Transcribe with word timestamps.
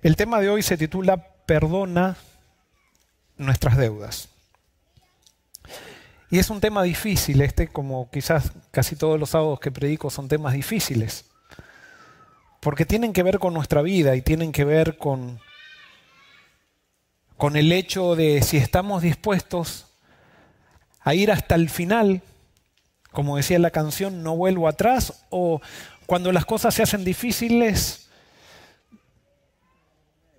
El 0.00 0.14
tema 0.14 0.38
de 0.38 0.48
hoy 0.48 0.62
se 0.62 0.76
titula 0.76 1.16
Perdona 1.44 2.16
nuestras 3.36 3.76
deudas. 3.76 4.28
Y 6.30 6.38
es 6.38 6.50
un 6.50 6.60
tema 6.60 6.84
difícil, 6.84 7.40
este 7.40 7.66
como 7.66 8.08
quizás 8.08 8.52
casi 8.70 8.94
todos 8.94 9.18
los 9.18 9.30
sábados 9.30 9.58
que 9.58 9.72
predico 9.72 10.08
son 10.08 10.28
temas 10.28 10.52
difíciles, 10.52 11.24
porque 12.60 12.86
tienen 12.86 13.12
que 13.12 13.24
ver 13.24 13.40
con 13.40 13.54
nuestra 13.54 13.82
vida 13.82 14.14
y 14.14 14.22
tienen 14.22 14.52
que 14.52 14.64
ver 14.64 14.98
con, 14.98 15.40
con 17.36 17.56
el 17.56 17.72
hecho 17.72 18.14
de 18.14 18.42
si 18.42 18.56
estamos 18.56 19.02
dispuestos 19.02 19.86
a 21.00 21.14
ir 21.14 21.32
hasta 21.32 21.56
el 21.56 21.70
final, 21.70 22.22
como 23.10 23.36
decía 23.36 23.58
la 23.58 23.72
canción, 23.72 24.22
no 24.22 24.36
vuelvo 24.36 24.68
atrás, 24.68 25.24
o 25.30 25.60
cuando 26.06 26.30
las 26.30 26.44
cosas 26.44 26.74
se 26.74 26.84
hacen 26.84 27.04
difíciles, 27.04 28.07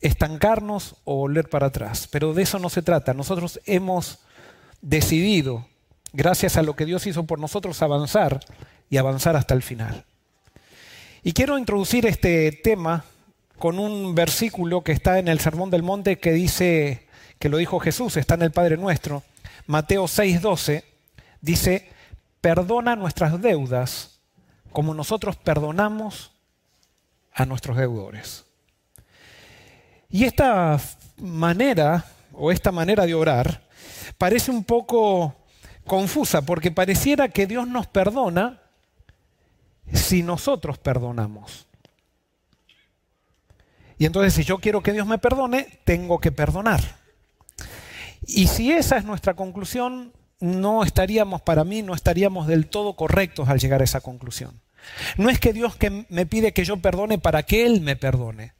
estancarnos 0.01 0.95
o 1.03 1.15
volver 1.15 1.49
para 1.49 1.67
atrás. 1.67 2.07
Pero 2.11 2.33
de 2.33 2.43
eso 2.43 2.59
no 2.59 2.69
se 2.69 2.81
trata. 2.81 3.13
Nosotros 3.13 3.59
hemos 3.65 4.19
decidido, 4.81 5.65
gracias 6.13 6.57
a 6.57 6.63
lo 6.63 6.75
que 6.75 6.85
Dios 6.85 7.05
hizo 7.07 7.25
por 7.25 7.39
nosotros, 7.39 7.81
avanzar 7.81 8.39
y 8.89 8.97
avanzar 8.97 9.35
hasta 9.35 9.53
el 9.53 9.61
final. 9.61 10.05
Y 11.23 11.33
quiero 11.33 11.57
introducir 11.57 12.05
este 12.05 12.51
tema 12.51 13.03
con 13.57 13.77
un 13.77 14.15
versículo 14.15 14.83
que 14.83 14.93
está 14.93 15.19
en 15.19 15.27
el 15.27 15.39
Sermón 15.39 15.69
del 15.69 15.83
Monte 15.83 16.17
que 16.17 16.31
dice, 16.31 17.07
que 17.39 17.49
lo 17.49 17.57
dijo 17.57 17.79
Jesús, 17.79 18.15
está 18.15 18.35
en 18.35 18.43
el 18.43 18.51
Padre 18.51 18.77
Nuestro, 18.77 19.23
Mateo 19.67 20.05
6:12, 20.05 20.83
dice, 21.41 21.89
perdona 22.41 22.95
nuestras 22.95 23.41
deudas 23.41 24.19
como 24.71 24.93
nosotros 24.93 25.35
perdonamos 25.35 26.31
a 27.33 27.45
nuestros 27.45 27.77
deudores. 27.77 28.45
Y 30.09 30.23
esta 30.23 30.79
manera, 31.17 32.05
o 32.33 32.51
esta 32.51 32.71
manera 32.71 33.05
de 33.05 33.13
orar, 33.13 33.61
parece 34.17 34.51
un 34.51 34.63
poco 34.63 35.35
confusa, 35.85 36.41
porque 36.41 36.71
pareciera 36.71 37.29
que 37.29 37.47
Dios 37.47 37.67
nos 37.67 37.87
perdona 37.87 38.61
si 39.93 40.23
nosotros 40.23 40.77
perdonamos. 40.77 41.67
Y 43.97 44.05
entonces 44.05 44.33
si 44.33 44.43
yo 44.43 44.59
quiero 44.59 44.81
que 44.81 44.93
Dios 44.93 45.05
me 45.05 45.17
perdone, 45.17 45.79
tengo 45.83 46.19
que 46.19 46.31
perdonar. 46.31 46.81
Y 48.25 48.47
si 48.47 48.71
esa 48.71 48.97
es 48.97 49.03
nuestra 49.03 49.33
conclusión, 49.33 50.13
no 50.39 50.83
estaríamos, 50.83 51.41
para 51.41 51.63
mí, 51.63 51.81
no 51.81 51.93
estaríamos 51.93 52.47
del 52.47 52.67
todo 52.67 52.95
correctos 52.95 53.49
al 53.49 53.59
llegar 53.59 53.81
a 53.81 53.83
esa 53.83 54.01
conclusión. 54.01 54.61
No 55.17 55.29
es 55.29 55.39
que 55.39 55.51
Dios 55.51 55.75
que 55.75 56.05
me 56.09 56.25
pide 56.25 56.53
que 56.53 56.63
yo 56.63 56.77
perdone 56.77 57.17
para 57.17 57.43
que 57.43 57.65
Él 57.65 57.81
me 57.81 57.95
perdone. 57.95 58.53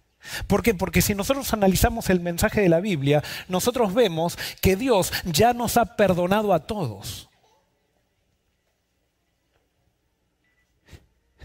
¿Por 0.48 0.62
qué? 0.62 0.74
Porque 0.74 1.02
si 1.02 1.16
nosotros 1.16 1.54
analizamos 1.54 2.10
el 2.10 2.20
mensaje 2.20 2.62
de 2.62 2.70
la 2.70 2.80
Biblia, 2.80 3.24
nosotros 3.48 3.94
vemos 3.94 4.38
que 4.62 4.76
Dios 4.76 5.12
ya 5.26 5.54
nos 5.54 5.78
ha 5.78 5.96
perdonado 5.96 6.54
a 6.54 6.66
todos. 6.68 7.30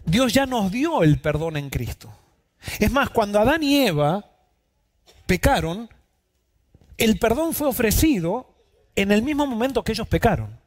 Dios 0.05 0.33
ya 0.33 0.47
nos 0.47 0.71
dio 0.71 1.03
el 1.03 1.21
perdón 1.21 1.57
en 1.57 1.71
Cristo. 1.71 2.13
Es 2.79 2.91
más, 2.91 3.11
cuando 3.11 3.41
Adán 3.41 3.63
y 3.63 3.87
Eva 3.87 4.25
pecaron, 5.27 5.89
el 6.99 7.19
perdón 7.19 7.55
fue 7.55 7.69
ofrecido 7.69 8.55
en 8.97 9.13
el 9.13 9.23
mismo 9.23 9.47
momento 9.47 9.83
que 9.83 9.93
ellos 9.93 10.09
pecaron. 10.09 10.61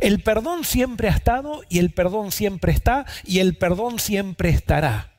El 0.00 0.22
perdón 0.22 0.64
siempre 0.64 1.08
ha 1.08 1.12
estado 1.12 1.62
y 1.68 1.78
el 1.78 1.92
perdón 1.92 2.32
siempre 2.32 2.72
está 2.72 3.06
y 3.24 3.38
el 3.38 3.56
perdón 3.56 3.98
siempre 3.98 4.50
estará. 4.50 5.09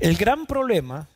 El 0.00 0.16
gran 0.16 0.46
problema 0.46 1.08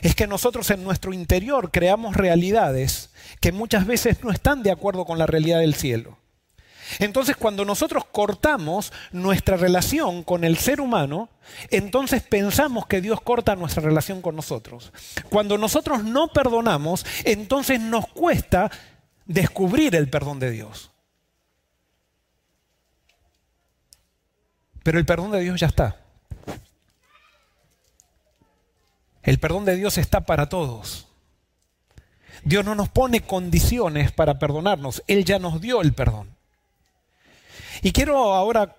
es 0.00 0.14
que 0.14 0.26
nosotros 0.26 0.70
en 0.70 0.84
nuestro 0.84 1.12
interior 1.12 1.70
creamos 1.70 2.16
realidades 2.16 3.10
que 3.40 3.52
muchas 3.52 3.86
veces 3.86 4.22
no 4.24 4.30
están 4.30 4.62
de 4.62 4.70
acuerdo 4.70 5.04
con 5.04 5.18
la 5.18 5.26
realidad 5.26 5.60
del 5.60 5.74
cielo. 5.74 6.18
Entonces 6.98 7.36
cuando 7.36 7.64
nosotros 7.64 8.04
cortamos 8.10 8.92
nuestra 9.12 9.56
relación 9.56 10.22
con 10.22 10.44
el 10.44 10.58
ser 10.58 10.80
humano, 10.80 11.28
entonces 11.70 12.22
pensamos 12.22 12.86
que 12.86 13.00
Dios 13.00 13.20
corta 13.20 13.56
nuestra 13.56 13.82
relación 13.82 14.20
con 14.20 14.36
nosotros. 14.36 14.92
Cuando 15.30 15.58
nosotros 15.58 16.04
no 16.04 16.28
perdonamos, 16.28 17.06
entonces 17.24 17.80
nos 17.80 18.06
cuesta 18.08 18.70
descubrir 19.26 19.94
el 19.94 20.08
perdón 20.08 20.38
de 20.38 20.50
Dios. 20.50 20.90
Pero 24.82 24.98
el 24.98 25.06
perdón 25.06 25.30
de 25.30 25.40
Dios 25.40 25.60
ya 25.60 25.68
está. 25.68 26.01
El 29.22 29.38
perdón 29.38 29.64
de 29.64 29.76
Dios 29.76 29.98
está 29.98 30.22
para 30.26 30.48
todos. 30.48 31.06
Dios 32.44 32.64
no 32.64 32.74
nos 32.74 32.88
pone 32.88 33.20
condiciones 33.20 34.10
para 34.10 34.38
perdonarnos, 34.38 35.02
Él 35.06 35.24
ya 35.24 35.38
nos 35.38 35.60
dio 35.60 35.80
el 35.80 35.92
perdón. 35.92 36.34
Y 37.82 37.92
quiero 37.92 38.34
ahora 38.34 38.76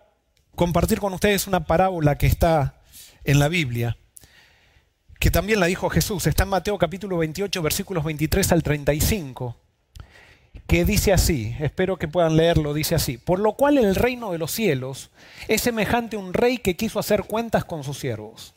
compartir 0.56 1.00
con 1.00 1.14
ustedes 1.14 1.48
una 1.48 1.66
parábola 1.66 2.18
que 2.18 2.28
está 2.28 2.82
en 3.24 3.40
la 3.40 3.48
Biblia, 3.48 3.98
que 5.20 5.32
también 5.32 5.62
la 5.62 5.68
dijo 5.68 5.90
Jesús, 5.90 6.28
está 6.28 6.44
en 6.44 6.50
Mateo 6.50 6.78
capítulo 6.78 7.18
28, 7.18 7.62
versículos 7.62 8.04
23 8.04 8.52
al 8.52 8.64
35, 8.64 9.56
que 10.68 10.84
dice 10.84 11.14
así, 11.14 11.56
espero 11.60 11.98
que 11.98 12.10
puedan 12.10 12.36
leerlo, 12.36 12.74
dice 12.74 12.96
así, 12.96 13.18
por 13.18 13.40
lo 13.40 13.54
cual 13.54 13.78
el 13.78 13.96
reino 13.96 14.34
de 14.34 14.38
los 14.38 14.52
cielos 14.52 15.10
es 15.48 15.62
semejante 15.62 16.18
a 16.18 16.20
un 16.20 16.34
rey 16.34 16.58
que 16.58 16.76
quiso 16.76 17.00
hacer 17.00 17.24
cuentas 17.24 17.64
con 17.64 17.86
sus 17.86 17.98
siervos. 17.98 18.54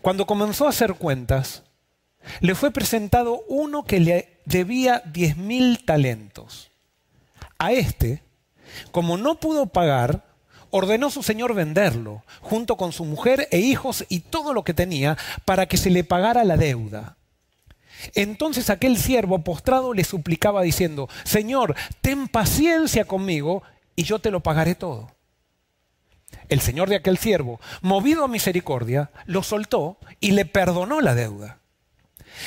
Cuando 0.00 0.26
comenzó 0.26 0.66
a 0.66 0.70
hacer 0.70 0.94
cuentas, 0.94 1.62
le 2.40 2.54
fue 2.54 2.70
presentado 2.70 3.44
uno 3.48 3.84
que 3.84 4.00
le 4.00 4.40
debía 4.44 5.02
diez 5.06 5.36
mil 5.36 5.84
talentos. 5.84 6.70
A 7.58 7.72
este, 7.72 8.22
como 8.90 9.16
no 9.16 9.36
pudo 9.36 9.66
pagar, 9.66 10.24
ordenó 10.70 11.10
su 11.10 11.22
señor 11.22 11.54
venderlo, 11.54 12.24
junto 12.40 12.76
con 12.76 12.92
su 12.92 13.04
mujer 13.04 13.48
e 13.50 13.58
hijos 13.58 14.04
y 14.08 14.20
todo 14.20 14.52
lo 14.52 14.64
que 14.64 14.74
tenía, 14.74 15.16
para 15.44 15.66
que 15.66 15.76
se 15.76 15.90
le 15.90 16.04
pagara 16.04 16.44
la 16.44 16.56
deuda. 16.56 17.16
Entonces 18.14 18.70
aquel 18.70 18.96
siervo 18.96 19.40
postrado 19.40 19.94
le 19.94 20.04
suplicaba 20.04 20.62
diciendo, 20.62 21.08
Señor, 21.24 21.76
ten 22.00 22.26
paciencia 22.26 23.04
conmigo 23.04 23.62
y 23.94 24.04
yo 24.04 24.18
te 24.18 24.30
lo 24.30 24.40
pagaré 24.40 24.74
todo. 24.74 25.10
El 26.52 26.60
señor 26.60 26.90
de 26.90 26.96
aquel 26.96 27.16
siervo, 27.16 27.62
movido 27.80 28.24
a 28.24 28.28
misericordia, 28.28 29.10
lo 29.24 29.42
soltó 29.42 29.96
y 30.20 30.32
le 30.32 30.44
perdonó 30.44 31.00
la 31.00 31.14
deuda. 31.14 31.60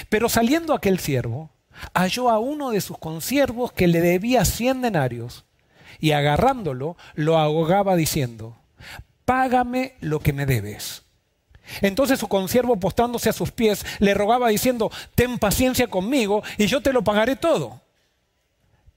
Pero 0.10 0.30
saliendo 0.30 0.76
aquel 0.76 1.00
siervo, 1.00 1.50
halló 1.96 2.30
a 2.30 2.38
uno 2.38 2.70
de 2.70 2.82
sus 2.82 3.00
consiervos 3.00 3.72
que 3.72 3.88
le 3.88 4.02
debía 4.02 4.46
cien 4.46 4.84
denarios 4.84 5.46
y 6.00 6.12
agarrándolo 6.12 6.98
lo 7.16 7.40
ahogaba 7.40 7.96
diciendo, 7.96 8.56
págame 9.26 9.96
lo 10.02 10.20
que 10.20 10.34
me 10.34 10.46
debes. 10.46 11.02
Entonces 11.82 12.20
su 12.20 12.28
consiervo 12.28 12.80
postrándose 12.80 13.32
a 13.32 13.34
sus 13.34 13.50
pies 13.50 13.84
le 13.98 14.14
rogaba 14.14 14.50
diciendo, 14.50 14.92
ten 15.16 15.40
paciencia 15.40 15.88
conmigo 15.88 16.44
y 16.60 16.68
yo 16.68 16.84
te 16.84 16.94
lo 16.94 17.04
pagaré 17.04 17.38
todo. 17.38 17.82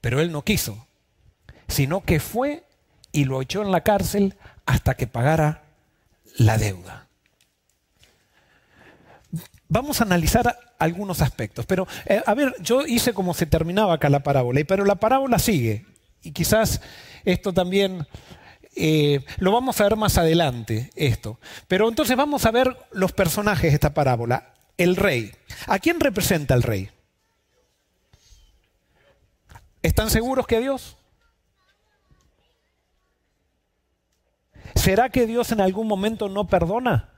Pero 0.01 0.21
él 0.21 0.31
no 0.31 0.43
quiso, 0.43 0.85
sino 1.67 2.01
que 2.01 2.19
fue 2.19 2.63
y 3.11 3.25
lo 3.25 3.41
echó 3.41 3.63
en 3.63 3.71
la 3.71 3.81
cárcel 3.81 4.35
hasta 4.69 4.93
que 4.93 5.07
pagara 5.07 5.63
la 6.37 6.59
deuda. 6.59 7.07
Vamos 9.67 9.99
a 9.99 10.03
analizar 10.03 10.59
algunos 10.77 11.23
aspectos, 11.23 11.65
pero 11.65 11.87
eh, 12.05 12.21
a 12.23 12.33
ver, 12.35 12.55
yo 12.61 12.85
hice 12.85 13.11
como 13.13 13.33
se 13.33 13.47
terminaba 13.47 13.95
acá 13.95 14.09
la 14.09 14.21
parábola, 14.21 14.61
pero 14.67 14.85
la 14.85 14.95
parábola 14.95 15.39
sigue, 15.39 15.87
y 16.21 16.33
quizás 16.33 16.81
esto 17.25 17.51
también 17.51 18.05
eh, 18.75 19.25
lo 19.37 19.51
vamos 19.51 19.81
a 19.81 19.85
ver 19.85 19.95
más 19.95 20.19
adelante, 20.19 20.91
esto. 20.95 21.39
Pero 21.67 21.89
entonces 21.89 22.15
vamos 22.15 22.45
a 22.45 22.51
ver 22.51 22.77
los 22.91 23.11
personajes 23.11 23.71
de 23.71 23.75
esta 23.75 23.95
parábola. 23.95 24.53
El 24.77 24.95
rey. 24.95 25.31
¿A 25.65 25.79
quién 25.79 25.99
representa 25.99 26.53
el 26.53 26.61
rey? 26.61 26.91
¿Están 29.81 30.11
seguros 30.11 30.45
que 30.45 30.57
a 30.57 30.59
Dios? 30.59 30.98
¿Será 34.79 35.09
que 35.09 35.27
Dios 35.27 35.51
en 35.51 35.59
algún 35.59 35.87
momento 35.87 36.29
no 36.29 36.47
perdona? 36.47 37.09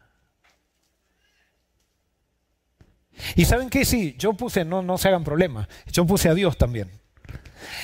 Y 3.36 3.46
saben 3.46 3.69
qué, 3.69 3.86
sí, 3.86 4.16
yo 4.18 4.34
puse, 4.34 4.66
no, 4.66 4.81
no 4.81 4.98
se 4.98 5.10
hagan 5.10 5.24
problema, 5.24 5.69
yo 5.92 6.06
puse 6.08 6.28
a 6.28 6.34
Dios 6.34 6.58
también. 6.58 6.90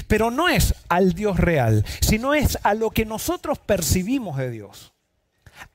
Pero 0.07 0.31
no 0.31 0.49
es 0.49 0.73
al 0.89 1.13
Dios 1.13 1.37
real, 1.37 1.85
sino 2.01 2.33
es 2.33 2.57
a 2.63 2.73
lo 2.73 2.89
que 2.89 3.05
nosotros 3.05 3.59
percibimos 3.59 4.37
de 4.37 4.49
Dios. 4.49 4.93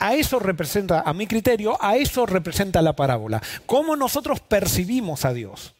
A 0.01 0.15
eso 0.15 0.41
representa, 0.41 1.03
a 1.03 1.13
mi 1.13 1.29
criterio, 1.29 1.79
a 1.81 1.97
eso 1.97 2.27
representa 2.27 2.83
la 2.83 2.97
parábola. 2.97 3.41
Cómo 3.67 3.95
nosotros 3.95 4.41
percibimos 4.41 5.25
a 5.25 5.33
Dios. 5.33 5.77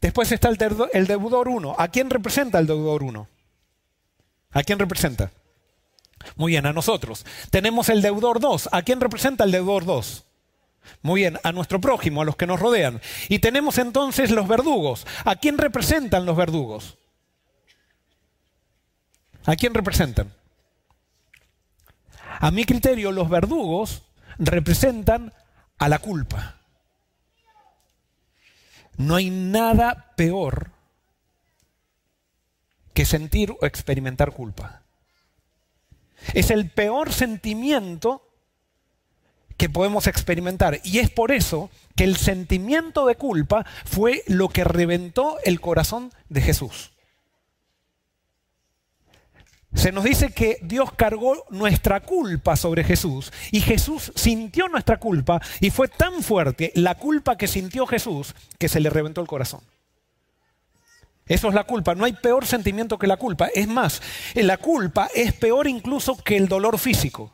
Después 0.00 0.30
está 0.30 0.48
el, 0.48 1.06
deudor 1.06 1.48
1. 1.48 1.74
¿A 1.76 1.88
quién 1.88 2.08
representa 2.08 2.60
el 2.60 2.68
deudor 2.68 3.02
1? 3.02 3.28
¿A 4.52 4.62
quién 4.62 4.78
representa? 4.78 5.32
Muy 6.36 6.52
bien, 6.52 6.66
a 6.66 6.72
nosotros. 6.72 7.24
Tenemos 7.50 7.88
el 7.88 8.02
deudor 8.02 8.40
2. 8.40 8.70
¿A 8.72 8.82
quién 8.82 9.00
representa 9.00 9.44
el 9.44 9.52
deudor 9.52 9.84
2? 9.84 10.24
Muy 11.02 11.22
bien, 11.22 11.38
a 11.42 11.52
nuestro 11.52 11.80
prójimo, 11.80 12.22
a 12.22 12.24
los 12.24 12.36
que 12.36 12.46
nos 12.46 12.60
rodean. 12.60 13.00
Y 13.28 13.38
tenemos 13.38 13.78
entonces 13.78 14.30
los 14.30 14.48
verdugos. 14.48 15.06
¿A 15.24 15.36
quién 15.36 15.58
representan 15.58 16.26
los 16.26 16.36
verdugos? 16.36 16.98
¿A 19.46 19.56
quién 19.56 19.74
representan? 19.74 20.32
A 22.38 22.50
mi 22.50 22.64
criterio, 22.64 23.12
los 23.12 23.28
verdugos 23.28 24.02
representan 24.38 25.32
a 25.78 25.88
la 25.88 25.98
culpa. 25.98 26.56
No 28.96 29.16
hay 29.16 29.30
nada 29.30 30.12
peor 30.16 30.70
que 32.92 33.06
sentir 33.06 33.50
o 33.52 33.66
experimentar 33.66 34.32
culpa. 34.32 34.82
Es 36.34 36.50
el 36.50 36.70
peor 36.70 37.12
sentimiento 37.12 38.26
que 39.56 39.68
podemos 39.68 40.06
experimentar. 40.06 40.80
Y 40.84 41.00
es 41.00 41.10
por 41.10 41.32
eso 41.32 41.70
que 41.94 42.04
el 42.04 42.16
sentimiento 42.16 43.06
de 43.06 43.16
culpa 43.16 43.66
fue 43.84 44.22
lo 44.26 44.48
que 44.48 44.64
reventó 44.64 45.36
el 45.44 45.60
corazón 45.60 46.12
de 46.30 46.40
Jesús. 46.40 46.92
Se 49.74 49.92
nos 49.92 50.04
dice 50.04 50.32
que 50.32 50.58
Dios 50.62 50.92
cargó 50.94 51.44
nuestra 51.50 52.00
culpa 52.00 52.56
sobre 52.56 52.82
Jesús 52.84 53.32
y 53.52 53.60
Jesús 53.60 54.12
sintió 54.16 54.66
nuestra 54.68 54.98
culpa 54.98 55.40
y 55.60 55.70
fue 55.70 55.88
tan 55.88 56.22
fuerte 56.22 56.72
la 56.74 56.96
culpa 56.96 57.36
que 57.36 57.46
sintió 57.46 57.86
Jesús 57.86 58.34
que 58.58 58.68
se 58.68 58.80
le 58.80 58.90
reventó 58.90 59.20
el 59.20 59.28
corazón. 59.28 59.60
Eso 61.30 61.46
es 61.46 61.54
la 61.54 61.62
culpa. 61.62 61.94
No 61.94 62.04
hay 62.04 62.12
peor 62.12 62.44
sentimiento 62.44 62.98
que 62.98 63.06
la 63.06 63.16
culpa. 63.16 63.46
Es 63.54 63.68
más, 63.68 64.02
la 64.34 64.56
culpa 64.56 65.08
es 65.14 65.32
peor 65.32 65.68
incluso 65.68 66.16
que 66.16 66.36
el 66.36 66.48
dolor 66.48 66.76
físico. 66.76 67.32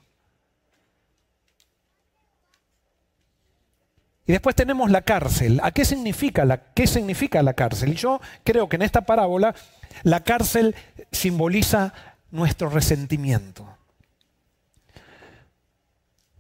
Y 4.27 4.33
después 4.33 4.55
tenemos 4.55 4.91
la 4.91 5.01
cárcel. 5.01 5.61
¿A 5.63 5.71
qué 5.71 5.87
significa 5.87 6.45
la, 6.45 6.75
qué 6.75 6.87
significa 6.87 7.43
la 7.43 7.55
cárcel? 7.55 7.95
Yo 7.97 8.21
creo 8.45 8.69
que 8.69 8.77
en 8.77 8.83
esta 8.83 9.01
parábola 9.01 9.55
la 10.03 10.23
cárcel 10.23 10.75
simboliza 11.11 11.95
nuestro 12.31 12.69
resentimiento. 12.69 13.67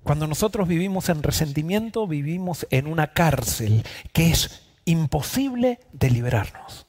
Cuando 0.02 0.26
nosotros 0.26 0.69
vivimos 0.69 1.09
en 1.09 1.23
resentimiento, 1.23 2.06
vivimos 2.06 2.67
en 2.69 2.87
una 2.87 3.14
cárcel 3.14 3.82
que 4.12 4.31
es 4.31 4.62
imposible 4.85 5.81
de 5.94 6.11
liberarnos. 6.11 6.86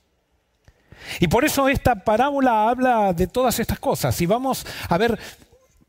Y 1.20 1.28
por 1.28 1.46
eso 1.46 1.68
esta 1.70 1.96
parábola 2.04 2.70
habla 2.70 3.14
de 3.14 3.28
todas 3.28 3.60
estas 3.60 3.80
cosas. 3.80 4.20
Y 4.22 4.26
vamos 4.26 4.66
a 4.90 4.98
ver, 4.98 5.20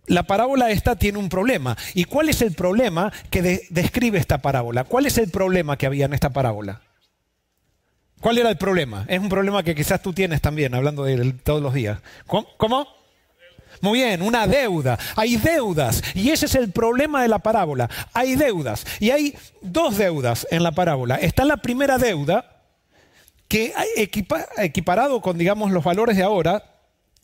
la 0.07 0.23
parábola 0.23 0.71
esta 0.71 0.97
tiene 0.97 1.19
un 1.19 1.29
problema. 1.29 1.77
¿Y 1.95 2.05
cuál 2.05 2.29
es 2.29 2.43
el 2.43 2.53
problema 2.55 3.13
que 3.31 3.67
describe 3.71 4.19
esta 4.19 4.39
parábola? 4.39 4.85
¿Cuál 4.85 5.07
es 5.07 5.19
el 5.19 5.31
problema 5.31 5.77
que 5.77 5.87
había 5.87 6.07
en 6.07 6.15
esta 6.15 6.31
parábola? 6.31 6.81
¿Cuál 8.21 8.39
era 8.39 8.51
el 8.51 8.57
problema? 8.57 9.05
Es 9.09 9.21
un 9.21 9.29
problema 9.29 9.63
que 9.63 9.75
quizás 9.75 10.03
tú 10.03 10.13
tienes 10.13 10.41
también, 10.41 10.75
hablando 10.75 11.05
de 11.05 11.15
él 11.15 11.41
todos 11.41 11.63
los 11.63 11.75
días. 11.75 11.99
¿Cómo? 12.27 12.89
Muy 13.81 14.01
bien, 14.01 14.23
una 14.23 14.47
deuda. 14.47 14.99
Hay 15.15 15.37
deudas. 15.37 16.03
Y 16.15 16.31
ese 16.31 16.47
es 16.47 16.55
el 16.57 16.73
problema 16.73 17.23
de 17.23 17.29
la 17.29 17.39
parábola. 17.39 17.89
Hay 18.13 18.35
deudas. 18.35 18.85
Y 18.99 19.11
hay 19.11 19.37
dos 19.61 19.99
deudas 19.99 20.47
en 20.51 20.63
la 20.63 20.73
parábola. 20.73 21.17
Está 21.17 21.45
la 21.45 21.59
primera 21.59 21.99
deuda, 21.99 22.58
que 23.49 23.73
equiparado 24.59 25.21
con, 25.21 25.39
digamos, 25.39 25.71
los 25.71 25.83
valores 25.83 26.17
de 26.17 26.23
ahora, 26.23 26.63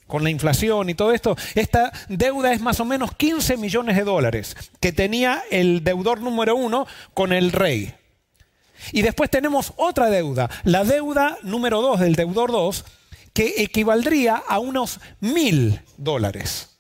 con 0.07 0.25
la 0.25 0.31
inflación 0.31 0.91
y 0.91 0.95
todo 0.95 1.13
esto, 1.13 1.37
esta 1.55 1.93
deuda 2.09 2.53
es 2.53 2.61
más 2.61 2.81
o 2.81 2.85
menos 2.85 3.15
15 3.15 3.57
millones 3.57 3.97
de 3.97 4.05
dólares 4.05 4.57
que 4.81 4.93
tenía 4.93 5.43
el 5.51 5.85
deudor 5.85 6.21
número 6.21 6.57
uno 6.57 6.87
con 7.15 7.33
el 7.33 7.53
rey. 7.53 7.95
Y 8.93 9.03
después 9.03 9.31
tenemos 9.31 9.73
otra 9.77 10.11
deuda, 10.11 10.51
la 10.65 10.85
deuda 10.85 11.39
número 11.43 11.81
dos 11.81 12.01
del 12.01 12.17
deudor 12.17 12.51
dos, 12.51 12.85
que 13.33 13.63
equivaldría 13.63 14.37
a 14.37 14.59
unos 14.59 15.01
mil 15.21 15.81
dólares. 15.97 16.74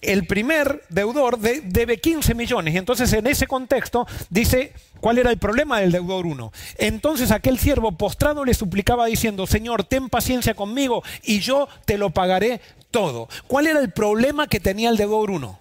El 0.00 0.26
primer 0.26 0.84
deudor 0.90 1.38
debe 1.38 1.98
15 1.98 2.34
millones 2.34 2.74
y 2.74 2.78
entonces 2.78 3.12
en 3.12 3.26
ese 3.26 3.48
contexto 3.48 4.06
dice 4.30 4.72
cuál 5.00 5.18
era 5.18 5.30
el 5.30 5.38
problema 5.38 5.80
del 5.80 5.90
deudor 5.90 6.24
1. 6.24 6.52
Entonces 6.78 7.32
aquel 7.32 7.58
siervo 7.58 7.92
postrado 7.92 8.44
le 8.44 8.54
suplicaba 8.54 9.06
diciendo, 9.06 9.46
Señor, 9.46 9.82
ten 9.82 10.08
paciencia 10.08 10.54
conmigo 10.54 11.02
y 11.24 11.40
yo 11.40 11.68
te 11.84 11.98
lo 11.98 12.10
pagaré 12.10 12.60
todo. 12.92 13.28
¿Cuál 13.48 13.66
era 13.66 13.80
el 13.80 13.90
problema 13.90 14.46
que 14.46 14.60
tenía 14.60 14.90
el 14.90 14.96
deudor 14.96 15.32
1? 15.32 15.60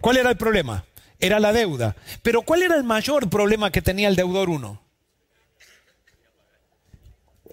¿Cuál 0.00 0.16
era 0.16 0.30
el 0.30 0.36
problema? 0.36 0.84
Era 1.20 1.38
la 1.38 1.52
deuda. 1.52 1.94
Pero 2.22 2.42
¿cuál 2.42 2.62
era 2.62 2.76
el 2.76 2.84
mayor 2.84 3.30
problema 3.30 3.70
que 3.70 3.82
tenía 3.82 4.08
el 4.08 4.16
deudor 4.16 4.50
1? 4.50 4.80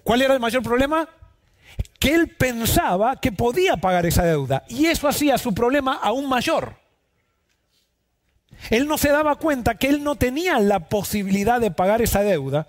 ¿Cuál 0.02 0.22
era 0.22 0.34
el 0.34 0.40
mayor 0.40 0.62
problema? 0.62 1.08
Que 2.04 2.14
él 2.14 2.28
pensaba 2.28 3.16
que 3.16 3.32
podía 3.32 3.78
pagar 3.78 4.04
esa 4.04 4.24
deuda 4.24 4.62
y 4.68 4.84
eso 4.84 5.08
hacía 5.08 5.38
su 5.38 5.54
problema 5.54 5.98
aún 6.02 6.28
mayor. 6.28 6.76
Él 8.68 8.86
no 8.86 8.98
se 8.98 9.08
daba 9.08 9.36
cuenta 9.36 9.76
que 9.76 9.88
él 9.88 10.04
no 10.04 10.14
tenía 10.14 10.58
la 10.58 10.90
posibilidad 10.90 11.62
de 11.62 11.70
pagar 11.70 12.02
esa 12.02 12.20
deuda. 12.20 12.68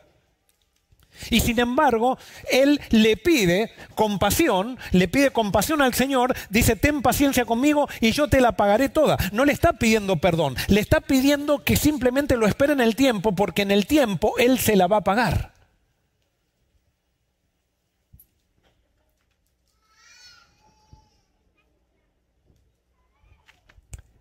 Y 1.30 1.42
sin 1.42 1.60
embargo, 1.60 2.18
él 2.50 2.80
le 2.92 3.18
pide 3.18 3.74
compasión, 3.94 4.78
le 4.92 5.10
pide 5.10 5.32
compasión 5.32 5.82
al 5.82 5.94
Señor, 5.94 6.34
dice, 6.50 6.78
ten 6.78 7.02
paciencia 7.02 7.44
conmigo 7.44 7.90
y 8.00 8.14
yo 8.14 8.30
te 8.30 8.40
la 8.40 8.54
pagaré 8.54 8.88
toda. 8.88 9.18
No 9.34 9.44
le 9.44 9.52
está 9.52 9.74
pidiendo 9.74 10.16
perdón, 10.16 10.56
le 10.70 10.80
está 10.80 11.02
pidiendo 11.02 11.62
que 11.62 11.76
simplemente 11.76 12.38
lo 12.38 12.48
espere 12.48 12.72
en 12.72 12.80
el 12.80 12.96
tiempo 12.96 13.36
porque 13.36 13.64
en 13.64 13.72
el 13.72 13.86
tiempo 13.86 14.36
él 14.38 14.60
se 14.60 14.78
la 14.78 14.88
va 14.88 15.00
a 15.00 15.04
pagar. 15.04 15.55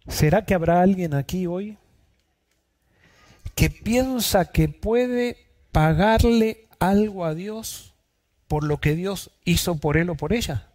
¿Será 0.09 0.45
que 0.45 0.55
habrá 0.55 0.83
alguien 0.83 1.15
aquí 1.15 1.47
hoy 1.47 1.79
que 3.55 3.71
piensa 3.71 4.45
que 4.47 4.69
puede 4.69 5.37
pagarle 5.73 6.69
algo 6.79 7.25
a 7.25 7.35
Dios 7.35 7.95
por 8.49 8.65
lo 8.65 8.81
que 8.81 8.95
Dios 8.95 9.31
hizo 9.45 9.77
por 9.77 9.97
él 9.97 10.11
o 10.11 10.15
por 10.15 10.33
ella? 10.33 10.69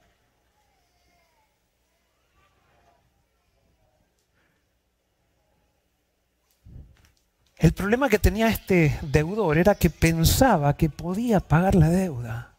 El 7.57 7.73
problema 7.73 8.07
que 8.07 8.19
tenía 8.19 8.47
este 8.47 8.97
deudor 9.01 9.57
era 9.57 9.75
que 9.75 9.89
pensaba 9.89 10.77
que 10.77 10.89
podía 10.89 11.41
pagar 11.41 11.75
la 11.75 11.89
deuda. 11.89 12.55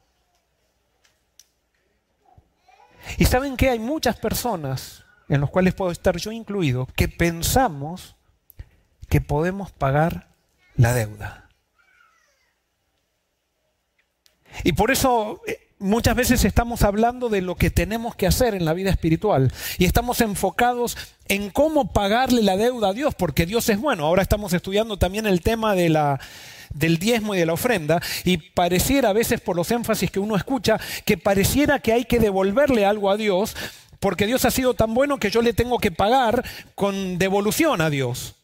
Y 3.16 3.25
saben 3.25 3.56
que 3.56 3.71
hay 3.71 3.78
muchas 3.78 4.16
personas 4.16 5.02
en 5.30 5.40
los 5.40 5.49
cuales 5.49 5.75
puedo 5.75 5.92
estar 5.92 6.16
yo 6.18 6.32
incluido, 6.32 6.87
que 6.96 7.08
pensamos 7.08 8.16
que 9.08 9.20
podemos 9.20 9.70
pagar 9.70 10.28
la 10.75 10.92
deuda. 10.92 11.49
Y 14.64 14.72
por 14.72 14.90
eso 14.90 15.40
eh, 15.46 15.68
muchas 15.78 16.16
veces 16.16 16.44
estamos 16.44 16.82
hablando 16.82 17.28
de 17.28 17.42
lo 17.42 17.54
que 17.54 17.70
tenemos 17.70 18.16
que 18.16 18.26
hacer 18.26 18.54
en 18.54 18.64
la 18.64 18.75
vida 18.75 18.90
espiritual 18.90 19.52
y 19.78 19.84
estamos 19.84 20.20
enfocados 20.20 20.99
en 21.28 21.50
cómo 21.50 21.92
pagarle 21.92 22.42
la 22.42 22.56
deuda 22.56 22.88
a 22.88 22.92
Dios, 22.92 23.14
porque 23.14 23.46
Dios 23.46 23.68
es 23.68 23.78
bueno. 23.80 24.06
Ahora 24.06 24.22
estamos 24.22 24.52
estudiando 24.52 24.99
también 24.99 25.26
el 25.26 25.42
tema 25.42 25.76
de 25.76 25.90
la, 25.90 26.20
del 26.75 26.99
diezmo 26.99 27.37
y 27.37 27.38
de 27.38 27.46
la 27.46 27.52
ofrenda 27.52 28.02
y 28.25 28.37
pareciera 28.37 29.10
a 29.10 29.14
veces 29.14 29.40
por 29.40 29.54
los 29.54 29.70
énfasis 29.70 30.10
que 30.10 30.18
uno 30.18 30.34
escucha 30.34 30.80
que 31.04 31.16
pareciera 31.16 31.78
que 31.78 31.92
hay 31.92 32.04
que 32.04 32.18
devolverle 32.18 32.84
algo 32.84 33.10
a 33.10 33.16
Dios 33.16 33.54
porque 34.00 34.26
Dios 34.26 34.47
ha 34.47 34.50
sido 34.50 34.75
tan 34.75 34.95
bueno 34.95 35.19
que 35.19 35.30
yo 35.30 35.42
le 35.42 35.52
tengo 35.52 35.78
que 35.78 35.92
pagar 35.92 36.42
con 36.75 37.19
devolución 37.19 37.83
a 37.83 37.90
Dios. 37.90 38.35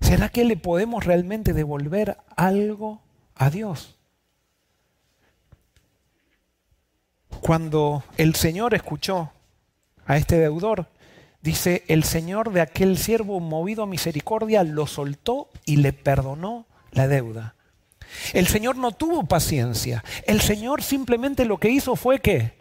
¿Será 0.00 0.28
que 0.28 0.44
le 0.44 0.58
podemos 0.58 1.04
realmente 1.04 1.54
devolver 1.54 2.18
algo 2.36 3.00
a 3.34 3.48
Dios? 3.48 3.96
Cuando 7.40 8.04
el 8.18 8.34
Señor 8.34 8.74
escuchó 8.74 9.32
a 10.04 10.18
este 10.18 10.38
deudor, 10.38 10.88
dice, 11.40 11.82
el 11.88 12.04
Señor 12.04 12.52
de 12.52 12.60
aquel 12.60 12.98
siervo 12.98 13.40
movido 13.40 13.84
a 13.84 13.86
misericordia 13.86 14.64
lo 14.64 14.86
soltó 14.86 15.48
y 15.64 15.76
le 15.76 15.94
perdonó 15.94 16.66
la 16.90 17.08
deuda. 17.08 17.54
El 18.32 18.46
Señor 18.46 18.76
no 18.76 18.92
tuvo 18.92 19.24
paciencia. 19.24 20.04
El 20.26 20.40
Señor 20.40 20.82
simplemente 20.82 21.44
lo 21.44 21.58
que 21.58 21.70
hizo 21.70 21.96
fue 21.96 22.20
que 22.20 22.52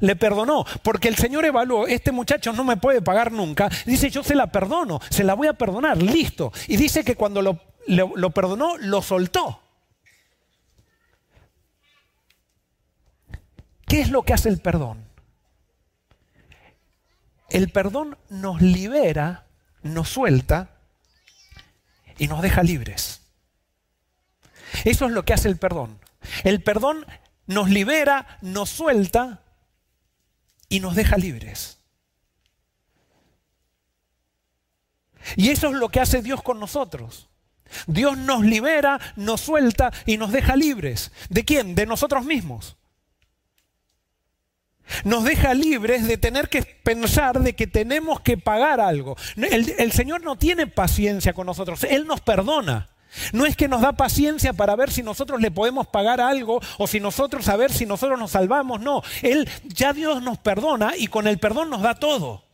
le 0.00 0.16
perdonó, 0.16 0.64
porque 0.82 1.08
el 1.08 1.16
Señor 1.16 1.44
evaluó, 1.44 1.86
este 1.86 2.12
muchacho 2.12 2.52
no 2.52 2.64
me 2.64 2.76
puede 2.76 3.02
pagar 3.02 3.32
nunca. 3.32 3.68
Dice, 3.86 4.10
yo 4.10 4.22
se 4.22 4.34
la 4.34 4.46
perdono, 4.48 5.00
se 5.10 5.24
la 5.24 5.34
voy 5.34 5.48
a 5.48 5.54
perdonar, 5.54 6.00
listo. 6.00 6.52
Y 6.68 6.76
dice 6.76 7.04
que 7.04 7.16
cuando 7.16 7.42
lo, 7.42 7.60
lo 7.86 8.30
perdonó, 8.30 8.76
lo 8.78 9.02
soltó. 9.02 9.60
¿Qué 13.86 14.00
es 14.00 14.10
lo 14.10 14.22
que 14.22 14.32
hace 14.32 14.48
el 14.48 14.58
perdón? 14.58 15.04
El 17.50 17.70
perdón 17.70 18.16
nos 18.30 18.60
libera, 18.60 19.46
nos 19.82 20.08
suelta 20.08 20.70
y 22.18 22.26
nos 22.26 22.42
deja 22.42 22.62
libres. 22.62 23.23
Eso 24.84 25.06
es 25.06 25.12
lo 25.12 25.24
que 25.24 25.34
hace 25.34 25.48
el 25.48 25.56
perdón. 25.56 25.98
El 26.42 26.62
perdón 26.62 27.06
nos 27.46 27.70
libera, 27.70 28.38
nos 28.40 28.70
suelta 28.70 29.42
y 30.68 30.80
nos 30.80 30.94
deja 30.94 31.16
libres. 31.16 31.78
Y 35.36 35.50
eso 35.50 35.68
es 35.68 35.74
lo 35.74 35.88
que 35.88 36.00
hace 36.00 36.22
Dios 36.22 36.42
con 36.42 36.60
nosotros. 36.60 37.28
Dios 37.86 38.16
nos 38.18 38.44
libera, 38.44 39.00
nos 39.16 39.40
suelta 39.40 39.92
y 40.06 40.16
nos 40.16 40.32
deja 40.32 40.56
libres. 40.56 41.12
¿De 41.28 41.44
quién? 41.44 41.74
De 41.74 41.86
nosotros 41.86 42.24
mismos. 42.24 42.76
Nos 45.04 45.24
deja 45.24 45.54
libres 45.54 46.06
de 46.06 46.18
tener 46.18 46.50
que 46.50 46.62
pensar 46.62 47.40
de 47.40 47.54
que 47.54 47.66
tenemos 47.66 48.20
que 48.20 48.36
pagar 48.36 48.80
algo. 48.80 49.16
El, 49.36 49.74
el, 49.78 49.92
Señor 49.92 50.22
no 50.22 50.36
tiene 50.36 50.66
paciencia 50.66 51.32
con 51.32 51.46
nosotros, 51.46 51.84
Él 51.84 52.06
nos 52.06 52.20
perdona. 52.20 52.90
No 53.32 53.46
es 53.46 53.56
que 53.56 53.68
nos 53.68 53.80
da 53.80 53.92
paciencia 53.92 54.52
para 54.52 54.76
ver 54.76 54.90
si 54.90 55.02
nosotros 55.02 55.40
le 55.40 55.50
podemos 55.50 55.86
pagar 55.86 56.20
algo 56.20 56.60
o 56.78 56.86
si 56.86 57.00
nosotros 57.00 57.48
a 57.48 57.56
ver 57.56 57.72
si 57.72 57.86
nosotros 57.86 58.18
nos 58.18 58.32
salvamos. 58.32 58.80
No, 58.80 59.02
Él 59.22 59.48
ya 59.64 59.92
Dios 59.92 60.22
nos 60.22 60.38
perdona 60.38 60.96
y 60.96 61.06
con 61.06 61.26
el 61.26 61.38
perdón 61.38 61.70
nos 61.70 61.82
da 61.82 61.94
todo. 61.94 62.44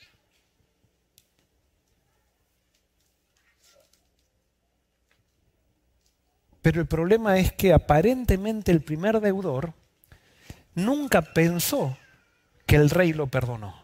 Pero 6.62 6.80
el 6.80 6.86
problema 6.86 7.38
es 7.38 7.52
que 7.52 7.72
aparentemente 7.72 8.70
el 8.70 8.82
primer 8.82 9.20
deudor 9.20 9.72
nunca 10.74 11.22
pensó 11.22 11.96
que 12.66 12.76
el 12.76 12.90
rey 12.90 13.12
lo 13.12 13.26
perdonó. 13.28 13.74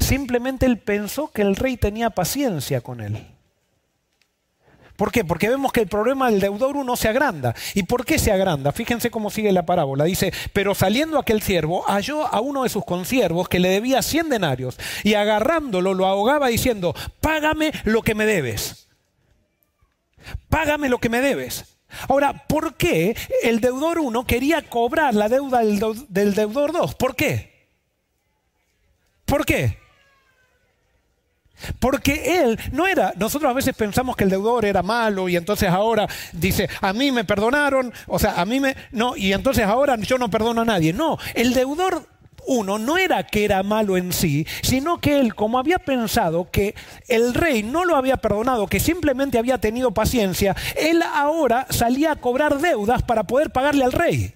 Simplemente 0.00 0.64
él 0.66 0.78
pensó 0.78 1.30
que 1.30 1.42
el 1.42 1.56
rey 1.56 1.76
tenía 1.76 2.10
paciencia 2.10 2.80
con 2.80 3.00
él. 3.00 3.33
¿Por 4.96 5.10
qué? 5.10 5.24
Porque 5.24 5.48
vemos 5.48 5.72
que 5.72 5.80
el 5.80 5.88
problema 5.88 6.30
del 6.30 6.40
deudor 6.40 6.76
uno 6.76 6.94
se 6.94 7.08
agranda. 7.08 7.54
¿Y 7.74 7.82
por 7.82 8.04
qué 8.04 8.18
se 8.18 8.30
agranda? 8.30 8.70
Fíjense 8.70 9.10
cómo 9.10 9.28
sigue 9.28 9.50
la 9.50 9.66
parábola. 9.66 10.04
Dice, 10.04 10.32
pero 10.52 10.74
saliendo 10.74 11.18
aquel 11.18 11.42
siervo, 11.42 11.82
halló 11.82 12.26
a 12.26 12.40
uno 12.40 12.62
de 12.62 12.68
sus 12.68 12.84
consiervos 12.84 13.48
que 13.48 13.58
le 13.58 13.70
debía 13.70 14.02
cien 14.02 14.28
denarios 14.28 14.78
y 15.02 15.14
agarrándolo 15.14 15.94
lo 15.94 16.06
ahogaba 16.06 16.48
diciendo, 16.48 16.94
págame 17.20 17.72
lo 17.84 18.02
que 18.02 18.14
me 18.14 18.24
debes. 18.24 18.88
Págame 20.48 20.88
lo 20.88 20.98
que 20.98 21.08
me 21.08 21.20
debes. 21.20 21.76
Ahora, 22.08 22.46
¿por 22.46 22.74
qué 22.74 23.16
el 23.42 23.60
deudor 23.60 23.98
1 23.98 24.26
quería 24.26 24.62
cobrar 24.62 25.14
la 25.14 25.28
deuda 25.28 25.60
del 25.60 26.34
deudor 26.34 26.72
2? 26.72 26.94
¿Por 26.94 27.16
qué? 27.16 27.68
¿Por 29.24 29.44
qué? 29.44 29.83
Porque 31.78 32.40
él 32.40 32.58
no 32.72 32.86
era, 32.86 33.12
nosotros 33.16 33.50
a 33.50 33.54
veces 33.54 33.74
pensamos 33.74 34.16
que 34.16 34.24
el 34.24 34.30
deudor 34.30 34.64
era 34.64 34.82
malo 34.82 35.28
y 35.28 35.36
entonces 35.36 35.68
ahora 35.68 36.08
dice, 36.32 36.68
a 36.80 36.92
mí 36.92 37.12
me 37.12 37.24
perdonaron, 37.24 37.92
o 38.06 38.18
sea, 38.18 38.40
a 38.40 38.44
mí 38.44 38.60
me, 38.60 38.76
no, 38.92 39.16
y 39.16 39.32
entonces 39.32 39.64
ahora 39.64 39.96
yo 39.96 40.18
no 40.18 40.30
perdono 40.30 40.62
a 40.62 40.64
nadie. 40.64 40.92
No, 40.92 41.18
el 41.34 41.54
deudor 41.54 42.06
uno 42.46 42.78
no 42.78 42.98
era 42.98 43.22
que 43.24 43.44
era 43.44 43.62
malo 43.62 43.96
en 43.96 44.12
sí, 44.12 44.46
sino 44.62 45.00
que 45.00 45.18
él, 45.18 45.34
como 45.34 45.58
había 45.58 45.78
pensado 45.78 46.50
que 46.50 46.74
el 47.08 47.34
rey 47.34 47.62
no 47.62 47.84
lo 47.84 47.96
había 47.96 48.18
perdonado, 48.18 48.66
que 48.66 48.80
simplemente 48.80 49.38
había 49.38 49.58
tenido 49.58 49.92
paciencia, 49.92 50.54
él 50.76 51.02
ahora 51.02 51.66
salía 51.70 52.12
a 52.12 52.16
cobrar 52.16 52.58
deudas 52.58 53.02
para 53.02 53.24
poder 53.24 53.50
pagarle 53.50 53.84
al 53.84 53.92
rey. 53.92 54.34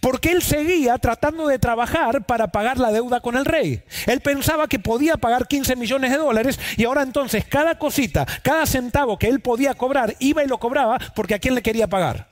Porque 0.00 0.30
él 0.32 0.42
seguía 0.42 0.98
tratando 0.98 1.46
de 1.46 1.58
trabajar 1.58 2.24
para 2.24 2.48
pagar 2.48 2.78
la 2.78 2.92
deuda 2.92 3.20
con 3.20 3.36
el 3.36 3.44
rey. 3.44 3.82
Él 4.06 4.20
pensaba 4.20 4.68
que 4.68 4.78
podía 4.78 5.16
pagar 5.16 5.46
15 5.46 5.76
millones 5.76 6.10
de 6.10 6.18
dólares 6.18 6.58
y 6.76 6.84
ahora 6.84 7.02
entonces 7.02 7.44
cada 7.44 7.78
cosita, 7.78 8.26
cada 8.42 8.66
centavo 8.66 9.18
que 9.18 9.28
él 9.28 9.40
podía 9.40 9.74
cobrar, 9.74 10.16
iba 10.18 10.44
y 10.44 10.48
lo 10.48 10.58
cobraba 10.58 10.98
porque 11.14 11.34
a 11.34 11.38
quién 11.38 11.54
le 11.54 11.62
quería 11.62 11.88
pagar. 11.88 12.28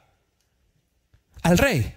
Al 1.43 1.59
rey. 1.59 1.95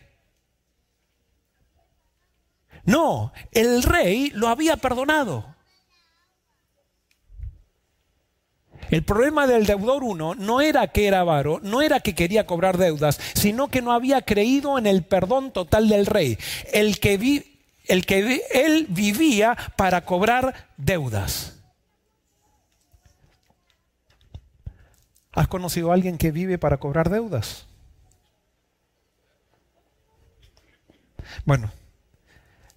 No, 2.83 3.31
el 3.51 3.83
rey 3.83 4.31
lo 4.33 4.47
había 4.47 4.77
perdonado. 4.77 5.50
El 8.91 9.03
problema 9.03 9.47
del 9.47 9.65
deudor 9.65 10.03
uno 10.03 10.35
no 10.35 10.59
era 10.59 10.89
que 10.89 11.07
era 11.07 11.21
avaro, 11.21 11.61
no 11.63 11.81
era 11.81 12.01
que 12.01 12.13
quería 12.13 12.45
cobrar 12.45 12.77
deudas, 12.77 13.19
sino 13.33 13.69
que 13.69 13.81
no 13.81 13.93
había 13.93 14.21
creído 14.21 14.77
en 14.77 14.85
el 14.85 15.03
perdón 15.03 15.51
total 15.51 15.87
del 15.87 16.05
rey. 16.05 16.37
El 16.73 16.99
que, 16.99 17.17
vi, 17.17 17.57
el 17.87 18.05
que 18.05 18.41
él 18.53 18.85
vivía 18.89 19.57
para 19.77 20.01
cobrar 20.01 20.67
deudas. 20.75 21.57
¿Has 25.31 25.47
conocido 25.47 25.91
a 25.91 25.93
alguien 25.93 26.17
que 26.17 26.31
vive 26.31 26.57
para 26.57 26.75
cobrar 26.75 27.09
deudas? 27.09 27.67
Bueno, 31.45 31.71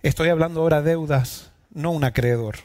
estoy 0.05 0.29
hablando 0.29 0.61
ahora 0.61 0.81
de 0.81 0.91
deudas, 0.91 1.51
no 1.71 1.91
un 1.91 2.05
acreedor 2.05 2.59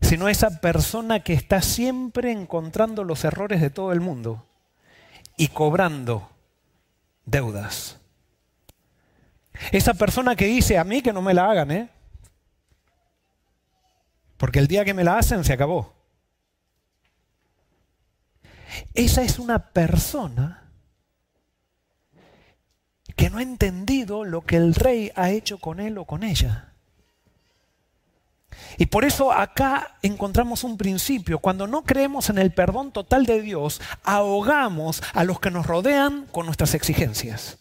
sino 0.00 0.28
esa 0.28 0.60
persona 0.60 1.20
que 1.20 1.32
está 1.32 1.62
siempre 1.62 2.30
encontrando 2.32 3.04
los 3.04 3.24
errores 3.24 3.60
de 3.60 3.70
todo 3.70 3.92
el 3.92 4.00
mundo 4.00 4.46
y 5.36 5.48
cobrando 5.48 6.30
deudas. 7.24 7.98
Esa 9.72 9.94
persona 9.94 10.36
que 10.36 10.46
dice 10.46 10.78
a 10.78 10.84
mí 10.84 11.02
que 11.02 11.12
no 11.12 11.22
me 11.22 11.34
la 11.34 11.50
hagan, 11.50 11.70
¿eh? 11.70 11.90
Porque 14.36 14.58
el 14.58 14.68
día 14.68 14.84
que 14.84 14.94
me 14.94 15.04
la 15.04 15.18
hacen 15.18 15.44
se 15.44 15.52
acabó. 15.52 15.94
Esa 18.94 19.22
es 19.22 19.38
una 19.38 19.70
persona 19.70 20.70
que 23.16 23.30
no 23.30 23.38
ha 23.38 23.42
entendido 23.42 24.24
lo 24.24 24.42
que 24.42 24.56
el 24.56 24.74
rey 24.74 25.10
ha 25.16 25.30
hecho 25.30 25.58
con 25.58 25.80
él 25.80 25.96
o 25.96 26.04
con 26.04 26.22
ella. 26.22 26.74
Y 28.78 28.86
por 28.86 29.04
eso 29.04 29.32
acá 29.32 29.96
encontramos 30.02 30.64
un 30.64 30.76
principio. 30.76 31.38
Cuando 31.38 31.66
no 31.66 31.82
creemos 31.82 32.30
en 32.30 32.38
el 32.38 32.52
perdón 32.52 32.92
total 32.92 33.26
de 33.26 33.40
Dios, 33.42 33.80
ahogamos 34.04 35.02
a 35.12 35.24
los 35.24 35.40
que 35.40 35.50
nos 35.50 35.66
rodean 35.66 36.26
con 36.32 36.46
nuestras 36.46 36.74
exigencias. 36.74 37.58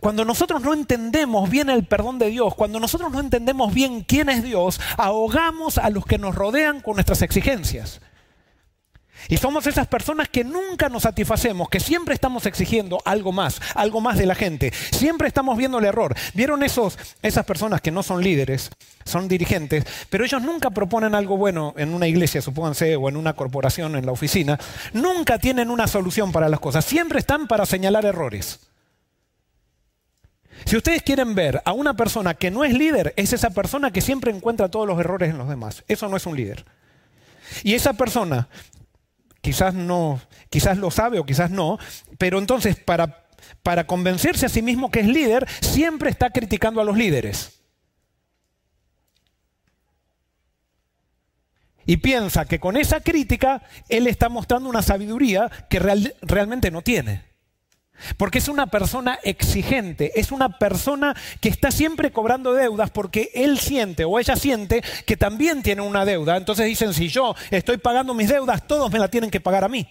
Cuando 0.00 0.24
nosotros 0.24 0.62
no 0.62 0.74
entendemos 0.74 1.48
bien 1.50 1.70
el 1.70 1.84
perdón 1.84 2.18
de 2.18 2.30
Dios, 2.30 2.54
cuando 2.54 2.80
nosotros 2.80 3.12
no 3.12 3.20
entendemos 3.20 3.72
bien 3.72 4.02
quién 4.02 4.28
es 4.28 4.42
Dios, 4.42 4.80
ahogamos 4.96 5.78
a 5.78 5.90
los 5.90 6.06
que 6.06 6.18
nos 6.18 6.34
rodean 6.34 6.80
con 6.80 6.94
nuestras 6.94 7.22
exigencias. 7.22 8.00
Y 9.28 9.36
somos 9.36 9.66
esas 9.66 9.86
personas 9.86 10.28
que 10.28 10.44
nunca 10.44 10.88
nos 10.88 11.02
satisfacemos, 11.02 11.68
que 11.68 11.80
siempre 11.80 12.14
estamos 12.14 12.46
exigiendo 12.46 13.00
algo 13.04 13.32
más, 13.32 13.60
algo 13.74 14.00
más 14.00 14.18
de 14.18 14.26
la 14.26 14.34
gente. 14.34 14.72
Siempre 14.92 15.28
estamos 15.28 15.56
viendo 15.56 15.78
el 15.78 15.84
error. 15.84 16.14
¿Vieron 16.34 16.62
esos, 16.62 16.98
esas 17.22 17.44
personas 17.44 17.80
que 17.80 17.90
no 17.90 18.02
son 18.02 18.22
líderes, 18.22 18.70
son 19.04 19.28
dirigentes, 19.28 19.84
pero 20.10 20.24
ellos 20.24 20.42
nunca 20.42 20.70
proponen 20.70 21.14
algo 21.14 21.36
bueno 21.36 21.74
en 21.76 21.94
una 21.94 22.06
iglesia, 22.06 22.40
supónganse, 22.40 22.96
o 22.96 23.08
en 23.08 23.16
una 23.16 23.34
corporación, 23.34 23.96
en 23.96 24.06
la 24.06 24.12
oficina? 24.12 24.58
Nunca 24.92 25.38
tienen 25.38 25.70
una 25.70 25.86
solución 25.86 26.32
para 26.32 26.48
las 26.48 26.60
cosas. 26.60 26.84
Siempre 26.84 27.18
están 27.18 27.46
para 27.46 27.66
señalar 27.66 28.04
errores. 28.04 28.60
Si 30.64 30.76
ustedes 30.76 31.02
quieren 31.02 31.34
ver 31.34 31.62
a 31.64 31.72
una 31.72 31.94
persona 31.94 32.34
que 32.34 32.50
no 32.50 32.64
es 32.64 32.72
líder, 32.72 33.12
es 33.16 33.32
esa 33.32 33.50
persona 33.50 33.90
que 33.90 34.00
siempre 34.00 34.32
encuentra 34.32 34.68
todos 34.68 34.86
los 34.86 34.98
errores 34.98 35.30
en 35.30 35.38
los 35.38 35.48
demás. 35.48 35.84
Eso 35.86 36.08
no 36.08 36.16
es 36.16 36.26
un 36.26 36.36
líder. 36.36 36.64
Y 37.62 37.74
esa 37.74 37.92
persona 37.92 38.48
quizás 39.46 39.74
no, 39.74 40.20
quizás 40.50 40.76
lo 40.76 40.90
sabe 40.90 41.20
o 41.20 41.24
quizás 41.24 41.52
no, 41.52 41.78
pero 42.18 42.40
entonces 42.40 42.74
para, 42.74 43.28
para 43.62 43.86
convencerse 43.86 44.46
a 44.46 44.48
sí 44.48 44.60
mismo 44.60 44.90
que 44.90 44.98
es 44.98 45.06
líder, 45.06 45.46
siempre 45.60 46.10
está 46.10 46.30
criticando 46.30 46.80
a 46.80 46.84
los 46.84 46.96
líderes. 46.96 47.60
Y 51.86 51.98
piensa 51.98 52.44
que 52.44 52.58
con 52.58 52.76
esa 52.76 52.98
crítica 52.98 53.62
él 53.88 54.08
está 54.08 54.28
mostrando 54.28 54.68
una 54.68 54.82
sabiduría 54.82 55.48
que 55.70 55.78
realmente 55.78 56.72
no 56.72 56.82
tiene. 56.82 57.22
Porque 58.16 58.38
es 58.38 58.48
una 58.48 58.66
persona 58.66 59.18
exigente, 59.22 60.18
es 60.18 60.32
una 60.32 60.58
persona 60.58 61.16
que 61.40 61.48
está 61.48 61.70
siempre 61.70 62.12
cobrando 62.12 62.52
deudas 62.52 62.90
porque 62.90 63.30
él 63.34 63.58
siente 63.58 64.04
o 64.04 64.18
ella 64.18 64.36
siente 64.36 64.82
que 65.06 65.16
también 65.16 65.62
tiene 65.62 65.82
una 65.82 66.04
deuda. 66.04 66.36
Entonces 66.36 66.66
dicen, 66.66 66.92
si 66.94 67.08
yo 67.08 67.34
estoy 67.50 67.78
pagando 67.78 68.14
mis 68.14 68.28
deudas, 68.28 68.66
todos 68.66 68.90
me 68.92 68.98
la 68.98 69.08
tienen 69.08 69.30
que 69.30 69.40
pagar 69.40 69.64
a 69.64 69.68
mí. 69.68 69.86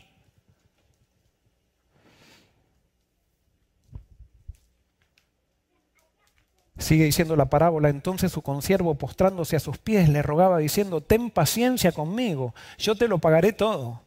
Sigue 6.77 7.05
diciendo 7.05 7.35
la 7.37 7.49
parábola, 7.49 7.89
entonces 7.89 8.31
su 8.31 8.41
consiervo 8.41 8.95
postrándose 8.95 9.55
a 9.55 9.61
sus 9.61 9.77
pies 9.77 10.09
le 10.09 10.21
rogaba 10.21 10.57
diciendo, 10.57 11.01
ten 11.01 11.29
paciencia 11.29 11.93
conmigo, 11.93 12.53
yo 12.77 12.95
te 12.95 13.07
lo 13.07 13.17
pagaré 13.17 13.53
todo. 13.53 14.01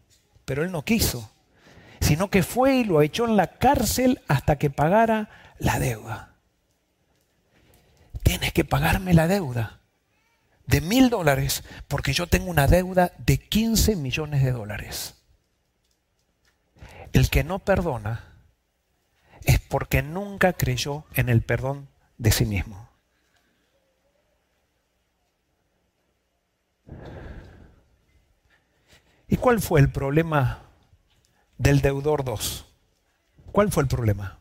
Pero 0.45 0.63
él 0.63 0.71
no 0.71 0.83
quiso 0.83 1.31
sino 2.09 2.31
que 2.31 2.43
fue 2.43 2.77
y 2.77 2.85
lo 2.85 3.03
echó 3.03 3.27
en 3.27 3.37
la 3.37 3.59
cárcel 3.59 4.23
hasta 4.29 4.57
que 4.57 4.71
pagara 4.71 5.29
la 5.59 5.79
deuda. 5.79 6.37
Tienes 8.23 8.55
que 8.55 8.65
pagarme 8.65 9.13
la 9.13 9.29
deuda 9.29 9.81
de 10.67 10.81
mil 10.81 11.11
dólares 11.11 11.65
porque 11.87 12.15
yo 12.15 12.27
tengo 12.27 12.51
una 12.51 12.67
deuda 12.67 13.13
de 13.19 13.37
15 13.37 13.97
millones 13.97 14.43
de 14.43 14.53
dólares. 14.53 15.17
El 17.13 17.29
que 17.29 17.45
no 17.45 17.59
perdona 17.59 18.25
es 19.43 19.61
porque 19.61 20.01
nunca 20.01 20.55
creyó 20.55 21.05
en 21.13 21.29
el 21.29 21.43
perdón 21.43 21.91
de 22.17 22.33
sí 22.33 22.47
mismo. 22.47 22.89
¿Y 29.29 29.37
cuál 29.37 29.61
fue 29.61 29.81
el 29.81 29.93
problema 29.93 30.68
del 31.59 31.81
deudor 31.81 32.25
2? 32.25 32.65
¿Cuál 33.53 33.71
fue 33.71 33.83
el 33.83 33.89
problema? 33.89 34.39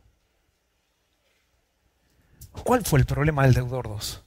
¿Cuál 2.63 2.86
fue 2.86 3.00
el 3.00 3.05
problema 3.05 3.43
del 3.43 3.53
deudor 3.53 3.88
2? 3.88 4.24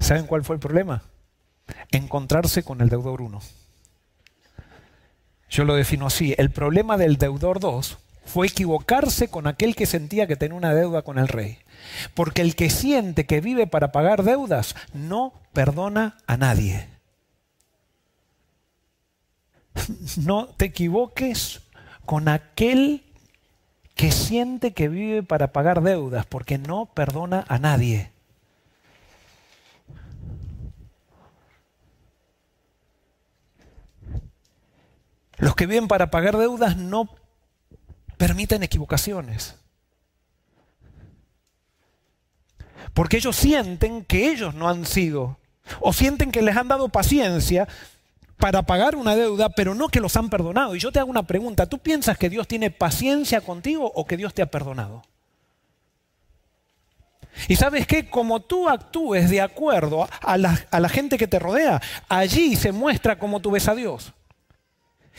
¿Saben 0.00 0.26
cuál 0.26 0.44
fue 0.44 0.56
el 0.56 0.60
problema? 0.60 1.02
Encontrarse 1.90 2.62
con 2.62 2.80
el 2.80 2.88
deudor 2.88 3.20
1. 3.20 3.40
Yo 5.50 5.64
lo 5.64 5.74
defino 5.74 6.06
así. 6.06 6.34
El 6.38 6.50
problema 6.50 6.96
del 6.96 7.16
deudor 7.16 7.60
2 7.60 7.98
fue 8.24 8.46
equivocarse 8.46 9.28
con 9.28 9.46
aquel 9.46 9.74
que 9.74 9.86
sentía 9.86 10.26
que 10.26 10.36
tenía 10.36 10.56
una 10.56 10.74
deuda 10.74 11.02
con 11.02 11.18
el 11.18 11.28
rey. 11.28 11.58
Porque 12.14 12.42
el 12.42 12.54
que 12.54 12.70
siente 12.70 13.26
que 13.26 13.40
vive 13.40 13.66
para 13.66 13.90
pagar 13.90 14.22
deudas 14.22 14.76
no 14.92 15.32
perdona 15.52 16.18
a 16.26 16.36
nadie. 16.36 16.97
No 20.16 20.46
te 20.46 20.66
equivoques 20.66 21.60
con 22.04 22.28
aquel 22.28 23.02
que 23.94 24.12
siente 24.12 24.72
que 24.72 24.88
vive 24.88 25.22
para 25.22 25.52
pagar 25.52 25.82
deudas, 25.82 26.24
porque 26.26 26.56
no 26.56 26.86
perdona 26.86 27.44
a 27.48 27.58
nadie. 27.58 28.10
Los 35.36 35.54
que 35.54 35.66
viven 35.66 35.88
para 35.88 36.10
pagar 36.10 36.36
deudas 36.36 36.76
no 36.76 37.08
permiten 38.16 38.62
equivocaciones. 38.62 39.56
Porque 42.94 43.18
ellos 43.18 43.36
sienten 43.36 44.04
que 44.04 44.30
ellos 44.30 44.54
no 44.54 44.68
han 44.68 44.84
sido, 44.84 45.38
o 45.80 45.92
sienten 45.92 46.32
que 46.32 46.42
les 46.42 46.56
han 46.56 46.68
dado 46.68 46.88
paciencia 46.88 47.68
para 48.38 48.62
pagar 48.62 48.96
una 48.96 49.16
deuda, 49.16 49.50
pero 49.50 49.74
no 49.74 49.88
que 49.88 50.00
los 50.00 50.16
han 50.16 50.30
perdonado. 50.30 50.74
Y 50.74 50.78
yo 50.78 50.92
te 50.92 51.00
hago 51.00 51.10
una 51.10 51.24
pregunta, 51.24 51.66
¿tú 51.66 51.78
piensas 51.78 52.16
que 52.16 52.30
Dios 52.30 52.46
tiene 52.46 52.70
paciencia 52.70 53.40
contigo 53.40 53.90
o 53.94 54.06
que 54.06 54.16
Dios 54.16 54.32
te 54.32 54.42
ha 54.42 54.46
perdonado? 54.46 55.02
Y 57.46 57.56
sabes 57.56 57.86
que 57.86 58.08
como 58.08 58.40
tú 58.40 58.68
actúes 58.68 59.30
de 59.30 59.40
acuerdo 59.40 60.08
a 60.20 60.36
la, 60.38 60.66
a 60.70 60.80
la 60.80 60.88
gente 60.88 61.18
que 61.18 61.28
te 61.28 61.38
rodea, 61.38 61.80
allí 62.08 62.56
se 62.56 62.72
muestra 62.72 63.18
cómo 63.18 63.40
tú 63.40 63.50
ves 63.50 63.68
a 63.68 63.74
Dios. 63.74 64.12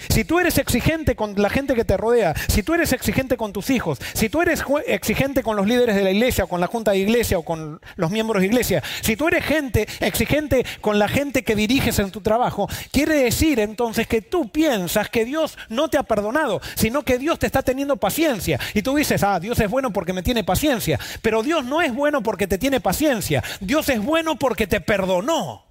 Si 0.08 0.24
tú 0.24 0.40
eres 0.40 0.58
exigente 0.58 1.16
con 1.16 1.36
la 1.42 1.50
gente 1.50 1.76
que 1.76 1.86
te 1.86 1.98
rodea, 1.98 2.34
si 2.48 2.64
tú 2.64 2.74
eres 2.74 2.94
exigente 2.94 3.38
con 3.38 3.54
tus 3.54 3.70
hijos, 3.70 4.00
si 4.14 4.30
tú 4.30 4.42
eres 4.42 4.64
exigente 4.88 5.44
con 5.44 5.56
los 5.56 5.68
líderes 5.68 5.96
de 5.96 6.04
la 6.04 6.12
iglesia, 6.12 6.46
o 6.46 6.48
con 6.48 6.62
la 6.62 6.68
junta 6.68 6.92
de 6.92 7.00
iglesia 7.00 7.38
o 7.38 7.44
con 7.44 7.82
los 7.96 8.12
miembros 8.12 8.42
de 8.42 8.48
iglesia, 8.48 8.84
si 9.02 9.16
tú 9.16 9.28
eres 9.28 9.44
gente 9.44 9.88
exigente 10.00 10.66
con 10.82 11.00
la 11.00 11.08
gente 11.08 11.44
que 11.44 11.56
diriges 11.56 12.00
en 12.00 12.12
tu 12.12 12.22
trabajo, 12.22 12.68
quiere 12.92 13.16
decir 13.16 13.60
entonces 13.60 14.08
que 14.08 14.22
tú 14.22 14.50
piensas 14.50 15.10
que 15.10 15.26
Dios 15.26 15.58
no 15.70 15.90
te 15.90 15.98
ha 15.98 16.04
perdonado, 16.04 16.62
sino 16.76 17.04
que 17.04 17.18
Dios 17.18 17.40
te 17.40 17.46
está 17.46 17.62
teniendo 17.62 17.98
paciencia. 17.98 18.60
Y 18.74 18.82
tú 18.82 18.96
dices, 18.96 19.24
ah, 19.24 19.40
Dios 19.40 19.60
es 19.60 19.70
bueno 19.70 19.92
porque 19.92 20.14
me 20.14 20.24
tiene 20.24 20.44
paciencia. 20.44 21.00
Pero 21.22 21.44
Dios 21.44 21.66
no 21.66 21.82
es 21.82 21.94
bueno 21.94 22.22
porque 22.24 22.48
te 22.48 22.58
tiene 22.58 22.80
paciencia. 22.80 23.44
Dios 23.60 23.90
es 23.90 24.04
bueno 24.04 24.38
porque 24.38 24.68
te 24.68 24.82
perdonó. 24.82 25.69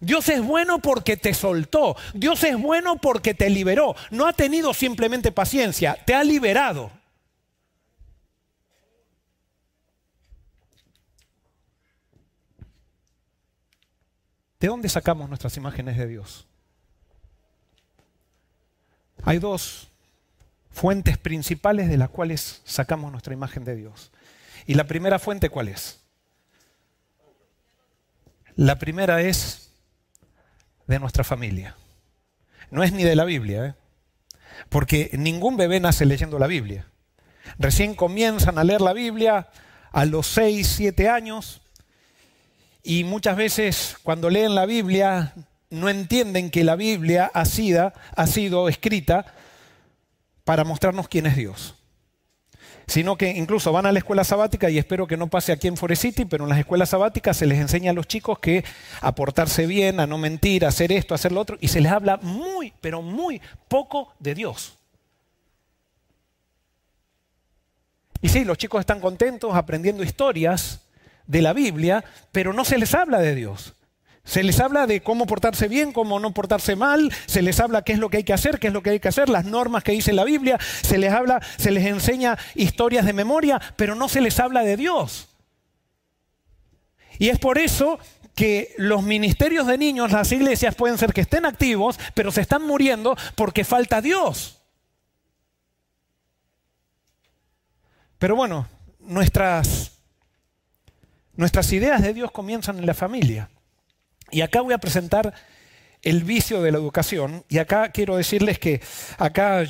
Dios 0.00 0.28
es 0.28 0.42
bueno 0.42 0.78
porque 0.78 1.16
te 1.16 1.34
soltó. 1.34 1.96
Dios 2.14 2.42
es 2.44 2.56
bueno 2.56 2.96
porque 2.96 3.34
te 3.34 3.50
liberó. 3.50 3.94
No 4.10 4.26
ha 4.26 4.32
tenido 4.32 4.74
simplemente 4.74 5.32
paciencia, 5.32 5.96
te 6.04 6.14
ha 6.14 6.24
liberado. 6.24 6.90
¿De 14.60 14.68
dónde 14.68 14.88
sacamos 14.88 15.28
nuestras 15.28 15.56
imágenes 15.56 15.96
de 15.96 16.06
Dios? 16.06 16.46
Hay 19.24 19.38
dos 19.38 19.88
fuentes 20.70 21.18
principales 21.18 21.88
de 21.88 21.96
las 21.96 22.10
cuales 22.10 22.62
sacamos 22.64 23.10
nuestra 23.10 23.34
imagen 23.34 23.64
de 23.64 23.74
Dios. 23.74 24.12
¿Y 24.66 24.74
la 24.74 24.84
primera 24.84 25.18
fuente 25.18 25.48
cuál 25.48 25.68
es? 25.68 26.00
La 28.54 28.78
primera 28.78 29.20
es 29.22 29.61
de 30.92 31.00
nuestra 31.00 31.24
familia. 31.24 31.74
No 32.70 32.82
es 32.82 32.92
ni 32.92 33.02
de 33.02 33.16
la 33.16 33.24
Biblia, 33.24 33.66
¿eh? 33.66 33.74
porque 34.68 35.10
ningún 35.14 35.56
bebé 35.56 35.80
nace 35.80 36.06
leyendo 36.06 36.38
la 36.38 36.46
Biblia. 36.46 36.86
Recién 37.58 37.94
comienzan 37.94 38.58
a 38.58 38.64
leer 38.64 38.80
la 38.80 38.92
Biblia 38.92 39.48
a 39.90 40.04
los 40.04 40.26
6, 40.28 40.66
7 40.66 41.08
años 41.08 41.60
y 42.82 43.04
muchas 43.04 43.36
veces 43.36 43.96
cuando 44.02 44.30
leen 44.30 44.54
la 44.54 44.66
Biblia 44.66 45.34
no 45.70 45.88
entienden 45.88 46.50
que 46.50 46.64
la 46.64 46.76
Biblia 46.76 47.30
ha 47.32 47.44
sido, 47.44 47.92
ha 48.14 48.26
sido 48.26 48.68
escrita 48.68 49.26
para 50.44 50.64
mostrarnos 50.64 51.08
quién 51.08 51.26
es 51.26 51.36
Dios 51.36 51.74
sino 52.86 53.16
que 53.16 53.30
incluso 53.30 53.72
van 53.72 53.86
a 53.86 53.92
la 53.92 53.98
escuela 53.98 54.24
sabática 54.24 54.70
y 54.70 54.78
espero 54.78 55.06
que 55.06 55.16
no 55.16 55.28
pase 55.28 55.52
aquí 55.52 55.68
en 55.68 55.76
Forest 55.76 56.02
City, 56.02 56.24
pero 56.24 56.44
en 56.44 56.50
las 56.50 56.58
escuelas 56.58 56.90
sabáticas 56.90 57.36
se 57.36 57.46
les 57.46 57.58
enseña 57.58 57.90
a 57.90 57.94
los 57.94 58.06
chicos 58.06 58.38
que 58.38 58.64
a 59.00 59.14
portarse 59.14 59.66
bien, 59.66 60.00
a 60.00 60.06
no 60.06 60.18
mentir, 60.18 60.64
a 60.64 60.68
hacer 60.68 60.92
esto, 60.92 61.14
a 61.14 61.16
hacer 61.16 61.32
lo 61.32 61.40
otro, 61.40 61.56
y 61.60 61.68
se 61.68 61.80
les 61.80 61.92
habla 61.92 62.18
muy, 62.22 62.72
pero 62.80 63.02
muy 63.02 63.40
poco 63.68 64.14
de 64.18 64.34
Dios. 64.34 64.78
Y 68.20 68.28
sí, 68.28 68.44
los 68.44 68.56
chicos 68.56 68.80
están 68.80 69.00
contentos 69.00 69.54
aprendiendo 69.54 70.04
historias 70.04 70.80
de 71.26 71.42
la 71.42 71.52
Biblia, 71.52 72.04
pero 72.30 72.52
no 72.52 72.64
se 72.64 72.78
les 72.78 72.94
habla 72.94 73.18
de 73.18 73.34
Dios. 73.34 73.74
Se 74.24 74.42
les 74.42 74.60
habla 74.60 74.86
de 74.86 75.02
cómo 75.02 75.26
portarse 75.26 75.66
bien, 75.66 75.92
cómo 75.92 76.20
no 76.20 76.32
portarse 76.32 76.76
mal, 76.76 77.12
se 77.26 77.42
les 77.42 77.58
habla 77.58 77.82
qué 77.82 77.92
es 77.92 77.98
lo 77.98 78.08
que 78.08 78.18
hay 78.18 78.24
que 78.24 78.32
hacer, 78.32 78.60
qué 78.60 78.68
es 78.68 78.72
lo 78.72 78.82
que 78.82 78.90
hay 78.90 79.00
que 79.00 79.08
hacer, 79.08 79.28
las 79.28 79.44
normas 79.44 79.82
que 79.82 79.92
dice 79.92 80.12
la 80.12 80.24
Biblia, 80.24 80.58
se 80.82 80.96
les 80.98 81.12
habla, 81.12 81.40
se 81.58 81.72
les 81.72 81.84
enseña 81.86 82.38
historias 82.54 83.04
de 83.04 83.12
memoria, 83.12 83.60
pero 83.76 83.94
no 83.94 84.08
se 84.08 84.20
les 84.20 84.38
habla 84.38 84.62
de 84.62 84.76
Dios. 84.76 85.28
Y 87.18 87.28
es 87.28 87.38
por 87.38 87.58
eso 87.58 87.98
que 88.34 88.74
los 88.78 89.02
ministerios 89.02 89.66
de 89.66 89.76
niños, 89.76 90.12
las 90.12 90.30
iglesias 90.32 90.74
pueden 90.74 90.98
ser 90.98 91.12
que 91.12 91.20
estén 91.22 91.44
activos, 91.44 91.98
pero 92.14 92.30
se 92.30 92.40
están 92.40 92.62
muriendo 92.62 93.16
porque 93.34 93.64
falta 93.64 94.00
Dios. 94.00 94.62
Pero 98.18 98.36
bueno, 98.36 98.68
nuestras, 99.00 99.98
nuestras 101.34 101.72
ideas 101.72 102.00
de 102.02 102.14
Dios 102.14 102.30
comienzan 102.30 102.78
en 102.78 102.86
la 102.86 102.94
familia. 102.94 103.50
Y 104.32 104.40
acá 104.40 104.62
voy 104.62 104.72
a 104.72 104.78
presentar 104.78 105.32
el 106.02 106.24
vicio 106.24 106.62
de 106.62 106.72
la 106.72 106.78
educación. 106.78 107.44
Y 107.48 107.58
acá 107.58 107.90
quiero 107.90 108.16
decirles 108.16 108.58
que 108.58 108.80
acá 109.18 109.64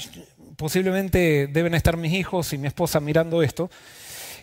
posiblemente 0.57 1.49
deben 1.49 1.75
estar 1.75 1.97
mis 1.97 2.13
hijos 2.13 2.53
y 2.53 2.59
mi 2.59 2.69
esposa 2.69 3.01
mirando 3.01 3.43
esto. 3.43 3.71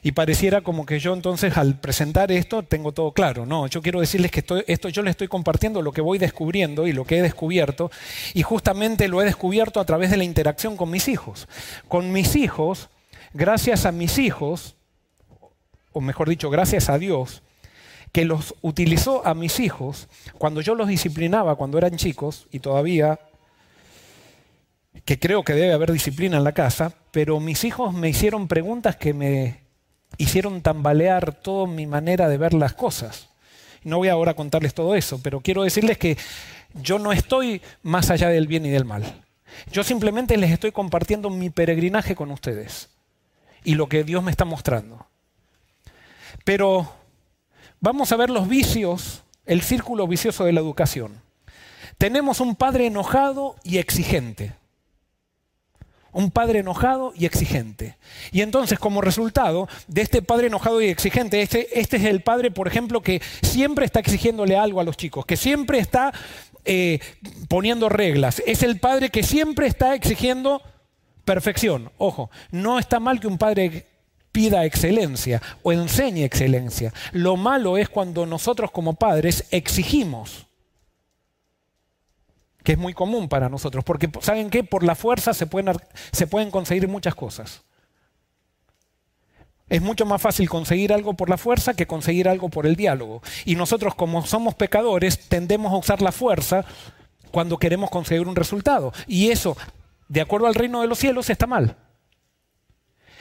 Y 0.01 0.11
pareciera 0.11 0.61
como 0.61 0.85
que 0.85 0.99
yo 0.99 1.13
entonces 1.13 1.57
al 1.57 1.79
presentar 1.79 2.31
esto 2.31 2.63
tengo 2.63 2.91
todo 2.91 3.13
claro. 3.13 3.45
No, 3.45 3.67
yo 3.67 3.81
quiero 3.81 4.01
decirles 4.01 4.31
que 4.31 4.43
esto, 4.67 4.89
yo 4.89 5.01
les 5.01 5.11
estoy 5.11 5.29
compartiendo 5.29 5.81
lo 5.81 5.93
que 5.93 6.01
voy 6.01 6.17
descubriendo 6.17 6.85
y 6.85 6.93
lo 6.93 7.05
que 7.05 7.17
he 7.17 7.21
descubierto. 7.21 7.91
Y 8.33 8.43
justamente 8.43 9.07
lo 9.07 9.21
he 9.21 9.25
descubierto 9.25 9.79
a 9.79 9.85
través 9.85 10.11
de 10.11 10.17
la 10.17 10.25
interacción 10.25 10.77
con 10.77 10.89
mis 10.89 11.07
hijos. 11.07 11.47
Con 11.87 12.11
mis 12.11 12.35
hijos, 12.35 12.89
gracias 13.33 13.85
a 13.85 13.91
mis 13.93 14.17
hijos, 14.17 14.75
o 15.93 16.01
mejor 16.01 16.29
dicho, 16.29 16.49
gracias 16.49 16.89
a 16.89 16.97
Dios, 16.97 17.41
que 18.11 18.25
los 18.25 18.55
utilizó 18.61 19.25
a 19.25 19.33
mis 19.33 19.59
hijos 19.59 20.07
cuando 20.37 20.61
yo 20.61 20.75
los 20.75 20.87
disciplinaba 20.87 21.55
cuando 21.55 21.77
eran 21.77 21.97
chicos 21.97 22.47
y 22.51 22.59
todavía 22.59 23.19
que 25.05 25.19
creo 25.19 25.43
que 25.43 25.53
debe 25.53 25.73
haber 25.73 25.91
disciplina 25.91 26.37
en 26.37 26.43
la 26.43 26.51
casa, 26.51 26.93
pero 27.11 27.39
mis 27.39 27.63
hijos 27.63 27.93
me 27.93 28.09
hicieron 28.09 28.47
preguntas 28.47 28.95
que 28.95 29.13
me 29.13 29.61
hicieron 30.17 30.61
tambalear 30.61 31.33
toda 31.33 31.67
mi 31.67 31.87
manera 31.87 32.27
de 32.27 32.37
ver 32.37 32.53
las 32.53 32.73
cosas. 32.73 33.29
No 33.83 33.97
voy 33.97 34.09
ahora 34.09 34.31
a 34.31 34.35
contarles 34.35 34.73
todo 34.73 34.95
eso, 34.95 35.21
pero 35.23 35.41
quiero 35.41 35.63
decirles 35.63 35.97
que 35.97 36.17
yo 36.73 36.99
no 36.99 37.11
estoy 37.11 37.61
más 37.81 38.09
allá 38.09 38.29
del 38.29 38.47
bien 38.47 38.65
y 38.65 38.69
del 38.69 38.85
mal. 38.85 39.03
Yo 39.71 39.83
simplemente 39.83 40.37
les 40.37 40.51
estoy 40.51 40.71
compartiendo 40.71 41.29
mi 41.29 41.49
peregrinaje 41.49 42.15
con 42.15 42.31
ustedes 42.31 42.89
y 43.63 43.75
lo 43.75 43.87
que 43.87 44.03
Dios 44.03 44.23
me 44.23 44.31
está 44.31 44.45
mostrando. 44.45 45.07
Pero 46.43 46.93
Vamos 47.81 48.11
a 48.11 48.17
ver 48.17 48.29
los 48.29 48.47
vicios, 48.47 49.23
el 49.45 49.61
círculo 49.61 50.05
vicioso 50.07 50.43
de 50.43 50.51
la 50.51 50.59
educación. 50.59 51.21
Tenemos 51.97 52.41
un 52.41 52.55
padre 52.55 52.87
enojado 52.87 53.55
y 53.63 53.77
exigente. 53.77 54.53
Un 56.11 56.31
padre 56.31 56.59
enojado 56.59 57.13
y 57.15 57.25
exigente. 57.25 57.97
Y 58.31 58.41
entonces, 58.41 58.79
como 58.79 58.99
resultado 58.99 59.69
de 59.87 60.01
este 60.01 60.21
padre 60.21 60.47
enojado 60.47 60.81
y 60.81 60.87
exigente, 60.87 61.41
este, 61.41 61.79
este 61.79 61.97
es 61.97 62.03
el 62.03 62.21
padre, 62.21 62.51
por 62.51 62.67
ejemplo, 62.67 63.01
que 63.01 63.21
siempre 63.41 63.85
está 63.85 63.99
exigiéndole 63.99 64.57
algo 64.57 64.81
a 64.81 64.83
los 64.83 64.97
chicos, 64.97 65.25
que 65.25 65.37
siempre 65.37 65.79
está 65.79 66.11
eh, 66.65 66.99
poniendo 67.47 67.89
reglas. 67.89 68.41
Es 68.45 68.63
el 68.63 68.79
padre 68.79 69.09
que 69.09 69.23
siempre 69.23 69.67
está 69.67 69.93
exigiendo 69.95 70.61
perfección. 71.23 71.91
Ojo, 71.97 72.29
no 72.51 72.79
está 72.79 72.99
mal 72.99 73.19
que 73.19 73.27
un 73.27 73.37
padre 73.37 73.85
pida 74.39 74.63
excelencia 74.63 75.41
o 75.63 75.73
enseñe 75.73 76.23
excelencia. 76.23 76.93
Lo 77.11 77.35
malo 77.35 77.77
es 77.77 77.89
cuando 77.89 78.25
nosotros 78.25 78.71
como 78.71 78.93
padres 78.93 79.43
exigimos 79.51 80.47
que 82.63 82.71
es 82.71 82.77
muy 82.77 82.93
común 82.93 83.27
para 83.27 83.49
nosotros, 83.49 83.83
porque 83.83 84.09
¿saben 84.21 84.49
qué? 84.49 84.63
Por 84.63 84.83
la 84.83 84.95
fuerza 84.95 85.33
se 85.33 85.45
pueden, 85.45 85.75
se 86.13 86.25
pueden 86.25 86.51
conseguir 86.51 86.87
muchas 86.87 87.15
cosas. 87.15 87.63
Es 89.67 89.81
mucho 89.81 90.05
más 90.05 90.21
fácil 90.21 90.47
conseguir 90.47 90.93
algo 90.93 91.15
por 91.15 91.29
la 91.29 91.37
fuerza 91.37 91.73
que 91.73 91.85
conseguir 91.85 92.29
algo 92.29 92.47
por 92.47 92.65
el 92.65 92.77
diálogo. 92.77 93.21
Y 93.43 93.55
nosotros 93.55 93.93
como 93.93 94.25
somos 94.25 94.55
pecadores 94.55 95.27
tendemos 95.27 95.73
a 95.73 95.77
usar 95.77 96.01
la 96.01 96.13
fuerza 96.13 96.63
cuando 97.31 97.57
queremos 97.57 97.89
conseguir 97.89 98.25
un 98.25 98.37
resultado. 98.37 98.93
Y 99.05 99.31
eso, 99.31 99.57
de 100.07 100.21
acuerdo 100.21 100.47
al 100.47 100.55
reino 100.55 100.79
de 100.79 100.87
los 100.87 100.97
cielos, 100.97 101.29
está 101.29 101.45
mal. 101.45 101.75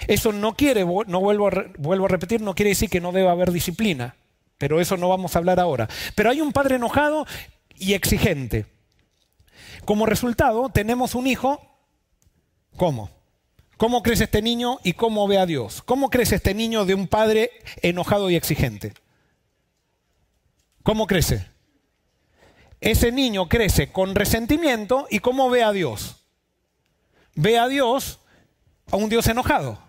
Eso 0.07 0.33
no 0.33 0.55
quiere, 0.55 0.85
no 0.85 1.21
vuelvo 1.21 1.49
a, 1.49 1.65
vuelvo 1.79 2.07
a 2.07 2.09
repetir, 2.09 2.41
no 2.41 2.55
quiere 2.55 2.71
decir 2.71 2.89
que 2.89 3.01
no 3.01 3.13
deba 3.13 3.33
haber 3.33 3.51
disciplina, 3.51 4.17
pero 4.57 4.81
eso 4.81 4.97
no 4.97 5.09
vamos 5.09 5.35
a 5.35 5.39
hablar 5.39 5.59
ahora. 5.59 5.89
Pero 6.15 6.31
hay 6.31 6.41
un 6.41 6.53
padre 6.53 6.77
enojado 6.77 7.27
y 7.77 7.95
exigente. 7.95 8.67
Como 9.85 10.07
resultado, 10.07 10.69
tenemos 10.69 11.15
un 11.15 11.27
hijo, 11.27 11.61
¿cómo? 12.77 13.11
¿Cómo 13.77 14.03
crece 14.03 14.25
este 14.25 14.43
niño 14.43 14.79
y 14.83 14.93
cómo 14.95 15.27
ve 15.29 15.39
a 15.39 15.47
Dios? 15.47 15.83
¿Cómo 15.83 16.11
crece 16.11 16.37
este 16.37 16.53
niño 16.53 16.85
de 16.85 16.95
un 16.95 17.07
padre 17.07 17.51
enojado 17.81 18.29
y 18.29 18.37
exigente? 18.37 18.93
¿Cómo 20.83 21.07
crece? 21.07 21.47
Ese 22.81 23.13
niño 23.13 23.49
crece 23.49 23.93
con 23.93 24.15
resentimiento 24.15 25.07
y 25.11 25.21
cómo 25.21 25.49
ve 25.49 25.63
a 25.63 25.73
Dios. 25.73 26.17
Ve 27.35 27.59
a 27.59 27.69
Dios 27.69 28.19
a 28.91 28.97
un 28.97 29.09
Dios 29.09 29.27
enojado. 29.29 29.88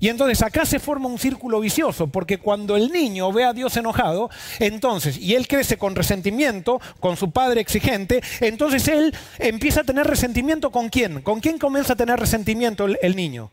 Y 0.00 0.08
entonces 0.08 0.42
acá 0.42 0.64
se 0.64 0.78
forma 0.78 1.08
un 1.08 1.18
círculo 1.18 1.60
vicioso, 1.60 2.06
porque 2.06 2.38
cuando 2.38 2.74
el 2.74 2.90
niño 2.90 3.30
ve 3.32 3.44
a 3.44 3.52
Dios 3.52 3.76
enojado, 3.76 4.30
entonces, 4.58 5.18
y 5.18 5.34
él 5.34 5.46
crece 5.46 5.76
con 5.76 5.94
resentimiento, 5.94 6.80
con 7.00 7.18
su 7.18 7.30
padre 7.30 7.60
exigente, 7.60 8.22
entonces 8.40 8.88
él 8.88 9.14
empieza 9.38 9.82
a 9.82 9.84
tener 9.84 10.06
resentimiento 10.06 10.70
con 10.70 10.88
quién? 10.88 11.20
¿Con 11.20 11.40
quién 11.40 11.58
comienza 11.58 11.92
a 11.92 11.96
tener 11.96 12.18
resentimiento 12.18 12.86
el, 12.86 13.14
niño? 13.14 13.50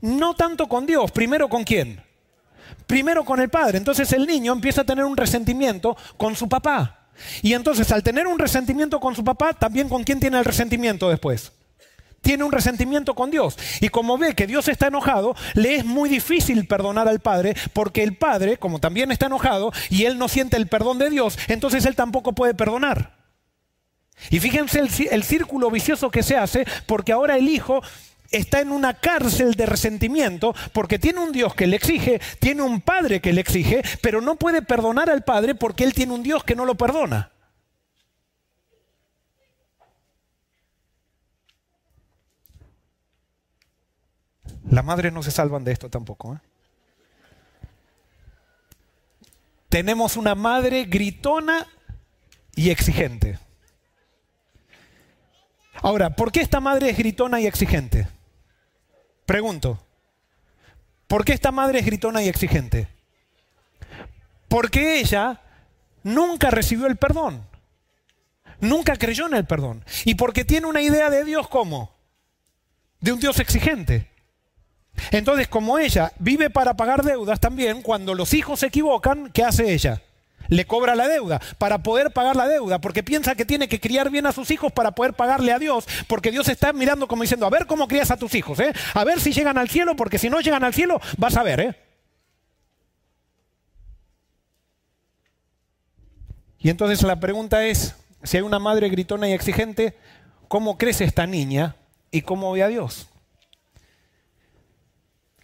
No 0.00 0.34
tanto 0.34 0.68
con 0.68 0.84
Dios, 0.84 1.12
primero 1.12 1.48
con 1.48 1.62
quién? 1.62 2.02
Primero 2.88 3.24
con 3.24 3.40
el 3.40 3.50
padre. 3.50 3.78
Entonces 3.78 4.12
el 4.12 4.26
niño 4.26 4.52
empieza 4.52 4.80
a 4.80 4.84
tener 4.84 5.04
un 5.04 5.16
resentimiento 5.16 5.96
con 6.16 6.34
su 6.34 6.48
papá. 6.48 7.08
Y 7.40 7.52
entonces 7.52 7.92
al 7.92 8.02
tener 8.02 8.26
un 8.26 8.38
resentimiento 8.38 8.98
con 8.98 9.14
su 9.14 9.22
papá, 9.22 9.52
también 9.52 9.88
con 9.88 10.02
quién 10.02 10.18
tiene 10.18 10.38
el 10.38 10.44
resentimiento 10.44 11.08
después? 11.08 11.52
Tiene 12.20 12.44
un 12.44 12.52
resentimiento 12.52 13.14
con 13.14 13.30
Dios. 13.30 13.56
Y 13.80 13.88
como 13.88 14.18
ve 14.18 14.34
que 14.34 14.46
Dios 14.46 14.68
está 14.68 14.88
enojado, 14.88 15.34
le 15.54 15.76
es 15.76 15.84
muy 15.84 16.08
difícil 16.08 16.66
perdonar 16.66 17.08
al 17.08 17.20
Padre, 17.20 17.54
porque 17.72 18.02
el 18.02 18.16
Padre, 18.16 18.56
como 18.56 18.78
también 18.78 19.10
está 19.10 19.26
enojado, 19.26 19.72
y 19.88 20.04
él 20.04 20.18
no 20.18 20.28
siente 20.28 20.56
el 20.56 20.66
perdón 20.66 20.98
de 20.98 21.10
Dios, 21.10 21.38
entonces 21.48 21.84
él 21.86 21.96
tampoco 21.96 22.32
puede 22.32 22.54
perdonar. 22.54 23.18
Y 24.28 24.38
fíjense 24.38 24.80
el, 24.80 24.90
el 25.10 25.24
círculo 25.24 25.70
vicioso 25.70 26.10
que 26.10 26.22
se 26.22 26.36
hace, 26.36 26.66
porque 26.86 27.12
ahora 27.12 27.36
el 27.36 27.48
Hijo 27.48 27.82
está 28.30 28.60
en 28.60 28.70
una 28.70 28.94
cárcel 28.94 29.54
de 29.54 29.66
resentimiento 29.66 30.54
porque 30.72 30.98
tiene 30.98 31.20
un 31.20 31.32
Dios 31.32 31.54
que 31.54 31.66
le 31.66 31.76
exige, 31.76 32.20
tiene 32.38 32.62
un 32.62 32.80
Padre 32.80 33.20
que 33.20 33.32
le 33.32 33.40
exige, 33.40 33.82
pero 34.02 34.20
no 34.20 34.36
puede 34.36 34.62
perdonar 34.62 35.10
al 35.10 35.24
Padre 35.24 35.54
porque 35.54 35.84
él 35.84 35.94
tiene 35.94 36.12
un 36.12 36.22
Dios 36.22 36.44
que 36.44 36.54
no 36.54 36.64
lo 36.64 36.76
perdona. 36.76 37.30
Las 44.68 44.84
madres 44.84 45.12
no 45.12 45.22
se 45.22 45.30
salvan 45.30 45.64
de 45.64 45.72
esto 45.72 45.88
tampoco. 45.88 46.34
¿eh? 46.34 46.38
Tenemos 49.68 50.16
una 50.16 50.34
madre 50.34 50.84
gritona 50.84 51.66
y 52.54 52.70
exigente. 52.70 53.38
Ahora, 55.82 56.10
¿por 56.10 56.30
qué 56.30 56.40
esta 56.40 56.60
madre 56.60 56.90
es 56.90 56.98
gritona 56.98 57.40
y 57.40 57.46
exigente? 57.46 58.08
Pregunto. 59.24 59.82
¿Por 61.06 61.24
qué 61.24 61.32
esta 61.32 61.52
madre 61.52 61.78
es 61.78 61.86
gritona 61.86 62.22
y 62.22 62.28
exigente? 62.28 62.88
Porque 64.48 64.98
ella 64.98 65.40
nunca 66.02 66.50
recibió 66.50 66.86
el 66.86 66.96
perdón. 66.96 67.46
Nunca 68.60 68.96
creyó 68.96 69.26
en 69.26 69.34
el 69.34 69.46
perdón. 69.46 69.84
Y 70.04 70.16
porque 70.16 70.44
tiene 70.44 70.66
una 70.66 70.82
idea 70.82 71.08
de 71.08 71.24
Dios 71.24 71.48
como? 71.48 71.94
De 73.00 73.12
un 73.12 73.20
Dios 73.20 73.38
exigente. 73.38 74.09
Entonces, 75.10 75.48
como 75.48 75.78
ella 75.78 76.12
vive 76.18 76.50
para 76.50 76.74
pagar 76.74 77.02
deudas 77.02 77.40
también, 77.40 77.82
cuando 77.82 78.14
los 78.14 78.34
hijos 78.34 78.60
se 78.60 78.66
equivocan, 78.66 79.30
¿qué 79.32 79.44
hace 79.44 79.72
ella? 79.72 80.02
Le 80.48 80.66
cobra 80.66 80.96
la 80.96 81.06
deuda 81.06 81.40
para 81.58 81.78
poder 81.78 82.10
pagar 82.10 82.34
la 82.34 82.48
deuda, 82.48 82.80
porque 82.80 83.02
piensa 83.02 83.34
que 83.34 83.44
tiene 83.44 83.68
que 83.68 83.78
criar 83.78 84.10
bien 84.10 84.26
a 84.26 84.32
sus 84.32 84.50
hijos 84.50 84.72
para 84.72 84.90
poder 84.90 85.14
pagarle 85.14 85.52
a 85.52 85.58
Dios, 85.58 85.86
porque 86.08 86.32
Dios 86.32 86.48
está 86.48 86.72
mirando 86.72 87.06
como 87.06 87.22
diciendo, 87.22 87.46
a 87.46 87.50
ver 87.50 87.66
cómo 87.66 87.86
crías 87.86 88.10
a 88.10 88.16
tus 88.16 88.34
hijos, 88.34 88.58
¿eh? 88.58 88.72
a 88.94 89.04
ver 89.04 89.20
si 89.20 89.32
llegan 89.32 89.58
al 89.58 89.68
cielo, 89.68 89.94
porque 89.94 90.18
si 90.18 90.28
no 90.28 90.40
llegan 90.40 90.64
al 90.64 90.74
cielo, 90.74 91.00
vas 91.18 91.36
a 91.36 91.44
ver. 91.44 91.60
¿eh? 91.60 91.76
Y 96.58 96.68
entonces 96.68 97.02
la 97.02 97.20
pregunta 97.20 97.64
es, 97.64 97.94
si 98.22 98.36
hay 98.36 98.42
una 98.42 98.58
madre 98.58 98.88
gritona 98.88 99.28
y 99.28 99.32
exigente, 99.32 99.94
¿cómo 100.48 100.76
crece 100.76 101.04
esta 101.04 101.26
niña 101.26 101.76
y 102.10 102.22
cómo 102.22 102.52
ve 102.52 102.64
a 102.64 102.68
Dios? 102.68 103.08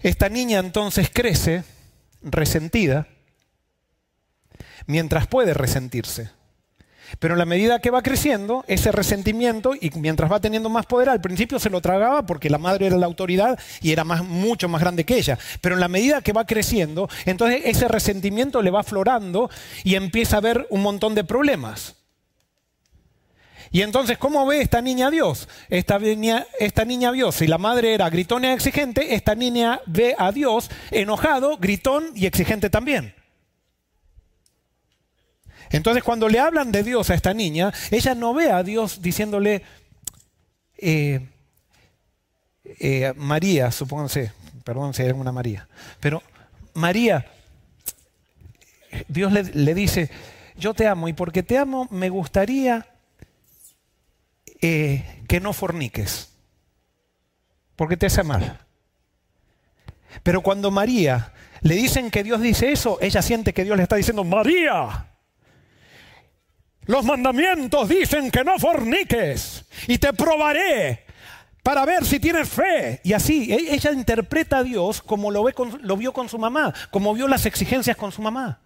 Esta 0.01 0.29
niña 0.29 0.59
entonces 0.59 1.11
crece 1.13 1.65
resentida 2.23 3.07
mientras 4.87 5.27
puede 5.27 5.55
resentirse. 5.55 6.31
Pero 7.19 7.35
en 7.35 7.39
la 7.39 7.45
medida 7.45 7.79
que 7.79 7.91
va 7.91 8.03
creciendo, 8.03 8.65
ese 8.67 8.93
resentimiento, 8.93 9.75
y 9.81 9.91
mientras 9.97 10.31
va 10.31 10.41
teniendo 10.41 10.69
más 10.69 10.87
poder, 10.87 11.09
al 11.09 11.21
principio 11.21 11.59
se 11.59 11.71
lo 11.71 11.81
tragaba 11.81 12.27
porque 12.27 12.51
la 12.51 12.59
madre 12.59 12.87
era 12.87 12.97
la 12.97 13.07
autoridad 13.07 13.59
y 13.81 13.93
era 13.93 14.05
mucho 14.05 14.69
más 14.69 14.81
grande 14.81 15.05
que 15.05 15.17
ella. 15.17 15.39
Pero 15.61 15.77
en 15.77 15.81
la 15.81 15.89
medida 15.89 16.21
que 16.21 16.33
va 16.33 16.47
creciendo, 16.47 17.09
entonces 17.25 17.63
ese 17.65 17.89
resentimiento 17.89 18.63
le 18.63 18.71
va 18.71 18.81
aflorando 18.81 19.51
y 19.85 19.95
empieza 19.95 20.37
a 20.37 20.39
haber 20.39 20.67
un 20.71 20.83
montón 20.83 21.15
de 21.15 21.25
problemas. 21.25 21.96
Y 23.71 23.83
entonces, 23.83 24.19
¿cómo 24.19 24.47
ve 24.47 24.61
esta 24.61 24.81
niña 24.81 25.09
a 25.09 25.11
Dios? 25.11 25.49
Esta 25.69 25.99
niña, 25.99 26.47
esta 26.59 26.85
niña 26.85 27.13
Dios, 27.13 27.37
si 27.37 27.47
la 27.47 27.59
madre 27.59 27.95
era 27.95 28.09
gritona 28.11 28.49
y 28.49 28.53
exigente, 28.53 29.15
esta 29.15 29.35
niña 29.35 29.81
ve 29.87 30.15
a 30.19 30.33
Dios 30.33 30.71
enojado, 30.91 31.57
gritón 31.59 32.11
y 32.15 32.27
exigente 32.27 32.71
también. 32.71 33.15
Entonces, 35.71 36.05
cuando 36.05 36.29
le 36.29 36.39
hablan 36.39 36.71
de 36.71 36.83
Dios 36.83 37.11
a 37.11 37.15
esta 37.15 37.35
niña, 37.35 37.73
ella 37.91 38.15
no 38.15 38.35
ve 38.35 38.51
a 38.51 38.63
Dios 38.63 39.03
diciéndole, 39.03 39.63
eh, 40.79 41.27
eh, 42.79 43.13
María, 43.17 43.73
supónganse, 43.73 44.33
perdón 44.65 44.95
si 44.95 45.03
hay 45.03 45.09
alguna 45.09 45.33
María, 45.33 45.67
pero 45.99 46.23
María, 46.75 47.27
Dios 49.09 49.33
le 49.33 49.75
dice, 49.75 50.09
yo 50.57 50.73
te 50.73 50.87
amo 50.87 51.09
y 51.09 51.13
porque 51.13 51.43
te 51.43 51.59
amo 51.59 51.89
me 51.91 52.09
gustaría 52.09 52.87
eh, 54.69 55.23
que 55.29 55.39
no 55.39 55.53
forniques, 55.53 56.37
porque 57.77 57.97
te 57.97 58.07
hace 58.07 58.25
mal. 58.25 58.67
Pero 60.25 60.41
cuando 60.41 60.73
María 60.73 61.33
le 61.61 61.77
dicen 61.77 62.11
que 62.11 62.25
Dios 62.25 62.41
dice 62.41 62.73
eso, 62.73 62.99
ella 63.01 63.23
siente 63.23 63.55
que 63.55 63.63
Dios 63.63 63.77
le 63.77 63.85
está 63.85 63.95
diciendo, 63.95 64.25
María, 64.25 65.07
los 66.87 67.05
mandamientos 67.05 67.89
dicen 67.89 68.29
que 68.33 68.43
no 68.43 68.59
forniques 68.59 69.65
y 69.87 69.99
te 69.99 70.13
probaré 70.13 71.05
para 71.63 71.85
ver 71.85 72.05
si 72.05 72.19
tienes 72.19 72.49
fe. 72.49 73.01
Y 73.05 73.13
así, 73.13 73.53
e-, 73.53 73.73
ella 73.73 73.93
interpreta 73.93 74.59
a 74.59 74.63
Dios 74.65 75.01
como 75.01 75.31
lo, 75.31 75.45
ve 75.45 75.55
lo 75.81 75.97
vio 75.97 76.13
con 76.13 76.29
su 76.29 76.39
mamá, 76.41 76.75
como 76.91 77.15
vio 77.15 77.29
las 77.29 77.47
exigencias 77.47 77.97
con 77.97 78.11
su 78.11 78.21
mamá. 78.21 78.66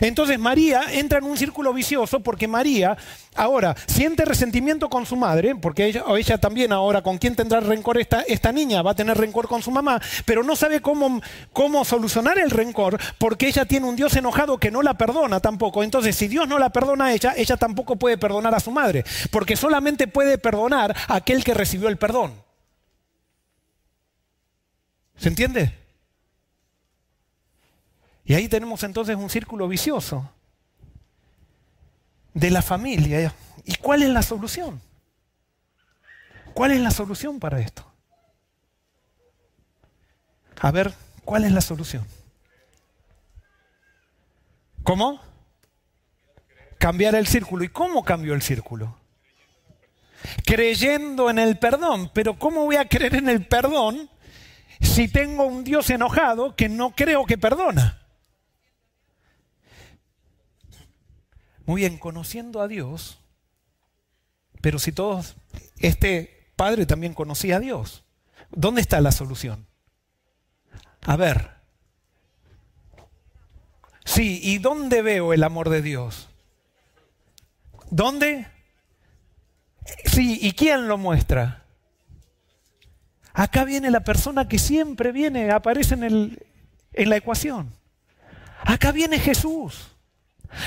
Entonces 0.00 0.38
María 0.38 0.84
entra 0.92 1.18
en 1.18 1.24
un 1.24 1.36
círculo 1.36 1.72
vicioso 1.72 2.20
porque 2.20 2.46
María 2.48 2.96
ahora 3.34 3.74
siente 3.86 4.24
resentimiento 4.24 4.88
con 4.88 5.06
su 5.06 5.16
madre, 5.16 5.54
porque 5.56 5.86
ella, 5.86 6.04
ella 6.16 6.38
también 6.38 6.72
ahora 6.72 7.02
con 7.02 7.18
quién 7.18 7.34
tendrá 7.34 7.60
rencor 7.60 7.98
esta, 7.98 8.22
esta 8.22 8.52
niña, 8.52 8.82
va 8.82 8.92
a 8.92 8.96
tener 8.96 9.16
rencor 9.18 9.48
con 9.48 9.62
su 9.62 9.70
mamá, 9.70 10.00
pero 10.24 10.42
no 10.42 10.54
sabe 10.56 10.80
cómo, 10.80 11.20
cómo 11.52 11.84
solucionar 11.84 12.38
el 12.38 12.50
rencor 12.50 12.98
porque 13.18 13.48
ella 13.48 13.64
tiene 13.64 13.86
un 13.88 13.96
Dios 13.96 14.14
enojado 14.16 14.58
que 14.58 14.70
no 14.70 14.82
la 14.82 14.94
perdona 14.94 15.40
tampoco. 15.40 15.82
Entonces 15.82 16.16
si 16.16 16.28
Dios 16.28 16.46
no 16.48 16.58
la 16.58 16.70
perdona 16.70 17.06
a 17.06 17.12
ella, 17.12 17.34
ella 17.36 17.56
tampoco 17.56 17.96
puede 17.96 18.18
perdonar 18.18 18.54
a 18.54 18.60
su 18.60 18.70
madre, 18.70 19.04
porque 19.30 19.56
solamente 19.56 20.06
puede 20.06 20.38
perdonar 20.38 20.94
a 21.08 21.16
aquel 21.16 21.44
que 21.44 21.54
recibió 21.54 21.88
el 21.88 21.98
perdón. 21.98 22.32
¿Se 25.16 25.28
entiende? 25.28 25.81
Y 28.32 28.34
ahí 28.34 28.48
tenemos 28.48 28.82
entonces 28.82 29.14
un 29.14 29.28
círculo 29.28 29.68
vicioso 29.68 30.32
de 32.32 32.50
la 32.50 32.62
familia. 32.62 33.34
¿Y 33.62 33.74
cuál 33.74 34.02
es 34.02 34.08
la 34.08 34.22
solución? 34.22 34.80
¿Cuál 36.54 36.70
es 36.70 36.80
la 36.80 36.90
solución 36.90 37.38
para 37.38 37.60
esto? 37.60 37.84
A 40.60 40.70
ver, 40.70 40.94
¿cuál 41.26 41.44
es 41.44 41.52
la 41.52 41.60
solución? 41.60 42.06
¿Cómo? 44.82 45.20
Cambiar 46.78 47.14
el 47.16 47.26
círculo. 47.26 47.64
¿Y 47.64 47.68
cómo 47.68 48.02
cambió 48.02 48.32
el 48.32 48.40
círculo? 48.40 48.96
Creyendo 50.46 51.28
en 51.28 51.38
el 51.38 51.58
perdón. 51.58 52.10
Pero 52.14 52.38
¿cómo 52.38 52.64
voy 52.64 52.76
a 52.76 52.88
creer 52.88 53.16
en 53.16 53.28
el 53.28 53.46
perdón 53.46 54.08
si 54.80 55.06
tengo 55.08 55.44
un 55.44 55.64
Dios 55.64 55.90
enojado 55.90 56.56
que 56.56 56.70
no 56.70 56.92
creo 56.92 57.26
que 57.26 57.36
perdona? 57.36 57.98
Muy 61.66 61.82
bien, 61.82 61.98
conociendo 61.98 62.60
a 62.60 62.68
Dios, 62.68 63.18
pero 64.60 64.78
si 64.78 64.92
todos, 64.92 65.36
este 65.78 66.50
padre 66.56 66.86
también 66.86 67.14
conocía 67.14 67.56
a 67.56 67.60
Dios, 67.60 68.04
¿dónde 68.50 68.80
está 68.80 69.00
la 69.00 69.12
solución? 69.12 69.66
A 71.02 71.16
ver, 71.16 71.50
sí, 74.04 74.40
¿y 74.42 74.58
dónde 74.58 75.02
veo 75.02 75.32
el 75.32 75.44
amor 75.44 75.68
de 75.68 75.82
Dios? 75.82 76.28
¿Dónde? 77.90 78.46
Sí, 80.04 80.38
¿y 80.40 80.52
quién 80.52 80.88
lo 80.88 80.98
muestra? 80.98 81.64
Acá 83.34 83.64
viene 83.64 83.90
la 83.90 84.00
persona 84.00 84.48
que 84.48 84.58
siempre 84.58 85.12
viene, 85.12 85.50
aparece 85.50 85.94
en, 85.94 86.04
el, 86.04 86.46
en 86.92 87.10
la 87.10 87.16
ecuación. 87.16 87.74
Acá 88.64 88.92
viene 88.92 89.18
Jesús. 89.18 89.91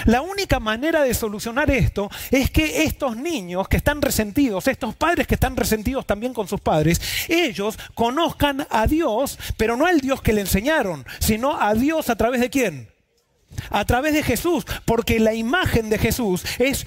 La 0.05 0.21
única 0.21 0.59
manera 0.59 1.03
de 1.03 1.13
solucionar 1.13 1.69
esto 1.71 2.09
es 2.31 2.49
que 2.49 2.83
estos 2.83 3.15
niños 3.17 3.67
que 3.67 3.77
están 3.77 4.01
resentidos, 4.01 4.67
estos 4.67 4.95
padres 4.95 5.27
que 5.27 5.35
están 5.35 5.55
resentidos 5.55 6.05
también 6.05 6.33
con 6.33 6.47
sus 6.47 6.61
padres, 6.61 7.01
ellos 7.27 7.77
conozcan 7.93 8.67
a 8.69 8.87
Dios, 8.87 9.37
pero 9.57 9.77
no 9.77 9.85
al 9.85 10.01
Dios 10.01 10.21
que 10.21 10.33
le 10.33 10.41
enseñaron, 10.41 11.05
sino 11.19 11.59
a 11.59 11.73
Dios 11.73 12.09
a 12.09 12.15
través 12.15 12.41
de 12.41 12.49
quién? 12.49 12.89
A 13.69 13.85
través 13.85 14.13
de 14.13 14.23
Jesús, 14.23 14.65
porque 14.85 15.19
la 15.19 15.33
imagen 15.33 15.89
de 15.89 15.97
Jesús 15.97 16.43
es, 16.59 16.85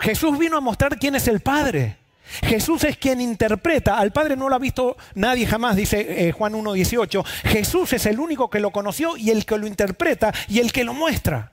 Jesús 0.00 0.38
vino 0.38 0.56
a 0.56 0.60
mostrar 0.60 0.98
quién 0.98 1.14
es 1.14 1.28
el 1.28 1.40
Padre. 1.40 1.96
Jesús 2.42 2.84
es 2.84 2.98
quien 2.98 3.20
interpreta, 3.20 3.98
al 3.98 4.12
Padre 4.12 4.36
no 4.36 4.48
lo 4.48 4.54
ha 4.54 4.58
visto 4.58 4.96
nadie 5.14 5.46
jamás, 5.46 5.76
dice 5.76 6.28
eh, 6.28 6.32
Juan 6.32 6.52
1.18. 6.52 7.24
Jesús 7.44 7.92
es 7.94 8.04
el 8.06 8.20
único 8.20 8.50
que 8.50 8.60
lo 8.60 8.70
conoció 8.70 9.16
y 9.16 9.30
el 9.30 9.46
que 9.46 9.56
lo 9.56 9.66
interpreta 9.66 10.32
y 10.46 10.58
el 10.58 10.70
que 10.70 10.84
lo 10.84 10.92
muestra. 10.92 11.52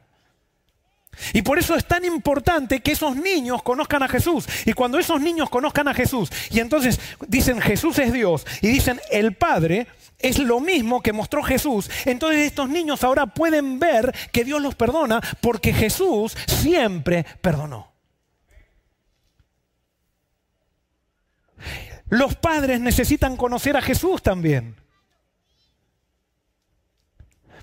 Y 1.33 1.41
por 1.41 1.59
eso 1.59 1.75
es 1.75 1.85
tan 1.85 2.05
importante 2.05 2.79
que 2.79 2.91
esos 2.91 3.15
niños 3.15 3.63
conozcan 3.63 4.03
a 4.03 4.07
Jesús. 4.07 4.47
Y 4.65 4.73
cuando 4.73 4.99
esos 4.99 5.21
niños 5.21 5.49
conozcan 5.49 5.87
a 5.87 5.93
Jesús 5.93 6.31
y 6.51 6.59
entonces 6.59 6.99
dicen 7.27 7.61
Jesús 7.61 7.99
es 7.99 8.13
Dios 8.13 8.45
y 8.61 8.67
dicen 8.67 8.99
el 9.11 9.33
Padre 9.33 9.87
es 10.19 10.39
lo 10.39 10.59
mismo 10.59 11.01
que 11.01 11.13
mostró 11.13 11.43
Jesús, 11.43 11.89
entonces 12.05 12.47
estos 12.47 12.69
niños 12.69 13.03
ahora 13.03 13.27
pueden 13.27 13.79
ver 13.79 14.13
que 14.31 14.43
Dios 14.43 14.61
los 14.61 14.75
perdona 14.75 15.21
porque 15.41 15.73
Jesús 15.73 16.37
siempre 16.47 17.25
perdonó. 17.41 17.91
Los 22.09 22.35
padres 22.35 22.79
necesitan 22.79 23.35
conocer 23.35 23.75
a 23.75 23.81
Jesús 23.81 24.21
también 24.21 24.75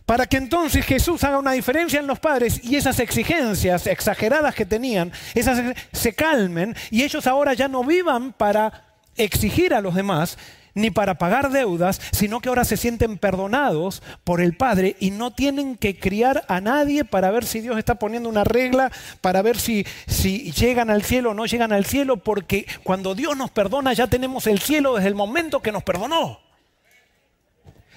para 0.07 0.27
que 0.27 0.37
entonces 0.37 0.85
Jesús 0.85 1.23
haga 1.25 1.39
una 1.39 1.53
diferencia 1.53 2.01
en 2.01 2.07
los 2.07 2.19
padres 2.19 2.61
y 2.65 2.77
esas 2.77 2.99
exigencias 2.99 3.87
exageradas 3.87 4.55
que 4.55 4.67
tenían, 4.67 5.13
esas 5.35 5.75
se 5.93 6.15
calmen 6.15 6.75
y 6.91 7.03
ellos 7.03 7.27
ahora 7.27 7.55
ya 7.55 7.69
no 7.69 7.85
vivan 7.85 8.33
para 8.33 8.85
exigir 9.17 9.75
a 9.75 9.81
los 9.81 9.95
demás 9.95 10.39
ni 10.75 10.91
para 10.91 11.19
pagar 11.19 11.51
deudas, 11.51 12.01
sino 12.13 12.41
que 12.41 12.49
ahora 12.49 12.65
se 12.65 12.77
sienten 12.77 13.19
perdonados 13.19 14.03
por 14.25 14.41
el 14.41 14.57
Padre 14.57 14.97
y 15.01 15.11
no 15.11 15.31
tienen 15.31 15.77
que 15.77 15.99
criar 15.99 16.45
a 16.49 16.61
nadie 16.61 17.05
para 17.05 17.31
ver 17.31 17.45
si 17.45 17.61
Dios 17.61 17.79
está 17.79 17.97
poniendo 17.97 18.29
una 18.29 18.45
regla, 18.45 18.91
para 19.21 19.43
ver 19.43 19.59
si, 19.59 19.87
si 20.07 20.51
llegan 20.53 20.91
al 20.91 21.03
cielo 21.03 21.31
o 21.31 21.35
no 21.35 21.47
llegan 21.47 21.73
al 21.73 21.85
cielo, 21.85 22.19
porque 22.19 22.67
cuando 22.83 23.15
Dios 23.15 23.37
nos 23.37 23.51
perdona 23.51 23.93
ya 23.93 24.07
tenemos 24.07 24.47
el 24.47 24.61
cielo 24.61 24.95
desde 24.95 25.09
el 25.09 25.15
momento 25.15 25.61
que 25.61 25.73
nos 25.73 25.83
perdonó. 25.83 26.41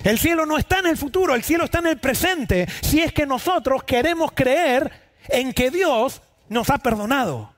El 0.06 0.20
cielo 0.20 0.46
no 0.46 0.60
está 0.60 0.78
en 0.78 0.86
el 0.86 0.98
futuro, 0.98 1.34
el 1.34 1.44
cielo 1.44 1.66
está 1.66 1.80
en 1.80 1.88
el 1.88 1.98
presente, 1.98 2.68
si 2.84 3.02
es 3.02 3.12
que 3.12 3.26
nosotros 3.26 3.84
queremos 3.84 4.32
creer 4.34 4.92
en 5.30 5.52
que 5.52 5.72
Dios 5.72 6.22
nos 6.48 6.70
ha 6.70 6.78
perdonado. 6.78 7.56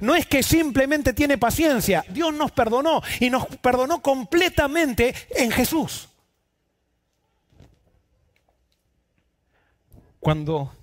No 0.00 0.16
es 0.16 0.26
que 0.26 0.42
simplemente 0.42 1.12
tiene 1.12 1.38
paciencia, 1.38 2.04
Dios 2.08 2.34
nos 2.34 2.50
perdonó 2.50 3.00
y 3.20 3.30
nos 3.30 3.46
perdonó 3.58 4.02
completamente 4.02 5.14
en 5.30 5.52
Jesús. 5.52 6.08
Cuando 10.18 10.74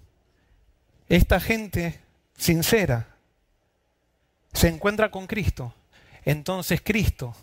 esta 1.10 1.42
gente 1.42 2.00
sincera 2.38 3.18
se 4.54 4.70
encuentra 4.70 5.12
con 5.12 5.28
Cristo, 5.28 5.76
entonces 6.24 6.80
Cristo 6.82 7.36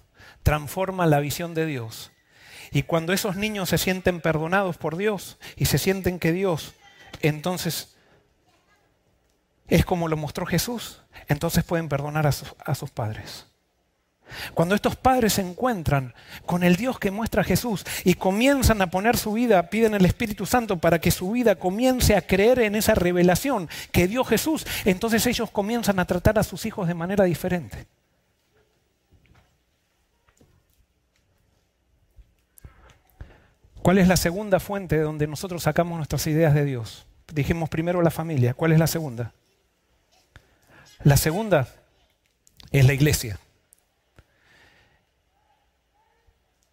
transforma 0.42 1.04
la 1.04 1.20
visión 1.20 1.52
de 1.52 1.66
Dios 1.66 2.11
y 2.72 2.82
cuando 2.84 3.12
esos 3.12 3.36
niños 3.36 3.68
se 3.68 3.78
sienten 3.78 4.20
perdonados 4.20 4.78
por 4.78 4.96
Dios 4.96 5.38
y 5.56 5.66
se 5.66 5.78
sienten 5.78 6.18
que 6.18 6.32
Dios, 6.32 6.74
entonces 7.20 7.96
es 9.68 9.84
como 9.84 10.08
lo 10.08 10.16
mostró 10.16 10.46
Jesús, 10.46 11.00
entonces 11.28 11.64
pueden 11.64 11.88
perdonar 11.88 12.26
a 12.26 12.32
sus, 12.32 12.90
padres. 12.90 13.46
Cuando 14.54 14.74
estos 14.74 14.96
padres 14.96 15.34
se 15.34 15.42
encuentran 15.42 16.14
con 16.46 16.62
el 16.62 16.76
Dios 16.76 16.98
que 16.98 17.10
muestra 17.10 17.44
Jesús 17.44 17.84
y 18.04 18.14
comienzan 18.14 18.80
a 18.80 18.90
poner 18.90 19.18
su 19.18 19.32
vida, 19.32 19.68
piden 19.68 19.94
el 19.94 20.06
Espíritu 20.06 20.46
Santo 20.46 20.78
para 20.78 20.98
que 20.98 21.10
su 21.10 21.30
vida 21.30 21.56
comience 21.56 22.16
a 22.16 22.26
creer 22.26 22.60
en 22.60 22.74
esa 22.74 22.94
revelación 22.94 23.68
que 23.92 24.08
dio 24.08 24.24
Jesús, 24.24 24.66
entonces 24.86 25.26
ellos 25.26 25.50
comienzan 25.50 25.98
a 25.98 26.06
tratar 26.06 26.38
a 26.38 26.42
sus 26.42 26.64
hijos 26.64 26.88
de 26.88 26.94
manera 26.94 27.24
diferente. 27.24 27.86
¿Cuál 33.82 33.98
es 33.98 34.06
la 34.06 34.16
segunda 34.16 34.60
fuente 34.60 34.96
de 34.96 35.02
donde 35.02 35.26
nosotros 35.26 35.64
sacamos 35.64 35.96
nuestras 35.96 36.24
ideas 36.28 36.54
de 36.54 36.64
Dios? 36.64 37.04
Dijimos 37.32 37.68
primero 37.68 38.00
la 38.00 38.12
familia. 38.12 38.54
¿Cuál 38.54 38.70
es 38.72 38.78
la 38.78 38.86
segunda? 38.86 39.32
La 41.02 41.16
segunda 41.16 41.68
es 42.70 42.86
la 42.86 42.92
iglesia. 42.92 43.38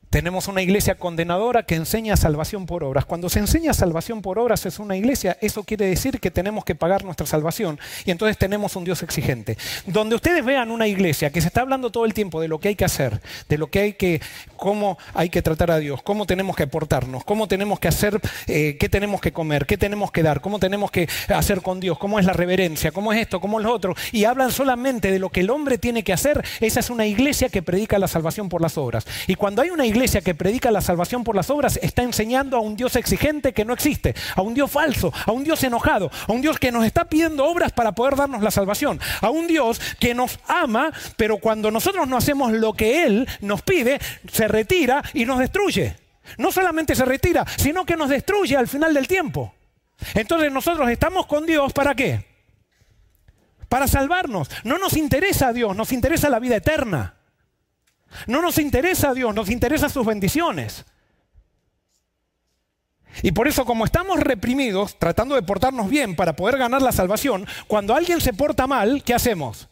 Tenemos 0.09 0.47
una 0.47 0.63
iglesia 0.63 0.95
condenadora 0.95 1.61
que 1.61 1.75
enseña 1.75 2.17
salvación 2.17 2.65
por 2.65 2.83
obras. 2.83 3.05
Cuando 3.05 3.29
se 3.29 3.37
enseña 3.37 3.75
salvación 3.75 4.23
por 4.23 4.39
obras 4.39 4.65
es 4.65 4.79
una 4.79 4.97
iglesia, 4.97 5.37
eso 5.39 5.63
quiere 5.63 5.85
decir 5.85 6.19
que 6.19 6.31
tenemos 6.31 6.65
que 6.65 6.73
pagar 6.73 7.03
nuestra 7.03 7.27
salvación 7.27 7.79
y 8.05 8.09
entonces 8.09 8.35
tenemos 8.35 8.75
un 8.75 8.85
Dios 8.85 9.03
exigente. 9.03 9.55
Donde 9.85 10.15
ustedes 10.15 10.43
vean 10.43 10.71
una 10.71 10.87
iglesia 10.87 11.29
que 11.29 11.41
se 11.41 11.47
está 11.47 11.61
hablando 11.61 11.91
todo 11.91 12.05
el 12.05 12.15
tiempo 12.15 12.41
de 12.41 12.47
lo 12.47 12.59
que 12.59 12.69
hay 12.69 12.75
que 12.75 12.85
hacer, 12.85 13.21
de 13.47 13.59
lo 13.59 13.67
que 13.67 13.79
hay 13.81 13.93
que, 13.93 14.19
cómo 14.55 14.97
hay 15.13 15.29
que 15.29 15.43
tratar 15.43 15.69
a 15.69 15.77
Dios, 15.77 16.01
cómo 16.01 16.25
tenemos 16.25 16.55
que 16.55 16.63
aportarnos, 16.63 17.23
cómo 17.23 17.47
tenemos 17.47 17.79
que 17.79 17.89
hacer, 17.89 18.19
eh, 18.47 18.77
qué 18.79 18.89
tenemos 18.89 19.21
que 19.21 19.31
comer, 19.31 19.67
qué 19.67 19.77
tenemos 19.77 20.11
que 20.11 20.23
dar, 20.23 20.41
cómo 20.41 20.57
tenemos 20.57 20.89
que 20.89 21.07
hacer 21.27 21.61
con 21.61 21.79
Dios, 21.79 21.99
cómo 21.99 22.17
es 22.17 22.25
la 22.25 22.33
reverencia, 22.33 22.91
cómo 22.91 23.13
es 23.13 23.21
esto, 23.21 23.39
cómo 23.39 23.59
es 23.59 23.63
lo 23.63 23.71
otro, 23.71 23.93
y 24.11 24.23
hablan 24.23 24.51
solamente 24.51 25.11
de 25.11 25.19
lo 25.19 25.29
que 25.29 25.41
el 25.41 25.51
hombre 25.51 25.77
tiene 25.77 26.03
que 26.03 26.13
hacer, 26.13 26.43
esa 26.61 26.79
es 26.79 26.89
una 26.89 27.05
iglesia 27.05 27.49
que 27.49 27.61
predica 27.61 27.99
la 27.99 28.07
salvación 28.07 28.49
por 28.49 28.59
las 28.59 28.75
obras. 28.75 29.05
Y 29.27 29.35
cuando 29.35 29.61
hay 29.61 29.69
una 29.69 29.85
iglesia 29.85 29.98
iglesia 29.99 30.21
que 30.21 30.33
predica 30.33 30.71
la 30.71 30.79
salvación 30.79 31.25
por 31.25 31.35
las 31.35 31.49
obras 31.49 31.77
está 31.81 32.03
enseñando 32.03 32.55
a 32.55 32.61
un 32.61 32.77
Dios 32.77 32.95
exigente 32.95 33.51
que 33.51 33.65
no 33.65 33.73
existe, 33.73 34.15
a 34.33 34.41
un 34.41 34.53
Dios 34.53 34.71
falso, 34.71 35.11
a 35.25 35.33
un 35.33 35.43
Dios 35.43 35.61
enojado, 35.65 36.09
a 36.25 36.31
un 36.31 36.39
Dios 36.39 36.57
que 36.57 36.71
nos 36.71 36.85
está 36.85 37.03
pidiendo 37.03 37.45
obras 37.45 37.73
para 37.73 37.91
poder 37.91 38.15
darnos 38.15 38.41
la 38.41 38.49
salvación, 38.49 38.97
a 39.19 39.29
un 39.29 39.47
Dios 39.47 39.81
que 39.99 40.13
nos 40.13 40.39
ama, 40.47 40.93
pero 41.17 41.37
cuando 41.39 41.69
nosotros 41.69 42.07
no 42.07 42.15
hacemos 42.15 42.53
lo 42.53 42.71
que 42.71 43.03
Él 43.03 43.27
nos 43.41 43.61
pide, 43.61 43.99
se 44.31 44.47
retira 44.47 45.03
y 45.13 45.25
nos 45.25 45.37
destruye. 45.37 45.97
No 46.37 46.49
solamente 46.49 46.95
se 46.95 47.03
retira, 47.03 47.45
sino 47.57 47.83
que 47.83 47.97
nos 47.97 48.09
destruye 48.09 48.55
al 48.55 48.69
final 48.69 48.93
del 48.93 49.05
tiempo. 49.05 49.53
Entonces 50.15 50.49
nosotros 50.49 50.89
estamos 50.89 51.25
con 51.25 51.45
Dios 51.45 51.73
para 51.73 51.93
qué? 51.93 52.25
Para 53.67 53.85
salvarnos. 53.85 54.49
No 54.63 54.77
nos 54.77 54.95
interesa 54.95 55.49
a 55.49 55.53
Dios, 55.53 55.75
nos 55.75 55.91
interesa 55.91 56.29
la 56.29 56.39
vida 56.39 56.55
eterna. 56.55 57.18
No 58.27 58.41
nos 58.41 58.57
interesa 58.57 59.09
a 59.09 59.13
Dios, 59.13 59.33
nos 59.33 59.49
interesa 59.49 59.89
sus 59.89 60.05
bendiciones. 60.05 60.85
Y 63.21 63.31
por 63.31 63.47
eso 63.47 63.65
como 63.65 63.85
estamos 63.85 64.19
reprimidos, 64.19 64.97
tratando 64.97 65.35
de 65.35 65.41
portarnos 65.41 65.89
bien 65.89 66.15
para 66.15 66.35
poder 66.35 66.57
ganar 66.57 66.81
la 66.81 66.91
salvación, 66.91 67.47
cuando 67.67 67.95
alguien 67.95 68.21
se 68.21 68.33
porta 68.33 68.67
mal, 68.67 69.03
¿qué 69.03 69.13
hacemos? 69.13 69.67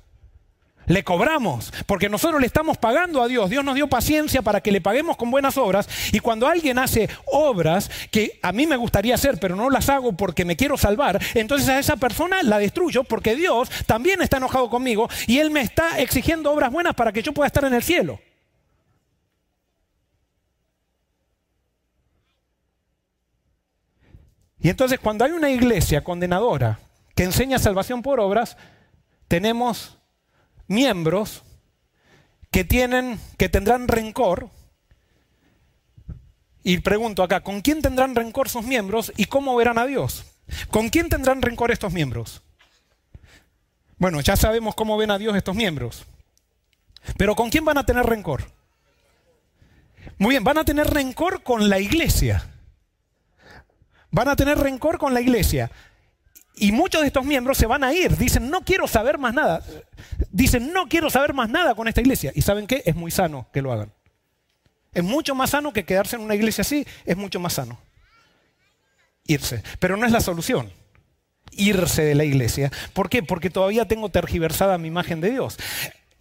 Le 0.88 1.04
cobramos, 1.04 1.74
porque 1.86 2.08
nosotros 2.08 2.40
le 2.40 2.48
estamos 2.48 2.78
pagando 2.78 3.22
a 3.22 3.28
Dios. 3.28 3.50
Dios 3.50 3.64
nos 3.64 3.76
dio 3.76 3.90
paciencia 3.90 4.42
para 4.42 4.62
que 4.62 4.72
le 4.72 4.80
paguemos 4.80 5.18
con 5.18 5.30
buenas 5.30 5.58
obras. 5.58 5.88
Y 6.14 6.20
cuando 6.20 6.48
alguien 6.48 6.80
hace 6.80 7.10
obras 7.26 7.92
que 8.10 8.40
a 8.42 8.54
mí 8.54 8.66
me 8.68 8.78
gustaría 8.78 9.16
hacer, 9.16 9.38
pero 9.38 9.58
no 9.58 9.70
las 9.70 9.90
hago 9.90 10.14
porque 10.14 10.46
me 10.46 10.56
quiero 10.56 10.78
salvar, 10.78 11.22
entonces 11.34 11.68
a 11.68 11.80
esa 11.80 11.98
persona 11.98 12.42
la 12.42 12.58
destruyo 12.58 13.04
porque 13.04 13.36
Dios 13.36 13.70
también 13.86 14.22
está 14.22 14.38
enojado 14.38 14.70
conmigo 14.70 15.10
y 15.28 15.40
Él 15.40 15.52
me 15.52 15.60
está 15.60 16.00
exigiendo 16.00 16.54
obras 16.54 16.72
buenas 16.72 16.96
para 16.96 17.12
que 17.12 17.22
yo 17.22 17.34
pueda 17.34 17.48
estar 17.48 17.66
en 17.66 17.74
el 17.74 17.84
cielo. 17.84 18.22
Y 24.68 24.70
entonces 24.70 25.00
cuando 25.00 25.24
hay 25.24 25.32
una 25.32 25.50
iglesia 25.50 26.04
condenadora 26.04 26.78
que 27.16 27.24
enseña 27.24 27.58
salvación 27.58 28.02
por 28.02 28.20
obras, 28.20 28.58
tenemos 29.30 29.98
miembros 30.68 31.42
que 32.52 32.66
tienen 32.66 33.18
que 33.38 33.48
tendrán 33.48 33.88
rencor. 33.88 34.50
Y 36.64 36.80
pregunto 36.80 37.24
acá, 37.24 37.40
¿con 37.44 37.62
quién 37.62 37.82
tendrán 37.82 38.14
rencor 38.14 38.50
sus 38.50 38.66
miembros 38.66 39.14
y 39.16 39.28
cómo 39.28 39.56
verán 39.56 39.78
a 39.78 39.86
Dios? 39.86 40.26
¿Con 40.70 40.90
quién 40.90 41.08
tendrán 41.08 41.42
rencor 41.42 41.72
estos 41.72 41.94
miembros? 41.94 42.44
Bueno, 43.98 44.20
ya 44.20 44.36
sabemos 44.36 44.76
cómo 44.76 44.98
ven 44.98 45.12
a 45.12 45.18
Dios 45.18 45.38
estos 45.38 45.56
miembros. 45.56 46.04
Pero 47.18 47.38
¿con 47.38 47.50
quién 47.50 47.64
van 47.64 47.78
a 47.78 47.86
tener 47.86 48.06
rencor? 48.06 48.52
Muy 50.18 50.32
bien, 50.32 50.44
van 50.44 50.58
a 50.58 50.66
tener 50.66 50.88
rencor 50.88 51.42
con 51.42 51.70
la 51.70 51.80
iglesia. 51.80 52.57
Van 54.18 54.30
a 54.30 54.36
tener 54.36 54.58
rencor 54.58 54.98
con 54.98 55.14
la 55.14 55.22
iglesia. 55.22 55.70
Y 56.56 56.72
muchos 56.72 57.02
de 57.02 57.08
estos 57.08 57.24
miembros 57.24 57.56
se 57.56 57.68
van 57.68 57.84
a 57.84 57.94
ir. 57.94 58.18
Dicen, 58.18 58.50
no 58.50 58.62
quiero 58.62 58.88
saber 58.88 59.20
más 59.20 59.32
nada. 59.32 59.64
Dicen, 60.32 60.74
no 60.74 60.88
quiero 60.88 61.12
saber 61.12 61.36
más 61.36 61.52
nada 61.52 61.76
con 61.76 61.88
esta 61.88 62.02
iglesia. 62.02 62.32
¿Y 62.34 62.42
saben 62.42 62.66
qué? 62.66 62.82
Es 62.88 62.96
muy 62.96 63.12
sano 63.12 63.48
que 63.54 63.62
lo 63.62 63.72
hagan. 63.72 63.94
Es 64.92 65.04
mucho 65.04 65.36
más 65.36 65.52
sano 65.52 65.72
que 65.72 65.86
quedarse 65.86 66.16
en 66.16 66.24
una 66.24 66.34
iglesia 66.34 66.64
así. 66.64 66.84
Es 67.06 67.16
mucho 67.16 67.40
más 67.40 67.54
sano. 67.54 67.78
Irse. 69.28 69.62
Pero 69.78 69.98
no 69.98 70.08
es 70.08 70.12
la 70.12 70.20
solución. 70.20 70.74
Irse 71.52 72.02
de 72.02 72.16
la 72.16 72.24
iglesia. 72.24 72.72
¿Por 72.94 73.12
qué? 73.12 73.22
Porque 73.22 73.52
todavía 73.52 73.88
tengo 73.88 74.10
tergiversada 74.10 74.80
mi 74.80 74.88
imagen 74.88 75.22
de 75.22 75.30
Dios. 75.30 75.60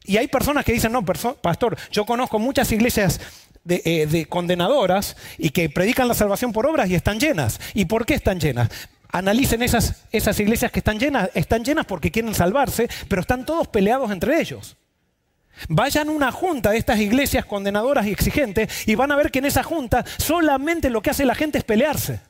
Y 0.04 0.18
hay 0.18 0.28
personas 0.28 0.66
que 0.66 0.72
dicen, 0.72 0.92
no, 0.92 1.02
pastor, 1.02 1.78
yo 1.90 2.04
conozco 2.04 2.38
muchas 2.38 2.70
iglesias 2.72 3.22
eh, 3.68 4.06
de, 4.06 4.26
condenadoras 4.26 5.16
y 5.38 5.50
que 5.50 5.68
predican 5.68 6.08
la 6.08 6.14
salvación 6.14 6.52
por 6.52 6.66
obras 6.66 6.88
y 6.88 6.94
están 6.94 7.18
llenas. 7.18 7.60
¿Y 7.74 7.86
por 7.86 8.06
qué 8.06 8.14
están 8.14 8.38
llenas? 8.40 8.70
Analicen 9.08 9.62
esas, 9.62 10.04
esas 10.12 10.38
iglesias 10.40 10.70
que 10.70 10.80
están 10.80 10.98
llenas. 10.98 11.30
Están 11.34 11.64
llenas 11.64 11.86
porque 11.86 12.10
quieren 12.10 12.34
salvarse, 12.34 12.88
pero 13.08 13.20
están 13.20 13.44
todos 13.44 13.68
peleados 13.68 14.10
entre 14.10 14.40
ellos. 14.40 14.76
Vayan 15.68 16.08
a 16.08 16.12
una 16.12 16.32
junta 16.32 16.70
de 16.70 16.78
estas 16.78 16.98
iglesias 17.00 17.44
condenadoras 17.44 18.06
y 18.06 18.12
exigentes 18.12 18.86
y 18.86 18.94
van 18.94 19.10
a 19.10 19.16
ver 19.16 19.30
que 19.30 19.38
en 19.38 19.46
esa 19.46 19.62
junta 19.62 20.04
solamente 20.18 20.90
lo 20.90 21.02
que 21.02 21.10
hace 21.10 21.24
la 21.24 21.34
gente 21.34 21.58
es 21.58 21.64
pelearse. 21.64 22.20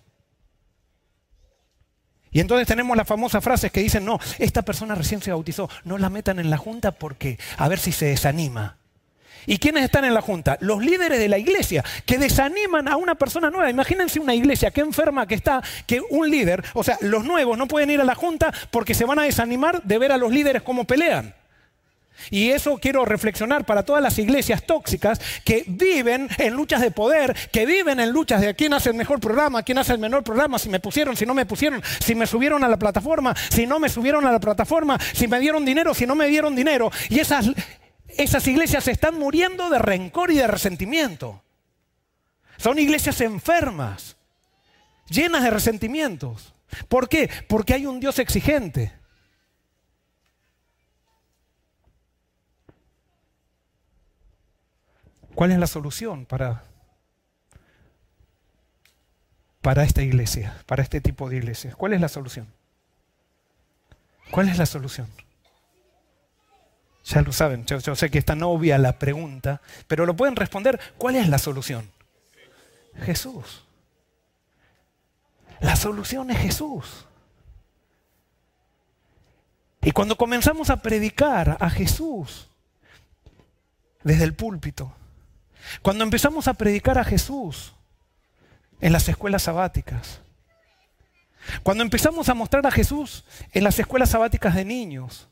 Y 2.31 2.41
entonces 2.41 2.67
tenemos 2.67 2.97
las 2.97 3.09
famosas 3.09 3.43
frases 3.43 3.73
que 3.73 3.81
dicen, 3.81 4.05
no, 4.05 4.21
esta 4.39 4.63
persona 4.63 4.95
recién 4.95 5.23
se 5.23 5.31
bautizó, 5.31 5.71
no 5.85 5.97
la 5.97 6.11
metan 6.11 6.39
en 6.39 6.51
la 6.51 6.59
junta 6.59 6.93
porque 6.93 7.39
a 7.57 7.69
ver 7.69 7.79
si 7.79 7.93
se 7.93 8.07
desanima. 8.07 8.77
¿Y 9.47 9.59
quiénes 9.59 9.85
están 9.85 10.05
en 10.05 10.15
la 10.15 10.21
junta? 10.21 10.59
Los 10.61 10.85
líderes 10.85 11.19
de 11.19 11.29
la 11.29 11.39
iglesia, 11.39 11.85
que 12.05 12.19
desaniman 12.19 12.89
a 12.89 12.97
una 12.97 13.15
persona 13.15 13.51
nueva. 13.51 13.71
Imagínense 13.71 14.21
una 14.21 14.35
iglesia 14.35 14.71
que 14.71 14.81
enferma 14.81 15.27
que 15.27 15.35
está, 15.35 15.63
que 15.87 16.01
un 16.01 16.29
líder, 16.29 16.65
o 16.75 16.83
sea, 16.83 16.99
los 17.01 17.25
nuevos 17.25 17.57
no 17.57 17.67
pueden 17.67 17.91
ir 17.91 18.01
a 18.01 18.05
la 18.05 18.15
junta 18.15 18.53
porque 18.71 18.95
se 18.95 19.05
van 19.05 19.19
a 19.19 19.23
desanimar 19.23 19.83
de 19.83 19.99
ver 19.99 20.13
a 20.13 20.17
los 20.17 20.33
líderes 20.33 20.63
cómo 20.63 20.85
pelean. 20.85 21.35
Y 22.31 22.51
eso 22.51 22.79
quiero 22.79 23.05
reflexionar 23.05 23.65
para 23.65 23.85
todas 23.85 24.03
las 24.03 24.19
iglesias 24.19 24.65
tóxicas 24.65 25.21
que 25.45 25.65
viven 25.67 26.29
en 26.39 26.55
luchas 26.55 26.81
de 26.81 26.91
poder, 26.91 27.37
que 27.53 27.67
viven 27.67 28.01
en 28.01 28.11
luchas 28.11 28.41
de 28.41 28.55
quién 28.55 28.73
hace 28.73 28.91
el 28.91 28.97
mejor 28.97 29.21
programa, 29.21 29.63
quién 29.63 29.79
hace 29.79 29.93
el 29.93 29.99
menor 29.99 30.25
programa, 30.25 30.59
si 30.59 30.69
me 30.69 30.81
pusieron, 30.81 31.17
si 31.17 31.27
no 31.27 31.35
me 31.35 31.47
pusieron, 31.47 31.83
si 32.01 32.15
me 32.15 32.27
subieron 32.27 32.65
a 32.65 32.69
la 32.69 32.79
plataforma, 32.79 33.35
si 33.51 33.67
no 33.67 33.79
me 33.79 33.89
subieron 33.89 34.27
a 34.27 34.33
la 34.33 34.41
plataforma, 34.41 34.99
si 35.13 35.29
me 35.29 35.39
dieron 35.39 35.65
dinero, 35.65 35.95
si 35.95 36.07
no 36.07 36.15
me 36.15 36.27
dieron 36.27 36.57
dinero. 36.57 36.91
Y 37.11 37.21
esas 37.21 37.51
esas 38.19 38.47
iglesias 38.47 38.89
están 38.89 39.19
muriendo 39.19 39.71
de 39.71 39.79
rencor 39.79 40.31
y 40.31 40.37
de 40.37 40.47
resentimiento. 40.47 41.43
Son 42.57 42.79
iglesias 42.79 43.21
enfermas, 43.21 44.17
llenas 45.09 45.43
de 45.43 45.51
resentimientos. 45.51 46.55
¿Por 46.89 47.09
qué? 47.09 47.31
Porque 47.49 47.75
hay 47.75 47.87
un 47.87 48.01
Dios 48.01 48.19
exigente. 48.19 48.93
¿Cuál 55.35 55.53
es 55.53 55.59
la 55.59 55.67
solución 55.67 56.25
para, 56.25 56.65
para 59.61 59.85
esta 59.85 60.03
iglesia, 60.03 60.63
para 60.65 60.83
este 60.83 61.03
tipo 61.03 61.29
de 61.29 61.37
iglesias? 61.37 61.77
¿Cuál 61.77 61.93
es 61.93 62.01
la 62.01 62.09
solución? 62.09 62.47
¿Cuál 64.31 64.49
es 64.49 64.57
la 64.57 64.65
solución? 64.65 65.09
Ya 67.07 67.23
lo 67.23 67.33
saben, 67.33 67.65
yo, 67.67 67.95
sé 67.95 68.11
que 68.11 68.19
está 68.19 68.35
novia 68.35 68.79
la 68.79 68.99
pregunta, 68.99 69.61
pero 69.87 70.07
lo 70.07 70.17
pueden 70.17 70.35
responder. 70.35 70.81
¿Cuál 70.99 71.15
es 71.15 71.29
la 71.29 71.39
solución? 71.39 71.89
Jesús. 73.01 73.65
La 75.61 75.77
solución 75.77 76.31
es 76.33 76.39
Jesús. 76.39 77.07
Y 79.83 79.93
cuando 79.93 80.17
comenzamos 80.17 80.69
a 80.69 80.83
predicar 80.83 81.57
a 81.61 81.71
Jesús 81.71 82.49
desde 84.03 84.25
el 84.25 84.35
púlpito, 84.35 84.93
cuando 85.83 86.03
empezamos 86.03 86.49
a 86.49 86.55
predicar 86.55 86.99
a 86.99 87.05
Jesús 87.05 87.73
en 88.81 88.93
las 88.93 89.09
escuelas 89.09 89.43
sabáticas, 89.43 90.23
cuando 91.63 91.85
empezamos 91.85 92.29
a 92.29 92.35
mostrar 92.35 92.67
a 92.67 92.73
Jesús 92.73 93.25
en 93.53 93.63
las 93.63 93.79
escuelas 93.79 94.11
sabáticas 94.11 94.57
de 94.57 94.65
niños, 94.65 95.29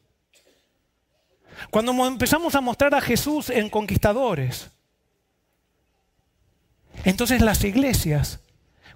cuando 1.70 1.92
empezamos 2.06 2.54
a 2.54 2.60
mostrar 2.60 2.94
a 2.94 3.00
Jesús 3.00 3.50
en 3.50 3.70
conquistadores, 3.70 4.70
entonces 7.04 7.40
las 7.40 7.64
iglesias 7.64 8.40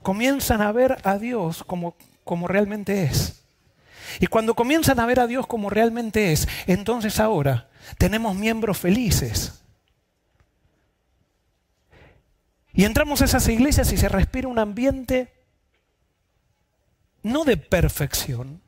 comienzan 0.02 0.62
a 0.62 0.72
ver 0.72 0.98
a 1.04 1.18
Dios 1.18 1.64
como, 1.64 1.96
como 2.24 2.48
realmente 2.48 3.04
es. 3.04 3.42
Y 4.20 4.26
cuando 4.26 4.54
comienzan 4.54 5.00
a 5.00 5.06
ver 5.06 5.20
a 5.20 5.26
Dios 5.26 5.46
como 5.46 5.70
realmente 5.70 6.32
es, 6.32 6.48
entonces 6.66 7.20
ahora 7.20 7.68
tenemos 7.98 8.34
miembros 8.34 8.78
felices. 8.78 9.62
Y 12.72 12.84
entramos 12.84 13.20
a 13.20 13.24
esas 13.24 13.48
iglesias 13.48 13.92
y 13.92 13.96
se 13.96 14.08
respira 14.08 14.48
un 14.48 14.58
ambiente 14.58 15.32
no 17.22 17.44
de 17.44 17.56
perfección, 17.56 18.62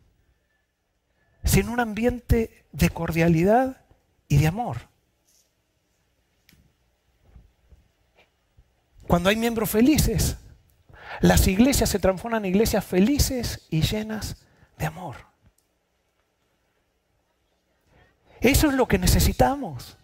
sino 1.51 1.73
un 1.73 1.81
ambiente 1.81 2.65
de 2.71 2.91
cordialidad 2.91 3.85
y 4.29 4.37
de 4.37 4.47
amor. 4.47 4.89
Cuando 9.09 9.31
hay 9.31 9.35
miembros 9.35 9.69
felices, 9.69 10.37
las 11.21 11.49
iglesias 11.49 11.91
se 11.91 11.99
transforman 11.99 12.45
en 12.45 12.51
iglesias 12.55 12.85
felices 12.85 13.67
y 13.69 13.83
llenas 13.83 14.37
de 14.79 14.87
amor. 14.87 15.17
Eso 18.41 18.69
es 18.69 18.75
lo 18.75 18.87
que 18.87 18.99
necesitamos. 18.99 19.99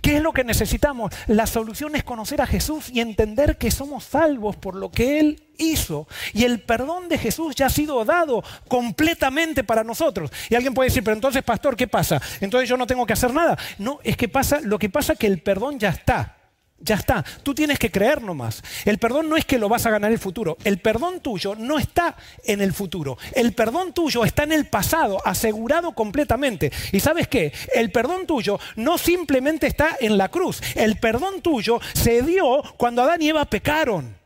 ¿Qué 0.00 0.16
es 0.16 0.22
lo 0.22 0.32
que 0.32 0.44
necesitamos? 0.44 1.12
La 1.26 1.46
solución 1.46 1.96
es 1.96 2.04
conocer 2.04 2.40
a 2.40 2.46
Jesús 2.46 2.90
y 2.90 3.00
entender 3.00 3.58
que 3.58 3.70
somos 3.70 4.04
salvos 4.04 4.56
por 4.56 4.74
lo 4.74 4.90
que 4.90 5.20
Él 5.20 5.42
hizo. 5.58 6.06
Y 6.32 6.44
el 6.44 6.60
perdón 6.60 7.08
de 7.08 7.18
Jesús 7.18 7.54
ya 7.54 7.66
ha 7.66 7.70
sido 7.70 8.04
dado 8.04 8.42
completamente 8.68 9.64
para 9.64 9.84
nosotros. 9.84 10.30
Y 10.48 10.54
alguien 10.54 10.74
puede 10.74 10.88
decir, 10.88 11.04
pero 11.04 11.14
entonces, 11.14 11.42
pastor, 11.42 11.76
¿qué 11.76 11.88
pasa? 11.88 12.20
Entonces 12.40 12.68
yo 12.68 12.76
no 12.76 12.86
tengo 12.86 13.06
que 13.06 13.12
hacer 13.12 13.32
nada. 13.32 13.58
No, 13.78 14.00
es 14.04 14.16
que 14.16 14.28
pasa, 14.28 14.60
lo 14.62 14.78
que 14.78 14.88
pasa 14.88 15.12
es 15.14 15.18
que 15.18 15.26
el 15.26 15.40
perdón 15.40 15.78
ya 15.78 15.90
está. 15.90 16.37
Ya 16.80 16.94
está, 16.94 17.24
tú 17.42 17.54
tienes 17.54 17.78
que 17.78 17.90
creer 17.90 18.22
nomás. 18.22 18.62
El 18.84 18.98
perdón 18.98 19.28
no 19.28 19.36
es 19.36 19.44
que 19.44 19.58
lo 19.58 19.68
vas 19.68 19.84
a 19.86 19.90
ganar 19.90 20.12
el 20.12 20.18
futuro. 20.18 20.56
El 20.62 20.78
perdón 20.78 21.20
tuyo 21.20 21.56
no 21.56 21.76
está 21.78 22.16
en 22.44 22.60
el 22.60 22.72
futuro. 22.72 23.18
El 23.34 23.52
perdón 23.52 23.92
tuyo 23.92 24.24
está 24.24 24.44
en 24.44 24.52
el 24.52 24.66
pasado, 24.66 25.20
asegurado 25.26 25.92
completamente. 25.92 26.70
¿Y 26.92 27.00
sabes 27.00 27.26
qué? 27.26 27.52
El 27.74 27.90
perdón 27.90 28.26
tuyo 28.26 28.60
no 28.76 28.96
simplemente 28.96 29.66
está 29.66 29.96
en 29.98 30.16
la 30.16 30.28
cruz. 30.28 30.60
El 30.76 30.98
perdón 30.98 31.42
tuyo 31.42 31.80
se 31.94 32.22
dio 32.22 32.62
cuando 32.76 33.02
Adán 33.02 33.22
y 33.22 33.28
Eva 33.30 33.44
pecaron. 33.44 34.16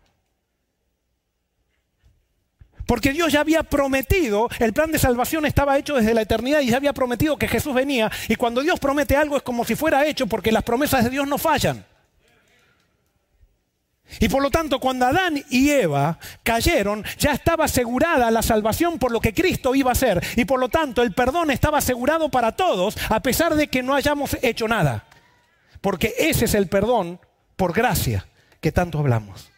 Porque 2.86 3.12
Dios 3.12 3.32
ya 3.32 3.40
había 3.40 3.62
prometido, 3.62 4.50
el 4.58 4.74
plan 4.74 4.92
de 4.92 4.98
salvación 4.98 5.46
estaba 5.46 5.78
hecho 5.78 5.94
desde 5.94 6.12
la 6.12 6.20
eternidad 6.20 6.60
y 6.60 6.68
ya 6.68 6.76
había 6.76 6.92
prometido 6.92 7.38
que 7.38 7.48
Jesús 7.48 7.72
venía. 7.72 8.10
Y 8.28 8.34
cuando 8.34 8.60
Dios 8.60 8.78
promete 8.78 9.16
algo 9.16 9.38
es 9.38 9.42
como 9.42 9.64
si 9.64 9.74
fuera 9.74 10.04
hecho 10.04 10.26
porque 10.26 10.52
las 10.52 10.62
promesas 10.62 11.04
de 11.04 11.08
Dios 11.08 11.26
no 11.26 11.38
fallan. 11.38 11.86
Y 14.20 14.28
por 14.28 14.42
lo 14.42 14.50
tanto, 14.50 14.78
cuando 14.78 15.06
Adán 15.06 15.42
y 15.50 15.70
Eva 15.70 16.18
cayeron, 16.42 17.04
ya 17.18 17.32
estaba 17.32 17.64
asegurada 17.64 18.30
la 18.30 18.42
salvación 18.42 18.98
por 18.98 19.12
lo 19.12 19.20
que 19.20 19.34
Cristo 19.34 19.74
iba 19.74 19.90
a 19.90 19.92
hacer. 19.92 20.22
Y 20.36 20.44
por 20.44 20.60
lo 20.60 20.68
tanto, 20.68 21.02
el 21.02 21.12
perdón 21.12 21.50
estaba 21.50 21.78
asegurado 21.78 22.28
para 22.28 22.52
todos, 22.52 22.96
a 23.08 23.20
pesar 23.20 23.54
de 23.54 23.68
que 23.68 23.82
no 23.82 23.94
hayamos 23.94 24.36
hecho 24.42 24.68
nada. 24.68 25.04
Porque 25.80 26.14
ese 26.18 26.44
es 26.44 26.54
el 26.54 26.68
perdón 26.68 27.20
por 27.56 27.72
gracia 27.72 28.26
que 28.60 28.72
tanto 28.72 28.98
hablamos. 28.98 29.50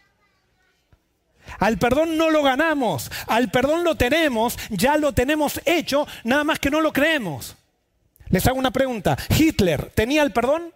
Al 1.59 1.77
perdón 1.77 2.17
no 2.17 2.31
lo 2.31 2.41
ganamos, 2.41 3.11
al 3.27 3.51
perdón 3.51 3.83
lo 3.83 3.95
tenemos, 3.95 4.57
ya 4.69 4.97
lo 4.97 5.13
tenemos 5.13 5.61
hecho, 5.65 6.07
nada 6.23 6.43
más 6.43 6.59
que 6.59 6.71
no 6.71 6.81
lo 6.81 6.91
creemos. 6.91 7.55
Les 8.29 8.45
hago 8.47 8.57
una 8.57 8.71
pregunta, 8.71 9.17
¿Hitler 9.29 9.91
tenía 9.93 10.23
el 10.23 10.33
perdón? 10.33 10.73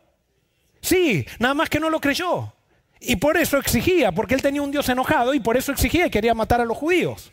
Sí, 0.81 1.25
nada 1.39 1.53
más 1.55 1.69
que 1.69 1.79
no 1.79 1.89
lo 1.89 1.99
creyó. 1.99 2.53
Y 2.99 3.15
por 3.15 3.37
eso 3.37 3.57
exigía, 3.57 4.11
porque 4.11 4.35
él 4.35 4.41
tenía 4.41 4.61
un 4.61 4.71
Dios 4.71 4.89
enojado 4.89 5.33
y 5.33 5.39
por 5.39 5.55
eso 5.55 5.71
exigía 5.71 6.07
y 6.07 6.09
quería 6.09 6.33
matar 6.33 6.59
a 6.59 6.65
los 6.65 6.77
judíos. 6.77 7.31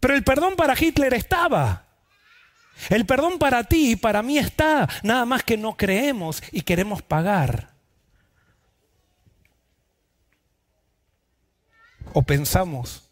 Pero 0.00 0.14
el 0.14 0.24
perdón 0.24 0.56
para 0.56 0.74
Hitler 0.78 1.14
estaba. 1.14 1.86
El 2.90 3.06
perdón 3.06 3.38
para 3.38 3.62
ti 3.64 3.92
y 3.92 3.96
para 3.96 4.22
mí 4.22 4.38
está, 4.38 4.88
nada 5.04 5.24
más 5.24 5.44
que 5.44 5.56
no 5.56 5.76
creemos 5.76 6.42
y 6.50 6.62
queremos 6.62 7.02
pagar. 7.02 7.72
O 12.12 12.22
pensamos 12.22 13.08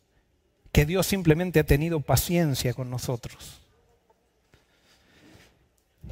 que 0.72 0.84
Dios 0.84 1.06
simplemente 1.06 1.60
ha 1.60 1.64
tenido 1.64 2.00
paciencia 2.00 2.74
con 2.74 2.90
nosotros. 2.90 3.60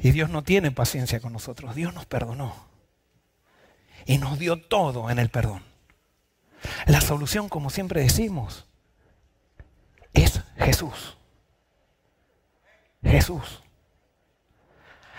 Y 0.01 0.11
Dios 0.11 0.29
no 0.29 0.41
tiene 0.41 0.71
paciencia 0.71 1.19
con 1.19 1.33
nosotros, 1.33 1.75
Dios 1.75 1.93
nos 1.93 2.05
perdonó 2.05 2.70
y 4.05 4.17
nos 4.17 4.39
dio 4.39 4.61
todo 4.61 5.09
en 5.09 5.19
el 5.19 5.29
perdón. 5.29 5.63
La 6.85 7.01
solución, 7.01 7.49
como 7.49 7.69
siempre 7.69 8.01
decimos, 8.01 8.65
es 10.13 10.41
Jesús. 10.57 11.17
Jesús. 13.03 13.61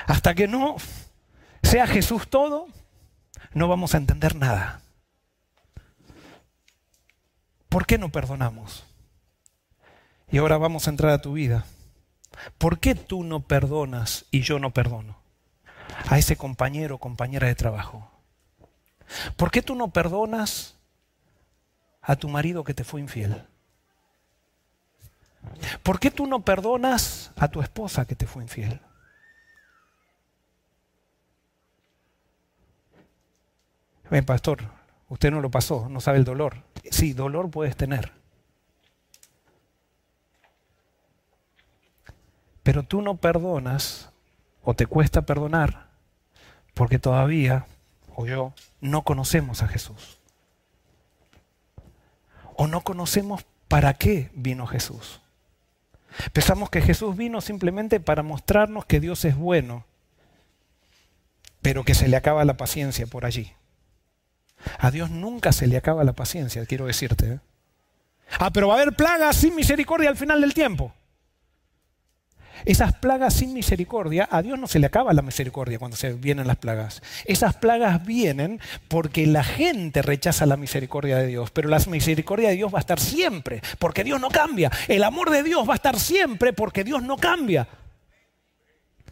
Hasta 0.07 0.35
que 0.35 0.49
no 0.49 0.77
sea 1.63 1.87
Jesús 1.87 2.29
todo, 2.29 2.69
no 3.55 3.69
vamos 3.69 3.95
a 3.95 3.99
entender 3.99 4.37
nada. 4.37 4.81
¿Por 7.69 7.87
qué 7.87 7.99
no 7.99 8.11
perdonamos? 8.11 8.85
Y 10.31 10.39
ahora 10.39 10.59
vamos 10.59 10.87
a 10.87 10.91
entrar 10.91 11.13
a 11.13 11.23
tu 11.23 11.33
vida. 11.33 11.65
¿Por 12.59 12.79
qué 12.79 12.95
tú 12.95 13.25
no 13.25 13.41
perdonas 13.41 14.27
y 14.31 14.43
yo 14.43 14.59
no 14.59 14.73
perdono 14.73 15.17
a 16.09 16.19
ese 16.19 16.37
compañero 16.37 16.97
o 16.97 16.99
compañera 16.99 17.47
de 17.47 17.55
trabajo? 17.55 18.12
¿Por 19.37 19.51
qué 19.51 19.63
tú 19.63 19.75
no 19.75 19.91
perdonas 19.91 20.77
a 22.01 22.17
tu 22.17 22.29
marido 22.29 22.65
que 22.65 22.75
te 22.75 22.85
fue 22.85 23.01
infiel? 23.01 23.47
¿Por 25.83 25.99
qué 25.99 26.11
tú 26.11 26.27
no 26.27 26.41
perdonas 26.41 27.33
a 27.37 27.49
tu 27.49 27.61
esposa 27.61 28.07
que 28.07 28.15
te 28.15 28.27
fue 28.27 28.43
infiel? 28.43 28.81
Ven, 34.11 34.25
pastor, 34.25 34.65
usted 35.09 35.31
no 35.31 35.41
lo 35.41 35.51
pasó, 35.51 35.89
no 35.89 36.01
sabe 36.01 36.19
el 36.19 36.25
dolor. 36.25 36.63
Sí, 36.91 37.13
dolor 37.13 37.51
puedes 37.51 37.77
tener. 37.77 38.13
Pero 42.63 42.83
tú 42.83 43.03
no 43.03 43.17
perdonas 43.17 44.11
o 44.63 44.75
te 44.75 44.87
cuesta 44.87 45.23
perdonar 45.23 45.89
porque 46.75 46.99
todavía 46.99 47.67
o 48.15 48.27
yo 48.27 48.53
no 48.83 49.03
conocemos 49.03 49.63
a 49.63 49.69
Jesús. 49.69 50.19
O 52.57 52.67
no 52.67 52.83
conocemos 52.83 53.47
para 53.69 53.95
qué 53.95 54.31
vino 54.35 54.67
Jesús. 54.67 55.23
Pensamos 56.35 56.69
que 56.69 56.83
Jesús 56.83 57.17
vino 57.17 57.41
simplemente 57.41 58.01
para 58.01 58.23
mostrarnos 58.23 58.85
que 58.85 59.01
Dios 59.01 59.25
es 59.25 59.37
bueno, 59.37 59.87
pero 61.63 61.85
que 61.85 61.95
se 61.95 62.09
le 62.09 62.17
acaba 62.17 62.45
la 62.45 62.59
paciencia 62.59 63.07
por 63.07 63.25
allí. 63.25 63.55
A 64.79 64.91
Dios 64.91 65.11
nunca 65.11 65.53
se 65.53 65.67
le 65.67 65.77
acaba 65.77 66.05
la 66.05 66.13
paciencia, 66.13 66.67
quiero 66.67 66.87
decirte. 66.87 67.35
¿eh? 67.35 67.41
Ah, 68.39 68.51
pero 68.51 68.69
va 68.69 68.75
a 68.75 68.83
haber 68.83 68.95
plagas 68.95 69.37
sin 69.37 69.55
misericordia 69.55 70.11
al 70.11 70.17
final 70.17 70.41
del 70.41 70.55
tiempo. 70.55 70.93
Esas 72.65 72.95
plagas 72.95 73.35
sin 73.35 73.53
misericordia, 73.53 74.29
a 74.31 74.43
Dios 74.43 74.59
no 74.59 74.67
se 74.67 74.79
le 74.79 74.87
acaba 74.87 75.13
la 75.13 75.23
misericordia 75.23 75.79
cuando 75.79 75.97
se 75.97 76.13
vienen 76.13 76.47
las 76.47 76.57
plagas. 76.57 77.03
Esas 77.25 77.55
plagas 77.55 78.05
vienen 78.05 78.61
porque 78.89 79.27
la 79.27 79.45
gente 79.45 80.03
rechaza 80.03 80.47
la 80.47 80.57
misericordia 80.57 81.19
de 81.19 81.27
Dios, 81.27 81.51
pero 81.51 81.69
la 81.69 81.79
misericordia 81.89 82.51
de 82.51 82.57
Dios 82.57 82.73
va 82.73 82.79
a 82.79 82.81
estar 82.81 83.01
siempre, 83.01 83.63
porque 83.79 84.05
Dios 84.05 84.21
no 84.21 84.29
cambia. 84.29 84.71
El 84.89 85.05
amor 85.05 85.31
de 85.31 85.43
Dios 85.43 85.69
va 85.69 85.75
a 85.75 85.77
estar 85.77 85.99
siempre 85.99 86.53
porque 86.53 86.85
Dios 86.85 87.03
no 87.03 87.17
cambia. 87.17 87.69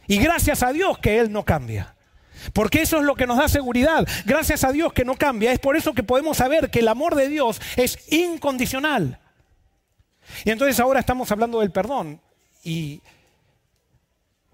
Y 0.07 0.19
gracias 0.19 0.63
a 0.63 0.73
Dios 0.73 0.99
que 0.99 1.19
Él 1.19 1.33
no 1.33 1.45
cambia. 1.45 1.95
Porque 2.53 2.83
eso 2.83 2.99
es 2.99 3.05
lo 3.05 3.15
que 3.15 3.27
nos 3.27 3.39
da 3.39 3.49
seguridad. 3.49 4.07
Gracias 4.25 4.65
a 4.65 4.73
Dios 4.73 4.93
que 4.93 5.05
no 5.05 5.15
cambia. 5.15 5.53
Es 5.53 5.59
por 5.59 5.77
eso 5.77 5.93
que 5.93 6.03
podemos 6.03 6.39
saber 6.39 6.71
que 6.71 6.81
el 6.81 6.89
amor 6.89 7.15
de 7.15 7.29
Dios 7.29 7.61
es 7.77 8.11
incondicional. 8.13 9.19
Y 10.45 10.51
entonces 10.51 10.81
ahora 10.81 11.01
estamos 11.01 11.31
hablando 11.31 11.61
del 11.61 11.71
perdón. 11.71 12.21
Y 12.65 13.03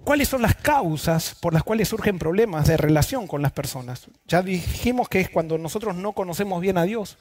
¿Cuáles 0.07 0.29
son 0.29 0.41
las 0.41 0.55
causas 0.55 1.35
por 1.41 1.53
las 1.53 1.65
cuales 1.65 1.89
surgen 1.89 2.17
problemas 2.17 2.69
de 2.69 2.77
relación 2.77 3.27
con 3.27 3.43
las 3.43 3.51
personas? 3.51 4.07
Ya 4.29 4.41
dijimos 4.41 5.09
que 5.09 5.21
es 5.21 5.29
cuando 5.29 5.59
nosotros 5.59 5.97
no 5.97 6.13
conocemos 6.13 6.61
bien 6.61 6.79
a 6.79 6.85
Dios, 6.85 7.19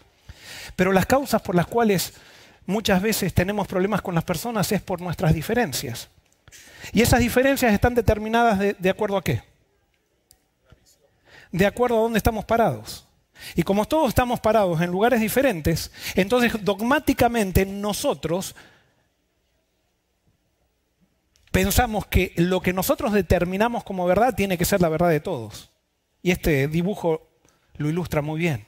pero 0.75 0.91
las 0.91 1.07
causas 1.07 1.41
por 1.41 1.55
las 1.55 1.65
cuales 1.65 2.13
muchas 2.67 3.01
veces 3.01 3.33
tenemos 3.33 3.67
problemas 3.67 4.03
con 4.03 4.13
las 4.13 4.23
personas 4.23 4.71
es 4.71 4.83
por 4.83 5.01
nuestras 5.01 5.33
diferencias. 5.33 6.09
Y 6.93 7.01
esas 7.01 7.21
diferencias 7.21 7.73
están 7.73 7.95
determinadas 7.95 8.59
de, 8.59 8.89
acuerdo 8.91 9.17
a 9.17 9.23
qué? 9.23 9.41
De 11.51 11.65
acuerdo 11.65 11.97
a 11.97 12.01
dónde 12.01 12.19
estamos 12.19 12.45
parados. 12.45 13.07
Y 13.55 13.63
como 13.63 13.86
todos 13.86 14.09
estamos 14.09 14.39
parados 14.39 14.79
en 14.79 14.91
lugares 14.91 15.19
diferentes, 15.19 15.91
entonces 16.13 16.53
dogmáticamente 16.63 17.65
nosotros 17.65 18.55
pensamos 21.56 22.06
que 22.06 22.34
lo 22.36 22.60
que 22.60 22.74
nosotros 22.74 23.14
determinamos 23.14 23.86
como 23.86 24.06
verdad 24.06 24.36
tiene 24.36 24.58
que 24.58 24.66
ser 24.66 24.82
la 24.82 24.89
verdad 24.89 25.08
de 25.08 25.22
todos. 25.22 25.72
Y 26.22 26.32
este 26.32 26.68
dibujo 26.68 27.30
lo 27.78 27.88
ilustra 27.88 28.22
muy 28.22 28.41
bien. 28.41 28.66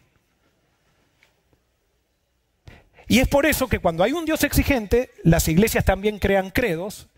Y 3.10 3.20
es 3.20 3.28
por 3.28 3.46
eso 3.46 3.68
que 3.68 3.80
cuando 3.80 4.06
hay 4.06 4.14
un 4.14 4.24
Dios 4.24 4.42
exigente, 4.46 5.12
las 5.24 5.50
iglesias 5.50 5.84
también 5.84 6.18
crean 6.18 6.50
credos 6.50 7.10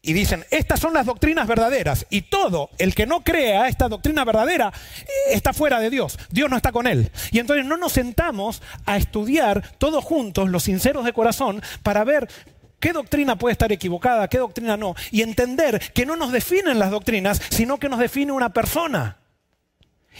y 0.00 0.14
dicen, 0.14 0.46
estas 0.50 0.80
son 0.80 0.94
las 0.94 1.04
doctrinas 1.04 1.46
verdaderas. 1.46 2.06
Y 2.08 2.22
todo 2.22 2.70
el 2.78 2.94
que 2.94 3.04
no 3.04 3.22
crea 3.22 3.68
esta 3.68 3.90
doctrina 3.90 4.24
verdadera 4.24 4.72
eh, 5.02 5.34
está 5.34 5.52
fuera 5.52 5.80
de 5.80 5.90
Dios. 5.90 6.18
Dios 6.30 6.48
no 6.48 6.56
está 6.56 6.72
con 6.72 6.86
él. 6.86 7.12
Y 7.30 7.40
entonces 7.40 7.66
no 7.66 7.76
nos 7.76 7.92
sentamos 7.92 8.62
a 8.86 8.96
estudiar 8.96 9.76
todos 9.76 10.02
juntos, 10.02 10.48
los 10.48 10.62
sinceros 10.62 11.04
de 11.04 11.12
corazón, 11.12 11.62
para 11.82 12.04
ver 12.04 12.26
qué 12.80 12.92
doctrina 12.92 13.36
puede 13.36 13.52
estar 13.52 13.70
equivocada, 13.70 14.26
qué 14.28 14.38
doctrina 14.38 14.76
no, 14.76 14.94
y 15.10 15.22
entender 15.22 15.92
que 15.92 16.06
no 16.06 16.16
nos 16.16 16.32
definen 16.32 16.78
las 16.78 16.90
doctrinas, 16.90 17.40
sino 17.50 17.78
que 17.78 17.88
nos 17.88 18.00
define 18.00 18.32
una 18.32 18.52
persona. 18.52 19.18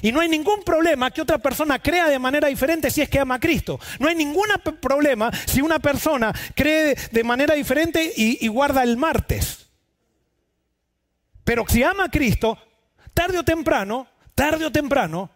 Y 0.02 0.12
no 0.12 0.20
hay 0.20 0.28
ningún 0.28 0.62
problema 0.62 1.10
que 1.10 1.20
otra 1.20 1.38
persona 1.38 1.78
crea 1.78 2.08
de 2.08 2.18
manera 2.18 2.48
diferente 2.48 2.90
si 2.90 3.02
es 3.02 3.08
que 3.08 3.18
ama 3.18 3.34
a 3.34 3.40
Cristo. 3.40 3.78
No 3.98 4.08
hay 4.08 4.14
ningún 4.14 4.46
problema 4.80 5.30
si 5.46 5.60
una 5.60 5.78
persona 5.78 6.32
cree 6.54 6.94
de 7.10 7.24
manera 7.24 7.54
diferente 7.54 8.12
y, 8.16 8.46
guarda 8.48 8.82
el 8.82 8.96
martes. 8.96 9.66
Pero 11.44 11.64
si 11.68 11.82
ama 11.82 12.04
a 12.04 12.10
Cristo, 12.10 12.56
tarde 13.12 13.38
o 13.38 13.42
temprano, 13.42 14.06
tarde 14.34 14.64
o 14.64 14.72
temprano, 14.72 15.30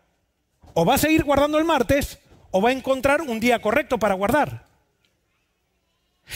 o 0.73 0.85
va 0.85 0.95
a 0.95 0.99
seguir 0.99 1.25
guardando 1.25 1.59
el 1.59 1.65
martes 1.65 2.19
o 2.51 2.63
va 2.63 2.71
a 2.71 2.73
encontrar 2.73 3.21
un 3.23 3.41
día 3.41 3.61
correcto 3.61 3.99
para 3.99 4.15
guardar. 4.15 4.64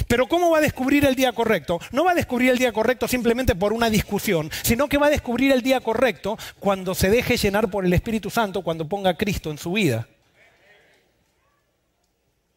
Pero 0.06 0.26
¿cómo 0.26 0.50
va 0.50 0.58
a 0.58 0.62
descubrir 0.62 1.04
el 1.04 1.14
día 1.14 1.32
correcto? 1.32 1.80
No 1.92 2.04
va 2.04 2.12
a 2.12 2.14
descubrir 2.14 2.50
el 2.50 2.58
día 2.58 2.72
correcto 2.72 3.08
simplemente 3.08 3.54
por 3.54 3.72
una 3.72 3.90
discusión, 3.90 4.50
sino 4.62 4.88
que 4.88 4.98
va 4.98 5.06
a 5.06 5.10
descubrir 5.10 5.52
el 5.52 5.62
día 5.62 5.80
correcto 5.80 6.38
cuando 6.58 6.94
se 6.94 7.10
deje 7.10 7.36
llenar 7.36 7.70
por 7.70 7.84
el 7.84 7.92
Espíritu 7.92 8.30
Santo, 8.30 8.62
cuando 8.62 8.88
ponga 8.88 9.16
Cristo 9.16 9.50
en 9.50 9.58
su 9.58 9.72
vida. 9.72 10.06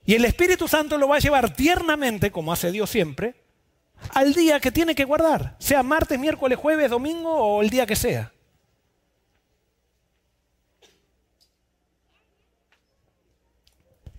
Y 0.05 0.15
el 0.15 0.25
Espíritu 0.25 0.67
Santo 0.67 0.97
lo 0.97 1.07
va 1.07 1.17
a 1.17 1.19
llevar 1.19 1.53
tiernamente, 1.53 2.32
como 2.32 2.51
hace 2.51 2.71
Dios 2.71 2.89
siempre, 2.89 3.36
al 4.13 4.34
día 4.34 4.59
que 4.59 4.71
tiene 4.71 4.95
que 4.95 5.05
guardar, 5.05 5.55
sea 5.59 5.84
martes, 5.84 6.19
miércoles, 6.19 6.57
jueves, 6.57 6.89
domingo 6.89 7.32
o 7.32 7.61
el 7.61 7.69
día 7.69 7.86
que 7.86 7.95
sea. 7.95 8.32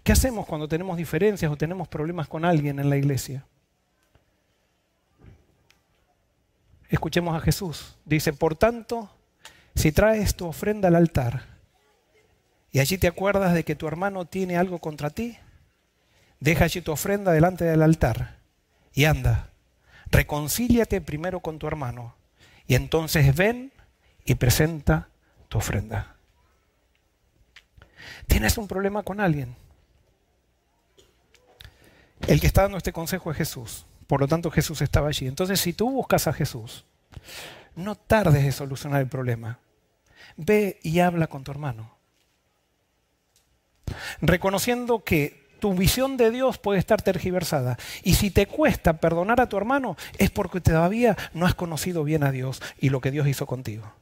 ¿Qué 0.02 0.12
hacemos 0.12 0.46
cuando 0.46 0.66
tenemos 0.66 0.96
diferencias 0.96 1.50
o 1.50 1.56
tenemos 1.56 1.86
problemas 1.88 2.26
con 2.28 2.44
alguien 2.44 2.78
en 2.78 2.90
la 2.90 2.96
iglesia? 2.96 3.46
Escuchemos 6.88 7.36
a 7.36 7.40
Jesús. 7.40 7.96
Dice, 8.04 8.32
por 8.32 8.56
tanto, 8.56 9.10
si 9.74 9.92
traes 9.92 10.34
tu 10.34 10.46
ofrenda 10.46 10.88
al 10.88 10.96
altar 10.96 11.44
y 12.70 12.80
allí 12.80 12.98
te 12.98 13.06
acuerdas 13.06 13.54
de 13.54 13.64
que 13.64 13.76
tu 13.76 13.86
hermano 13.86 14.24
tiene 14.24 14.56
algo 14.56 14.78
contra 14.78 15.10
ti, 15.10 15.38
deja 16.40 16.64
allí 16.64 16.80
tu 16.80 16.92
ofrenda 16.92 17.32
delante 17.32 17.64
del 17.64 17.82
altar 17.82 18.38
y 18.92 19.04
anda, 19.04 19.50
reconcíliate 20.10 21.00
primero 21.00 21.40
con 21.40 21.58
tu 21.58 21.66
hermano 21.66 22.16
y 22.66 22.74
entonces 22.74 23.34
ven 23.34 23.72
y 24.24 24.34
presenta 24.34 25.08
tu 25.48 25.58
ofrenda. 25.58 26.16
¿Tienes 28.26 28.58
un 28.58 28.66
problema 28.66 29.02
con 29.02 29.20
alguien? 29.20 29.61
El 32.26 32.40
que 32.40 32.46
está 32.46 32.62
dando 32.62 32.78
este 32.78 32.92
consejo 32.92 33.30
es 33.30 33.36
Jesús. 33.36 33.86
Por 34.06 34.20
lo 34.20 34.28
tanto, 34.28 34.50
Jesús 34.50 34.80
estaba 34.82 35.08
allí. 35.08 35.26
Entonces, 35.26 35.60
si 35.60 35.72
tú 35.72 35.90
buscas 35.90 36.26
a 36.26 36.32
Jesús, 36.32 36.84
no 37.74 37.94
tardes 37.94 38.44
en 38.44 38.52
solucionar 38.52 39.00
el 39.00 39.08
problema. 39.08 39.58
Ve 40.36 40.78
y 40.82 41.00
habla 41.00 41.26
con 41.26 41.44
tu 41.44 41.50
hermano. 41.50 41.96
Reconociendo 44.20 45.02
que 45.04 45.42
tu 45.60 45.74
visión 45.74 46.16
de 46.16 46.30
Dios 46.30 46.58
puede 46.58 46.78
estar 46.78 47.02
tergiversada. 47.02 47.78
Y 48.02 48.14
si 48.14 48.30
te 48.30 48.46
cuesta 48.46 48.94
perdonar 48.94 49.40
a 49.40 49.48
tu 49.48 49.56
hermano, 49.56 49.96
es 50.18 50.30
porque 50.30 50.60
todavía 50.60 51.16
no 51.34 51.46
has 51.46 51.54
conocido 51.54 52.04
bien 52.04 52.24
a 52.24 52.32
Dios 52.32 52.60
y 52.80 52.88
lo 52.88 53.00
que 53.00 53.10
Dios 53.10 53.28
hizo 53.28 53.46
contigo. 53.46 53.92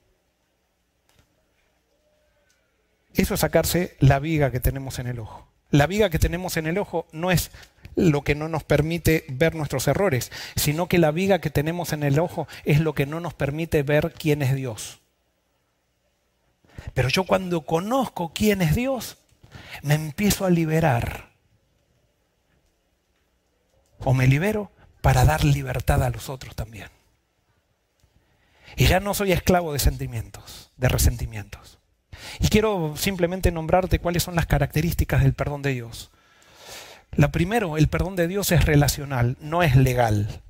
Eso 3.15 3.35
es 3.35 3.41
sacarse 3.41 3.97
la 4.01 4.19
viga 4.19 4.51
que 4.51 4.61
tenemos 4.61 4.99
en 4.99 5.09
el 5.09 5.19
ojo. 5.19 5.47
La 5.71 5.87
viga 5.87 6.11
que 6.11 6.19
tenemos 6.19 6.57
en 6.57 6.67
el 6.67 6.79
ojo 6.79 7.07
no 7.13 7.31
es 7.31 7.51
lo 7.97 8.23
que 8.23 8.35
no 8.35 8.49
nos 8.49 8.65
permite 8.65 9.25
ver 9.29 9.55
nuestros 9.55 9.89
errores, 9.89 10.31
sino 10.57 10.89
que 10.89 10.99
la 10.99 11.11
viga 11.11 11.41
que 11.41 11.51
tenemos 11.51 11.93
en 11.93 12.03
el 12.03 12.19
ojo 12.19 12.47
es 12.65 12.81
lo 12.81 12.95
que 12.95 13.07
no 13.07 13.21
nos 13.21 13.35
permite 13.35 13.83
ver 13.83 14.13
quién 14.13 14.43
es 14.43 14.55
Dios. 14.55 15.01
Pero 16.95 17.09
yo 17.09 17.25
cuando 17.25 17.63
conozco 17.63 18.33
quién 18.35 18.63
es 18.63 18.75
Dios, 18.75 19.19
me 19.83 19.95
empiezo 19.95 20.45
a 20.45 20.51
liberar. 20.51 21.31
O 23.99 24.15
me 24.15 24.27
libero 24.27 24.71
para 25.03 25.25
dar 25.25 25.45
libertad 25.45 26.03
a 26.03 26.11
los 26.11 26.29
otros 26.29 26.55
también. 26.55 26.89
Y 28.77 28.87
ya 28.87 29.01
no 29.01 29.15
soy 29.15 29.33
esclavo 29.33 29.73
de 29.73 29.79
sentimientos, 29.79 30.71
de 30.77 30.89
resentimientos. 30.89 31.79
Y 32.39 32.49
quiero 32.49 32.95
simplemente 32.97 33.51
nombrarte 33.51 33.99
cuáles 33.99 34.23
son 34.23 34.37
las 34.37 34.47
características 34.47 35.23
del 35.23 35.35
perdón 35.35 35.63
de 35.63 35.75
Dios. 35.75 36.11
La 37.13 37.33
primero, 37.33 37.77
el 37.77 37.89
perdón 37.89 38.17
de 38.17 38.29
Dios 38.29 38.53
es 38.53 38.65
relacional, 38.65 39.37
no 39.41 39.63
es 39.63 39.77
legal. 39.77 40.43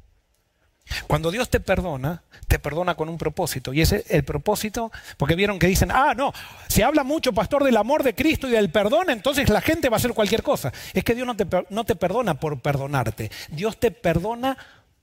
Cuando 1.07 1.31
Dios 1.31 1.49
te 1.49 1.61
perdona, 1.61 2.23
te 2.49 2.59
perdona 2.59 2.97
con 2.97 3.09
un 3.09 3.17
propósito. 3.17 3.73
Y 3.73 3.81
ese 3.81 4.05
el 4.09 4.25
propósito, 4.25 4.91
porque 5.17 5.37
vieron 5.37 5.59
que 5.59 5.69
dicen, 5.69 5.91
ah, 5.93 6.15
no, 6.17 6.33
si 6.69 6.83
habla 6.83 7.05
mucho, 7.05 7.33
pastor, 7.33 7.65
del 7.65 7.77
amor 7.77 8.03
de 8.03 8.15
Cristo 8.15 8.49
y 8.49 8.51
del 8.51 8.71
perdón, 8.71 9.11
entonces 9.11 9.49
la 9.49 9.61
gente 9.61 9.89
va 9.89 9.97
a 9.97 9.99
hacer 9.99 10.13
cualquier 10.13 10.43
cosa. 10.43 10.73
Es 10.93 11.05
que 11.05 11.15
Dios 11.15 11.27
no 11.27 11.37
te, 11.37 11.47
no 11.71 11.85
te 11.85 11.97
perdona 11.97 12.35
por 12.35 12.61
perdonarte. 12.61 13.31
Dios 13.51 13.79
te 13.79 13.91
perdona 13.91 14.57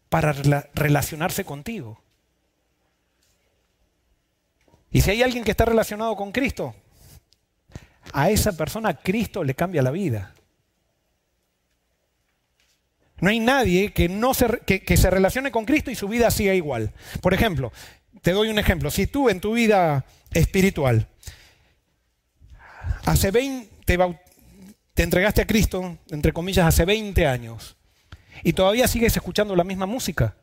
para 0.09 0.33
relacionarse 0.73 1.45
contigo. 1.45 2.01
Y 4.91 5.01
si 5.01 5.11
hay 5.11 5.23
alguien 5.23 5.43
que 5.43 5.51
está 5.51 5.65
relacionado 5.65 6.15
con 6.15 6.31
Cristo, 6.31 6.75
a 8.13 8.29
esa 8.29 8.53
persona 8.53 8.93
Cristo 8.93 9.43
le 9.43 9.53
cambia 9.53 9.81
la 9.81 9.91
vida. 9.91 10.33
No 13.19 13.29
hay 13.29 13.39
nadie 13.39 13.93
que, 13.93 14.09
no 14.09 14.33
se, 14.33 14.59
que, 14.65 14.97
se 14.97 15.09
relacione 15.09 15.51
con 15.51 15.65
Cristo 15.65 15.89
y 15.89 15.95
su 15.95 16.07
vida 16.07 16.29
siga 16.29 16.53
igual. 16.53 16.93
Por 17.21 17.33
ejemplo, 17.33 17.71
te 18.21 18.31
doy 18.31 18.49
un 18.49 18.59
ejemplo. 18.59 18.91
Si 18.91 19.07
tú 19.07 19.29
en 19.29 19.39
tu 19.39 19.53
vida 19.53 20.05
espiritual 20.31 21.07
hace 23.05 23.31
20, 23.31 23.69
te, 23.85 23.97
te 24.93 25.03
entregaste 25.03 25.41
a 25.41 25.47
Cristo, 25.47 25.97
entre 26.09 26.31
comillas, 26.31 26.67
hace 26.67 26.85
20 26.85 27.25
años, 27.25 27.75
y 28.43 28.53
todavía 28.53 28.87
sigues 28.87 29.15
escuchando 29.15 29.55
la 29.55 29.63
misma 29.63 29.87
música, 29.87 30.35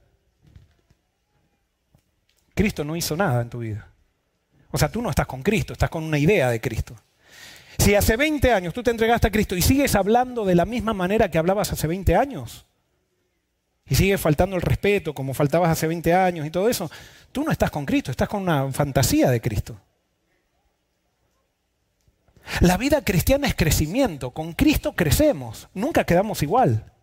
Cristo 2.54 2.84
no 2.84 2.96
hizo 2.96 3.16
nada 3.16 3.42
en 3.42 3.50
tu 3.50 3.60
vida. 3.60 3.88
O 4.70 4.78
sea, 4.78 4.90
tú 4.90 5.00
no 5.00 5.10
estás 5.10 5.26
con 5.26 5.42
Cristo, 5.42 5.72
estás 5.72 5.90
con 5.90 6.02
una 6.02 6.18
idea 6.18 6.50
de 6.50 6.60
Cristo. 6.60 6.96
Si 7.78 7.94
hace 7.94 8.16
20 8.16 8.52
años 8.52 8.74
tú 8.74 8.82
te 8.82 8.90
entregaste 8.90 9.28
a 9.28 9.30
Cristo 9.30 9.56
y 9.56 9.62
sigues 9.62 9.94
hablando 9.94 10.44
de 10.44 10.54
la 10.54 10.64
misma 10.64 10.94
manera 10.94 11.30
que 11.30 11.38
hablabas 11.38 11.72
hace 11.72 11.86
20 11.86 12.14
años, 12.16 12.66
y 13.86 13.94
sigues 13.94 14.20
faltando 14.20 14.56
el 14.56 14.62
respeto 14.62 15.14
como 15.14 15.34
faltabas 15.34 15.70
hace 15.70 15.86
20 15.86 16.14
años 16.14 16.46
y 16.46 16.50
todo 16.50 16.68
eso, 16.68 16.90
tú 17.32 17.44
no 17.44 17.52
estás 17.52 17.70
con 17.70 17.84
Cristo, 17.84 18.10
estás 18.10 18.28
con 18.28 18.42
una 18.42 18.72
fantasía 18.72 19.30
de 19.30 19.40
Cristo. 19.40 19.78
La 22.60 22.76
vida 22.76 23.02
cristiana 23.02 23.46
es 23.46 23.54
crecimiento, 23.54 24.30
con 24.30 24.52
Cristo 24.52 24.94
crecemos, 24.94 25.68
nunca 25.74 26.04
quedamos 26.04 26.42
igual. 26.42 26.93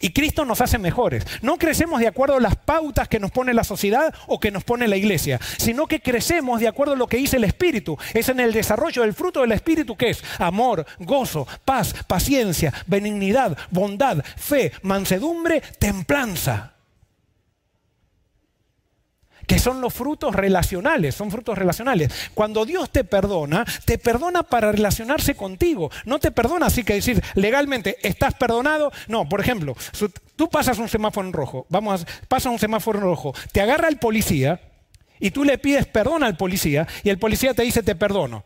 Y 0.00 0.12
Cristo 0.12 0.44
nos 0.44 0.60
hace 0.60 0.78
mejores. 0.78 1.24
No 1.42 1.56
crecemos 1.58 2.00
de 2.00 2.08
acuerdo 2.08 2.36
a 2.36 2.40
las 2.40 2.56
pautas 2.56 3.08
que 3.08 3.20
nos 3.20 3.30
pone 3.30 3.54
la 3.54 3.64
sociedad 3.64 4.14
o 4.26 4.40
que 4.40 4.50
nos 4.50 4.64
pone 4.64 4.88
la 4.88 4.96
iglesia, 4.96 5.40
sino 5.58 5.86
que 5.86 6.00
crecemos 6.00 6.60
de 6.60 6.68
acuerdo 6.68 6.94
a 6.94 6.96
lo 6.96 7.06
que 7.06 7.16
dice 7.16 7.36
el 7.36 7.44
Espíritu. 7.44 7.96
Es 8.14 8.28
en 8.28 8.40
el 8.40 8.52
desarrollo 8.52 9.02
del 9.02 9.14
fruto 9.14 9.40
del 9.40 9.52
Espíritu 9.52 9.96
que 9.96 10.10
es 10.10 10.22
amor, 10.38 10.86
gozo, 10.98 11.46
paz, 11.64 11.94
paciencia, 12.06 12.72
benignidad, 12.86 13.56
bondad, 13.70 14.24
fe, 14.36 14.72
mansedumbre, 14.82 15.62
templanza 15.78 16.71
que 19.52 19.58
son 19.58 19.82
los 19.82 19.92
frutos 19.92 20.34
relacionales, 20.34 21.14
son 21.14 21.30
frutos 21.30 21.58
relacionales. 21.58 22.10
Cuando 22.32 22.64
Dios 22.64 22.88
te 22.88 23.04
perdona, 23.04 23.66
te 23.84 23.98
perdona 23.98 24.42
para 24.42 24.72
relacionarse 24.72 25.34
contigo. 25.34 25.90
No 26.06 26.18
te 26.18 26.30
perdona 26.30 26.68
así 26.68 26.84
que 26.84 26.94
decir 26.94 27.22
legalmente, 27.34 27.98
estás 28.00 28.32
perdonado. 28.32 28.90
No, 29.08 29.28
por 29.28 29.42
ejemplo, 29.42 29.76
tú 30.36 30.48
pasas 30.48 30.78
un 30.78 30.88
semáforo 30.88 31.26
en 31.26 31.34
rojo, 31.34 31.66
vamos, 31.68 32.06
pasa 32.28 32.48
un 32.48 32.58
semáforo 32.58 32.98
en 32.98 33.04
rojo, 33.04 33.34
te 33.52 33.60
agarra 33.60 33.88
el 33.88 33.98
policía 33.98 34.58
y 35.20 35.32
tú 35.32 35.44
le 35.44 35.58
pides 35.58 35.84
perdón 35.84 36.24
al 36.24 36.38
policía 36.38 36.88
y 37.04 37.10
el 37.10 37.18
policía 37.18 37.52
te 37.52 37.62
dice 37.62 37.82
te 37.82 37.94
perdono. 37.94 38.44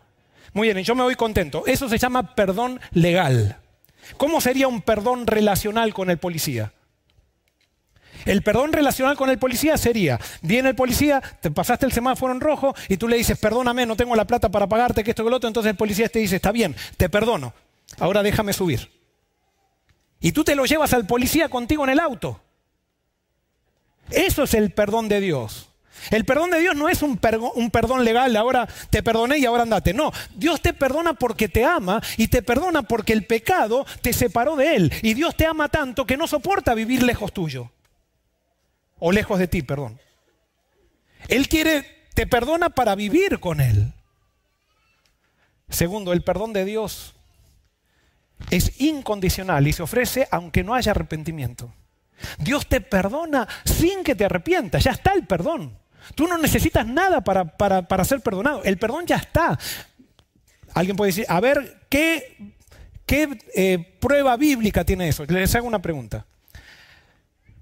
Muy 0.54 0.72
bien, 0.72 0.82
yo 0.82 0.96
me 0.96 1.04
voy 1.04 1.14
contento. 1.14 1.62
Eso 1.66 1.88
se 1.88 1.98
llama 1.98 2.34
perdón 2.34 2.80
legal. 2.90 3.58
¿Cómo 4.16 4.40
sería 4.40 4.66
un 4.66 4.82
perdón 4.82 5.28
relacional 5.28 5.94
con 5.94 6.10
el 6.10 6.18
policía? 6.18 6.72
El 8.26 8.42
perdón 8.42 8.72
relacional 8.72 9.16
con 9.16 9.30
el 9.30 9.38
policía 9.38 9.78
sería, 9.78 10.20
viene 10.42 10.70
el 10.70 10.74
policía, 10.74 11.22
te 11.40 11.52
pasaste 11.52 11.86
el 11.86 11.92
semáforo 11.92 12.32
en 12.32 12.40
rojo 12.40 12.74
y 12.88 12.96
tú 12.96 13.06
le 13.06 13.16
dices, 13.16 13.38
perdóname, 13.38 13.86
no 13.86 13.94
tengo 13.94 14.16
la 14.16 14.26
plata 14.26 14.50
para 14.50 14.66
pagarte, 14.66 15.04
que 15.04 15.10
esto 15.10 15.22
que 15.24 15.30
lo 15.30 15.36
otro, 15.36 15.46
entonces 15.46 15.70
el 15.70 15.76
policía 15.76 16.08
te 16.08 16.18
dice, 16.18 16.36
está 16.36 16.50
bien, 16.50 16.74
te 16.96 17.08
perdono, 17.08 17.54
ahora 18.00 18.24
déjame 18.24 18.52
subir. 18.52 18.90
Y 20.20 20.32
tú 20.32 20.42
te 20.42 20.56
lo 20.56 20.66
llevas 20.66 20.92
al 20.92 21.06
policía 21.06 21.48
contigo 21.48 21.84
en 21.84 21.90
el 21.90 22.00
auto. 22.00 22.40
Eso 24.10 24.42
es 24.42 24.54
el 24.54 24.72
perdón 24.72 25.08
de 25.08 25.20
Dios. 25.20 25.68
El 26.10 26.24
perdón 26.24 26.50
de 26.50 26.58
Dios 26.58 26.74
no 26.74 26.88
es 26.88 27.02
un, 27.02 27.18
perdón 27.18 28.04
legal, 28.04 28.34
ahora 28.34 28.68
te 28.90 29.04
perdoné 29.04 29.38
y 29.38 29.46
ahora 29.46 29.62
andate. 29.62 29.94
No, 29.94 30.12
Dios 30.34 30.60
te 30.60 30.72
perdona 30.72 31.14
porque 31.14 31.48
te 31.48 31.64
ama 31.64 32.02
y 32.16 32.26
te 32.26 32.42
perdona 32.42 32.82
porque 32.82 33.12
el 33.12 33.24
pecado 33.24 33.86
te 34.02 34.12
separó 34.12 34.56
de 34.56 34.74
Él. 34.74 34.92
Y 35.02 35.14
Dios 35.14 35.36
te 35.36 35.46
ama 35.46 35.68
tanto 35.68 36.06
que 36.06 36.16
no 36.16 36.26
soporta 36.26 36.74
vivir 36.74 37.04
lejos 37.04 37.32
tuyo 37.32 37.70
o 38.98 39.12
lejos 39.12 39.38
de 39.38 39.48
ti, 39.48 39.62
perdón. 39.62 40.00
Él 41.28 41.48
quiere, 41.48 42.06
te 42.14 42.26
perdona 42.26 42.70
para 42.70 42.94
vivir 42.94 43.40
con 43.40 43.60
Él. 43.60 43.92
Segundo, 45.68 46.12
el 46.12 46.22
perdón 46.22 46.52
de 46.52 46.64
Dios 46.64 47.14
es 48.50 48.80
incondicional 48.80 49.66
y 49.66 49.72
se 49.72 49.82
ofrece 49.82 50.28
aunque 50.30 50.62
no 50.62 50.74
haya 50.74 50.92
arrepentimiento. 50.92 51.72
Dios 52.38 52.66
te 52.66 52.80
perdona 52.80 53.46
sin 53.64 54.04
que 54.04 54.14
te 54.14 54.24
arrepientas, 54.24 54.84
ya 54.84 54.92
está 54.92 55.12
el 55.12 55.26
perdón. 55.26 55.78
Tú 56.14 56.26
no 56.26 56.38
necesitas 56.38 56.86
nada 56.86 57.22
para, 57.22 57.56
para, 57.56 58.04
ser 58.04 58.20
perdonado, 58.20 58.62
el 58.62 58.78
perdón 58.78 59.06
ya 59.06 59.16
está. 59.16 59.58
Alguien 60.72 60.96
puede 60.96 61.10
decir, 61.10 61.26
a 61.28 61.40
ver, 61.40 61.82
¿qué, 61.88 62.52
qué 63.04 63.38
eh, 63.54 63.96
prueba 63.98 64.36
bíblica 64.36 64.84
tiene 64.84 65.08
eso? 65.08 65.24
Les 65.24 65.54
hago 65.54 65.66
una 65.66 65.82
pregunta. 65.82 66.26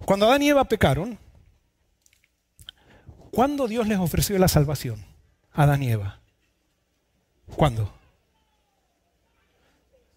Cuando 0.04 0.26
Adán 0.26 0.42
y 0.42 0.50
Eva 0.50 0.64
pecaron, 0.64 1.18
¿Cuándo 3.34 3.66
Dios 3.66 3.88
les 3.88 3.98
ofreció 3.98 4.38
la 4.38 4.46
salvación 4.46 5.04
a 5.52 5.64
Adán 5.64 5.82
y 5.82 5.90
Eva? 5.90 6.20
¿Cuándo? 7.56 7.92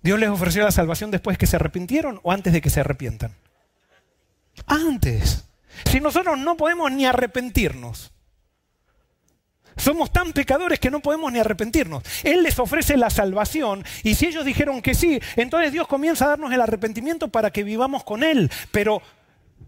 ¿Dios 0.03 0.19
les 0.19 0.29
ofreció 0.29 0.63
la 0.63 0.71
salvación 0.71 1.09
después 1.09 1.37
que 1.37 1.47
se 1.47 1.55
arrepintieron 1.55 2.19
o 2.21 2.31
antes 2.31 2.53
de 2.53 2.61
que 2.61 2.69
se 2.69 2.81
arrepientan? 2.81 3.33
Antes. 4.67 5.45
Si 5.85 5.99
nosotros 5.99 6.37
no 6.37 6.57
podemos 6.57 6.91
ni 6.91 7.05
arrepentirnos, 7.05 8.11
Somos 9.77 10.11
tan 10.11 10.33
pecadores 10.33 10.79
que 10.79 10.89
no 10.89 11.01
podemos 11.01 11.31
ni 11.31 11.39
arrepentirnos. 11.39 12.03
Él 12.23 12.41
les 12.41 12.57
ofrece 12.57 12.97
la 12.97 13.11
salvación 13.11 13.85
y 14.03 14.15
si 14.15 14.25
ellos 14.25 14.43
dijeron 14.43 14.81
que 14.81 14.95
sí, 14.95 15.21
entonces 15.35 15.71
Dios 15.71 15.87
comienza 15.87 16.25
a 16.25 16.29
darnos 16.29 16.51
el 16.51 16.61
arrepentimiento 16.61 17.27
para 17.27 17.51
que 17.51 17.63
vivamos 17.63 18.03
con 18.03 18.23
Él. 18.23 18.51
Pero 18.71 19.03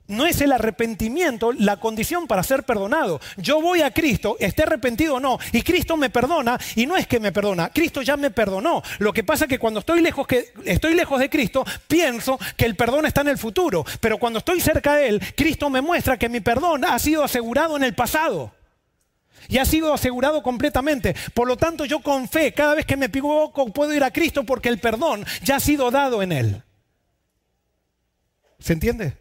no 0.10 0.26
es 0.26 0.41
el 0.41 0.51
arrepentimiento 0.51 1.53
la 1.53 1.78
condición 1.78 2.28
para 2.28 2.43
ser 2.43 2.64
perdonado. 2.64 3.22
Yo 3.38 3.62
voy 3.62 3.82
a 3.82 3.91
Cristo, 3.91 4.36
esté 4.39 4.64
arrepentido 4.64 5.16
o 5.16 5.20
no, 5.20 5.39
y 5.53 5.62
Cristo 5.62 5.95
me 5.95 6.10
perdona, 6.10 6.60
y 6.76 6.86
no 6.86 6.97
es 6.97 7.07
que 7.07 7.20
me 7.20 7.32
perdona, 7.32 7.70
Cristo 7.70 8.01
ya 8.01 8.18
me 8.18 8.32
perdonó. 8.32 8.84
Lo 8.97 9.14
que 9.14 9.24
pasa 9.24 9.45
es 9.45 9.49
que 9.49 9.60
cuando 9.60 9.80
estoy 9.80 10.01
lejos, 10.01 10.28
de 10.28 11.30
Cristo, 11.30 11.66
pienso 11.88 12.38
que 12.57 12.66
el 12.66 12.76
perdón 12.76 13.05
está 13.05 13.22
en 13.22 13.30
el 13.30 13.38
futuro, 13.38 13.86
pero 14.01 14.18
cuando 14.18 14.39
estoy 14.39 14.60
cerca 14.60 14.95
de 14.95 15.07
Él, 15.07 15.22
Cristo 15.36 15.70
me 15.70 15.82
muestra 15.82 16.18
que 16.18 16.28
mi 16.28 16.41
perdón 16.41 16.84
ha 16.86 16.97
sido 16.99 17.24
asegurado 17.24 17.78
en 17.78 17.84
el 17.84 17.95
pasado. 17.95 18.51
Y 19.47 19.57
ha 19.57 19.66
sido 19.66 19.93
asegurado 19.93 20.43
completamente. 20.43 21.16
Por 21.34 21.47
lo 21.47 21.57
tanto, 21.57 21.86
yo 21.86 22.01
con 22.01 22.28
fe, 22.28 22.53
cada 22.53 22.76
vez 22.76 22.86
que 22.86 22.97
me 22.97 23.07
equivoco, 23.07 23.72
puedo 23.72 23.93
ir 23.93 24.03
a 24.03 24.12
Cristo 24.12 24.43
porque 24.43 24.70
el 24.70 24.80
perdón 24.80 25.26
ya 25.41 25.55
ha 25.55 25.60
sido 25.60 25.89
dado 25.89 26.22
en 26.22 26.32
Él. 26.32 26.64
¿Se 28.60 28.74
entiende? 28.74 29.18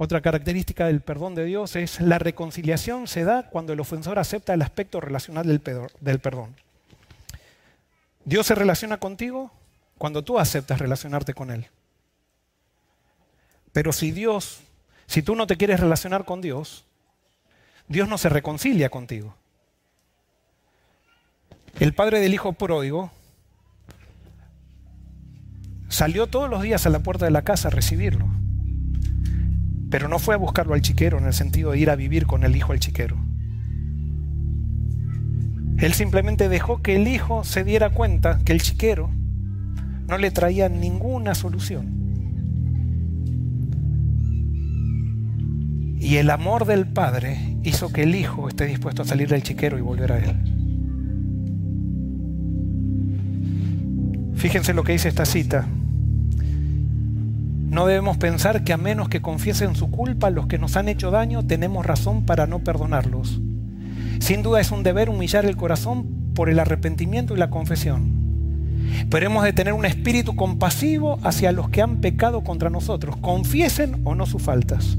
Otra 0.00 0.20
característica 0.20 0.86
del 0.86 1.00
perdón 1.00 1.34
de 1.34 1.44
Dios 1.44 1.74
es 1.74 2.00
la 2.00 2.20
reconciliación 2.20 3.08
se 3.08 3.24
da 3.24 3.50
cuando 3.50 3.72
el 3.72 3.80
ofensor 3.80 4.20
acepta 4.20 4.54
el 4.54 4.62
aspecto 4.62 5.00
relacional 5.00 5.46
del 5.46 6.20
perdón. 6.20 6.54
Dios 8.24 8.46
se 8.46 8.54
relaciona 8.54 8.98
contigo 8.98 9.50
cuando 9.98 10.22
tú 10.22 10.38
aceptas 10.38 10.78
relacionarte 10.78 11.34
con 11.34 11.50
Él. 11.50 11.66
Pero 13.72 13.92
si 13.92 14.12
Dios, 14.12 14.60
si 15.08 15.22
tú 15.22 15.34
no 15.34 15.48
te 15.48 15.56
quieres 15.56 15.80
relacionar 15.80 16.24
con 16.24 16.40
Dios, 16.40 16.84
Dios 17.88 18.08
no 18.08 18.18
se 18.18 18.28
reconcilia 18.28 18.90
contigo. 18.90 19.34
El 21.80 21.92
padre 21.92 22.20
del 22.20 22.34
hijo 22.34 22.52
pródigo 22.52 23.10
salió 25.88 26.28
todos 26.28 26.48
los 26.48 26.62
días 26.62 26.86
a 26.86 26.90
la 26.90 27.00
puerta 27.00 27.24
de 27.24 27.32
la 27.32 27.42
casa 27.42 27.68
a 27.68 27.72
recibirlo. 27.72 28.37
Pero 29.90 30.08
no 30.08 30.18
fue 30.18 30.34
a 30.34 30.38
buscarlo 30.38 30.74
al 30.74 30.82
chiquero 30.82 31.18
en 31.18 31.26
el 31.26 31.32
sentido 31.32 31.72
de 31.72 31.78
ir 31.78 31.90
a 31.90 31.96
vivir 31.96 32.26
con 32.26 32.44
el 32.44 32.54
hijo 32.56 32.72
al 32.72 32.80
chiquero. 32.80 33.16
Él 35.78 35.92
simplemente 35.92 36.48
dejó 36.48 36.82
que 36.82 36.96
el 36.96 37.06
hijo 37.06 37.44
se 37.44 37.62
diera 37.64 37.90
cuenta 37.90 38.40
que 38.44 38.52
el 38.52 38.60
chiquero 38.60 39.10
no 40.08 40.18
le 40.18 40.30
traía 40.30 40.68
ninguna 40.68 41.34
solución. 41.34 41.98
Y 46.00 46.16
el 46.16 46.30
amor 46.30 46.64
del 46.64 46.86
padre 46.86 47.56
hizo 47.62 47.92
que 47.92 48.04
el 48.04 48.14
hijo 48.14 48.48
esté 48.48 48.66
dispuesto 48.66 49.02
a 49.02 49.04
salir 49.04 49.28
del 49.28 49.42
chiquero 49.42 49.78
y 49.78 49.80
volver 49.80 50.12
a 50.12 50.18
él. 50.18 50.58
Fíjense 54.34 54.72
lo 54.74 54.84
que 54.84 54.92
dice 54.92 55.08
esta 55.08 55.26
cita. 55.26 55.66
No 57.70 57.86
debemos 57.86 58.16
pensar 58.16 58.64
que 58.64 58.72
a 58.72 58.78
menos 58.78 59.10
que 59.10 59.20
confiesen 59.20 59.76
su 59.76 59.90
culpa 59.90 60.30
los 60.30 60.46
que 60.46 60.58
nos 60.58 60.76
han 60.76 60.88
hecho 60.88 61.10
daño, 61.10 61.46
tenemos 61.46 61.84
razón 61.84 62.24
para 62.24 62.46
no 62.46 62.60
perdonarlos. 62.60 63.40
Sin 64.20 64.42
duda 64.42 64.60
es 64.60 64.70
un 64.70 64.82
deber 64.82 65.10
humillar 65.10 65.44
el 65.44 65.56
corazón 65.56 66.32
por 66.34 66.48
el 66.48 66.60
arrepentimiento 66.60 67.34
y 67.34 67.38
la 67.38 67.50
confesión. 67.50 68.18
Pero 69.10 69.26
hemos 69.26 69.44
de 69.44 69.52
tener 69.52 69.74
un 69.74 69.84
espíritu 69.84 70.34
compasivo 70.34 71.18
hacia 71.22 71.52
los 71.52 71.68
que 71.68 71.82
han 71.82 72.00
pecado 72.00 72.42
contra 72.42 72.70
nosotros, 72.70 73.16
confiesen 73.18 74.00
o 74.04 74.14
no 74.14 74.24
sus 74.24 74.42
faltas. 74.42 74.96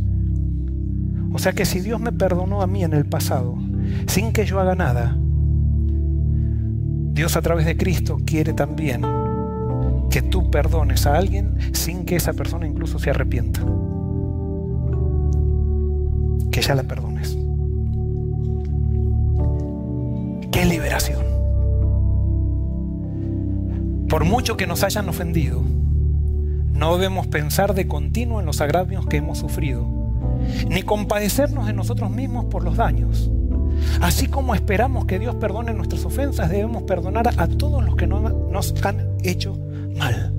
O 1.33 1.39
sea 1.39 1.53
que 1.53 1.65
si 1.65 1.79
Dios 1.79 1.99
me 1.99 2.11
perdonó 2.11 2.61
a 2.61 2.67
mí 2.67 2.83
en 2.83 2.93
el 2.93 3.05
pasado, 3.05 3.57
sin 4.05 4.31
que 4.31 4.45
yo 4.45 4.59
haga 4.59 4.75
nada, 4.75 5.17
Dios 7.13 7.35
a 7.35 7.41
través 7.41 7.65
de 7.65 7.77
Cristo 7.77 8.19
quiere 8.25 8.53
también 8.53 9.28
que 10.09 10.21
tú 10.21 10.49
perdones 10.49 11.05
a 11.05 11.15
alguien 11.15 11.57
sin 11.73 12.05
que 12.05 12.15
esa 12.15 12.33
persona 12.33 12.67
incluso 12.67 12.99
se 12.99 13.11
arrepienta. 13.11 13.61
Que 16.51 16.61
ya 16.61 16.75
la 16.75 16.83
perdones. 16.83 17.37
¡Qué 20.51 20.65
liberación! 20.65 21.23
Por 24.09 24.25
mucho 24.25 24.57
que 24.57 24.65
nos 24.65 24.83
hayan 24.83 25.07
ofendido, 25.07 25.61
no 26.73 26.97
debemos 26.97 27.27
pensar 27.27 27.75
de 27.75 27.87
continuo 27.87 28.39
en 28.39 28.47
los 28.47 28.59
agravios 28.59 29.05
que 29.05 29.17
hemos 29.17 29.37
sufrido, 29.37 29.85
ni 30.67 30.81
compadecernos 30.81 31.67
de 31.67 31.73
nosotros 31.73 32.09
mismos 32.09 32.45
por 32.45 32.63
los 32.63 32.77
daños. 32.77 33.29
Así 34.01 34.27
como 34.27 34.55
esperamos 34.55 35.05
que 35.05 35.19
Dios 35.19 35.35
perdone 35.35 35.73
nuestras 35.73 36.03
ofensas, 36.05 36.49
debemos 36.49 36.83
perdonar 36.83 37.29
a 37.37 37.47
todos 37.47 37.85
los 37.85 37.95
que 37.95 38.07
nos 38.07 38.73
han 38.83 39.09
hecho 39.21 39.59
mal. 39.99 40.33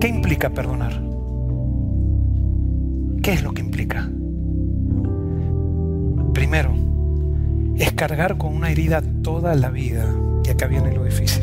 ¿Qué 0.00 0.08
implica 0.08 0.50
perdonar? 0.50 1.02
¿Qué 3.22 3.32
es 3.32 3.42
lo 3.42 3.52
que 3.52 3.62
implica? 3.62 4.08
Primero, 6.32 6.74
es 7.76 7.92
cargar 7.92 8.36
con 8.36 8.54
una 8.54 8.70
herida 8.70 9.02
toda 9.22 9.54
la 9.54 9.70
vida. 9.70 10.14
Y 10.44 10.50
acá 10.50 10.66
viene 10.66 10.94
lo 10.94 11.04
difícil. 11.04 11.42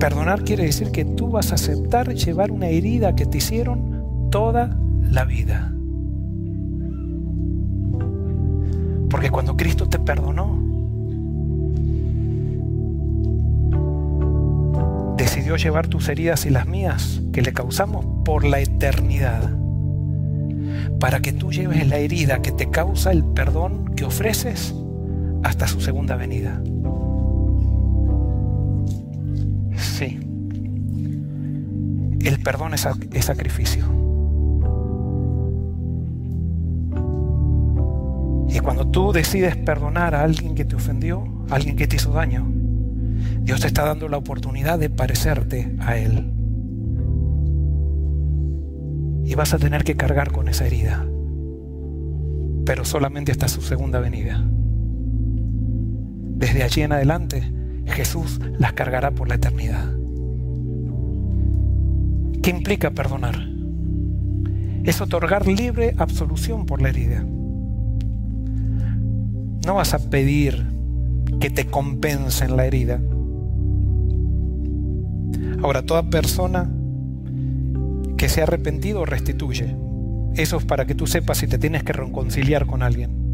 Perdonar 0.00 0.42
quiere 0.42 0.64
decir 0.64 0.90
que 0.90 1.04
tú 1.04 1.28
vas 1.28 1.52
a 1.52 1.56
aceptar 1.56 2.14
llevar 2.14 2.50
una 2.50 2.68
herida 2.68 3.14
que 3.14 3.26
te 3.26 3.38
hicieron 3.38 4.30
toda 4.30 4.76
la 5.02 5.24
vida. 5.24 5.77
Porque 9.08 9.30
cuando 9.30 9.56
Cristo 9.56 9.88
te 9.88 9.98
perdonó, 9.98 10.68
decidió 15.16 15.56
llevar 15.56 15.88
tus 15.88 16.08
heridas 16.08 16.46
y 16.46 16.50
las 16.50 16.66
mías 16.66 17.20
que 17.32 17.42
le 17.42 17.52
causamos 17.52 18.04
por 18.24 18.44
la 18.44 18.60
eternidad. 18.60 19.50
Para 21.00 21.20
que 21.20 21.32
tú 21.32 21.52
lleves 21.52 21.86
la 21.88 21.96
herida 21.96 22.42
que 22.42 22.52
te 22.52 22.70
causa 22.70 23.12
el 23.12 23.24
perdón 23.24 23.94
que 23.94 24.04
ofreces 24.04 24.74
hasta 25.42 25.68
su 25.68 25.80
segunda 25.80 26.16
venida. 26.16 26.60
Sí. 29.76 30.18
El 32.20 32.40
perdón 32.42 32.74
es, 32.74 32.86
sacrificio. 33.24 33.97
Cuando 38.68 38.86
tú 38.88 39.12
decides 39.12 39.56
perdonar 39.56 40.14
a 40.14 40.22
alguien 40.22 40.54
que 40.54 40.66
te 40.66 40.76
ofendió, 40.76 41.24
a 41.48 41.54
alguien 41.54 41.74
que 41.74 41.86
te 41.86 41.96
hizo 41.96 42.12
daño, 42.12 42.46
Dios 43.40 43.62
te 43.62 43.66
está 43.66 43.86
dando 43.86 44.10
la 44.10 44.18
oportunidad 44.18 44.78
de 44.78 44.90
parecerte 44.90 45.74
a 45.78 45.96
Él. 45.96 46.30
Y 49.24 49.34
vas 49.34 49.54
a 49.54 49.58
tener 49.58 49.84
que 49.84 49.96
cargar 49.96 50.32
con 50.32 50.48
esa 50.48 50.66
herida, 50.66 51.06
pero 52.66 52.84
solamente 52.84 53.32
hasta 53.32 53.48
su 53.48 53.62
segunda 53.62 54.00
venida. 54.00 54.44
Desde 56.36 56.62
allí 56.62 56.82
en 56.82 56.92
adelante, 56.92 57.50
Jesús 57.86 58.38
las 58.58 58.74
cargará 58.74 59.12
por 59.12 59.30
la 59.30 59.36
eternidad. 59.36 59.90
¿Qué 62.42 62.50
implica 62.50 62.90
perdonar? 62.90 63.48
Es 64.84 65.00
otorgar 65.00 65.46
libre 65.46 65.94
absolución 65.96 66.66
por 66.66 66.82
la 66.82 66.90
herida. 66.90 67.24
No 69.64 69.74
vas 69.74 69.94
a 69.94 70.10
pedir 70.10 70.64
que 71.40 71.50
te 71.50 71.66
compensen 71.66 72.56
la 72.56 72.66
herida. 72.66 73.00
Ahora, 75.62 75.82
toda 75.82 76.08
persona 76.10 76.70
que 78.16 78.28
se 78.28 78.40
ha 78.40 78.44
arrepentido 78.44 79.04
restituye. 79.04 79.76
Eso 80.34 80.56
es 80.58 80.64
para 80.64 80.86
que 80.86 80.94
tú 80.94 81.06
sepas 81.06 81.38
si 81.38 81.46
te 81.46 81.58
tienes 81.58 81.82
que 81.84 81.92
reconciliar 81.92 82.66
con 82.66 82.82
alguien. 82.82 83.28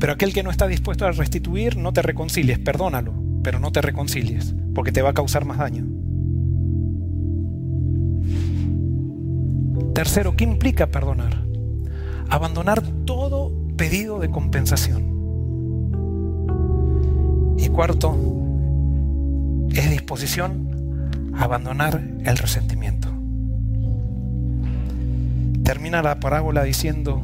Pero 0.00 0.12
aquel 0.12 0.32
que 0.32 0.42
no 0.42 0.50
está 0.50 0.66
dispuesto 0.66 1.06
a 1.06 1.12
restituir, 1.12 1.76
no 1.76 1.92
te 1.92 2.02
reconcilies, 2.02 2.58
perdónalo, 2.58 3.12
pero 3.42 3.58
no 3.58 3.72
te 3.72 3.82
reconcilies, 3.82 4.54
porque 4.74 4.92
te 4.92 5.02
va 5.02 5.10
a 5.10 5.14
causar 5.14 5.44
más 5.44 5.58
daño. 5.58 5.84
Tercero, 9.92 10.36
¿qué 10.36 10.44
implica 10.44 10.88
perdonar? 10.88 11.42
Abandonar 12.28 12.82
todo 13.04 13.52
pedido 13.76 14.18
de 14.18 14.30
compensación. 14.30 15.15
Cuarto, 17.76 18.16
es 19.70 19.90
disposición 19.90 21.10
a 21.34 21.44
abandonar 21.44 22.02
el 22.24 22.38
resentimiento. 22.38 23.08
Termina 25.62 26.00
la 26.00 26.18
parábola 26.18 26.62
diciendo, 26.62 27.20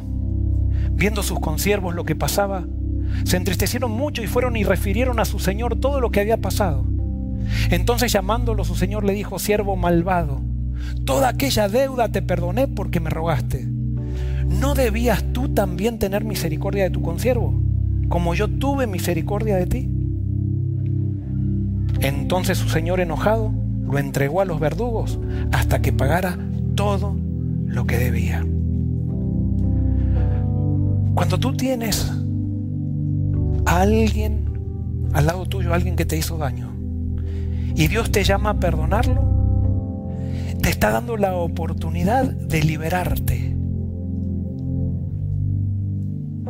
viendo 0.91 1.23
sus 1.23 1.41
consiervos 1.41 1.95
lo 1.95 2.05
que 2.05 2.17
pasaba, 2.17 2.67
se 3.25 3.39
entristecieron 3.39 3.93
mucho 3.93 4.23
y 4.23 4.27
fueron 4.27 4.59
y 4.59 4.65
refirieron 4.65 5.21
a 5.21 5.25
su 5.25 5.39
señor 5.39 5.77
todo 5.77 6.03
lo 6.03 6.11
que 6.11 6.21
había 6.21 6.37
pasado. 6.37 6.85
Entonces 7.71 8.13
llamándolo 8.13 8.65
su 8.65 8.75
señor 8.75 9.05
le 9.05 9.15
dijo, 9.15 9.39
siervo 9.39 9.75
malvado, 9.77 10.43
toda 11.07 11.31
aquella 11.31 11.71
deuda 11.71 12.11
te 12.11 12.21
perdoné 12.21 12.69
porque 12.69 13.01
me 13.01 13.09
rogaste. 13.09 13.65
¿No 13.65 14.75
debías 14.75 15.25
tú 15.33 15.55
también 15.55 15.99
tener 15.99 16.27
misericordia 16.27 16.85
de 16.85 16.91
tu 16.91 17.01
consiervo, 17.01 17.59
como 18.11 18.35
yo 18.35 18.49
tuve 18.49 18.87
misericordia 18.87 19.57
de 19.57 19.67
ti? 19.67 20.02
Entonces 22.03 22.59
su 22.59 22.69
señor 22.69 23.01
enojado 23.01 23.53
lo 23.85 23.99
entregó 23.99 24.41
a 24.41 24.45
los 24.45 24.61
verdugos 24.61 25.19
hasta 25.53 25.81
que 25.81 25.93
pagara 25.93 26.39
todo 26.75 27.17
lo 27.67 27.87
que 27.87 27.99
debía. 27.99 28.45
Cuando 31.15 31.39
tú 31.39 31.55
tienes 31.57 32.11
a 33.67 33.81
alguien 33.81 34.43
al 35.13 35.27
lado 35.27 35.47
tuyo, 35.47 35.75
alguien 35.75 35.95
que 35.95 36.07
te 36.07 36.17
hizo 36.17 36.39
daño, 36.39 36.73
y 37.75 37.87
Dios 37.89 38.11
te 38.11 38.25
llama 38.25 38.51
a 38.51 38.61
perdonarlo, 38.61 39.23
te 40.61 40.71
está 40.71 40.91
dando 40.91 41.17
la 41.17 41.35
oportunidad 41.35 42.25
de 42.25 42.63
liberarte. 42.63 43.57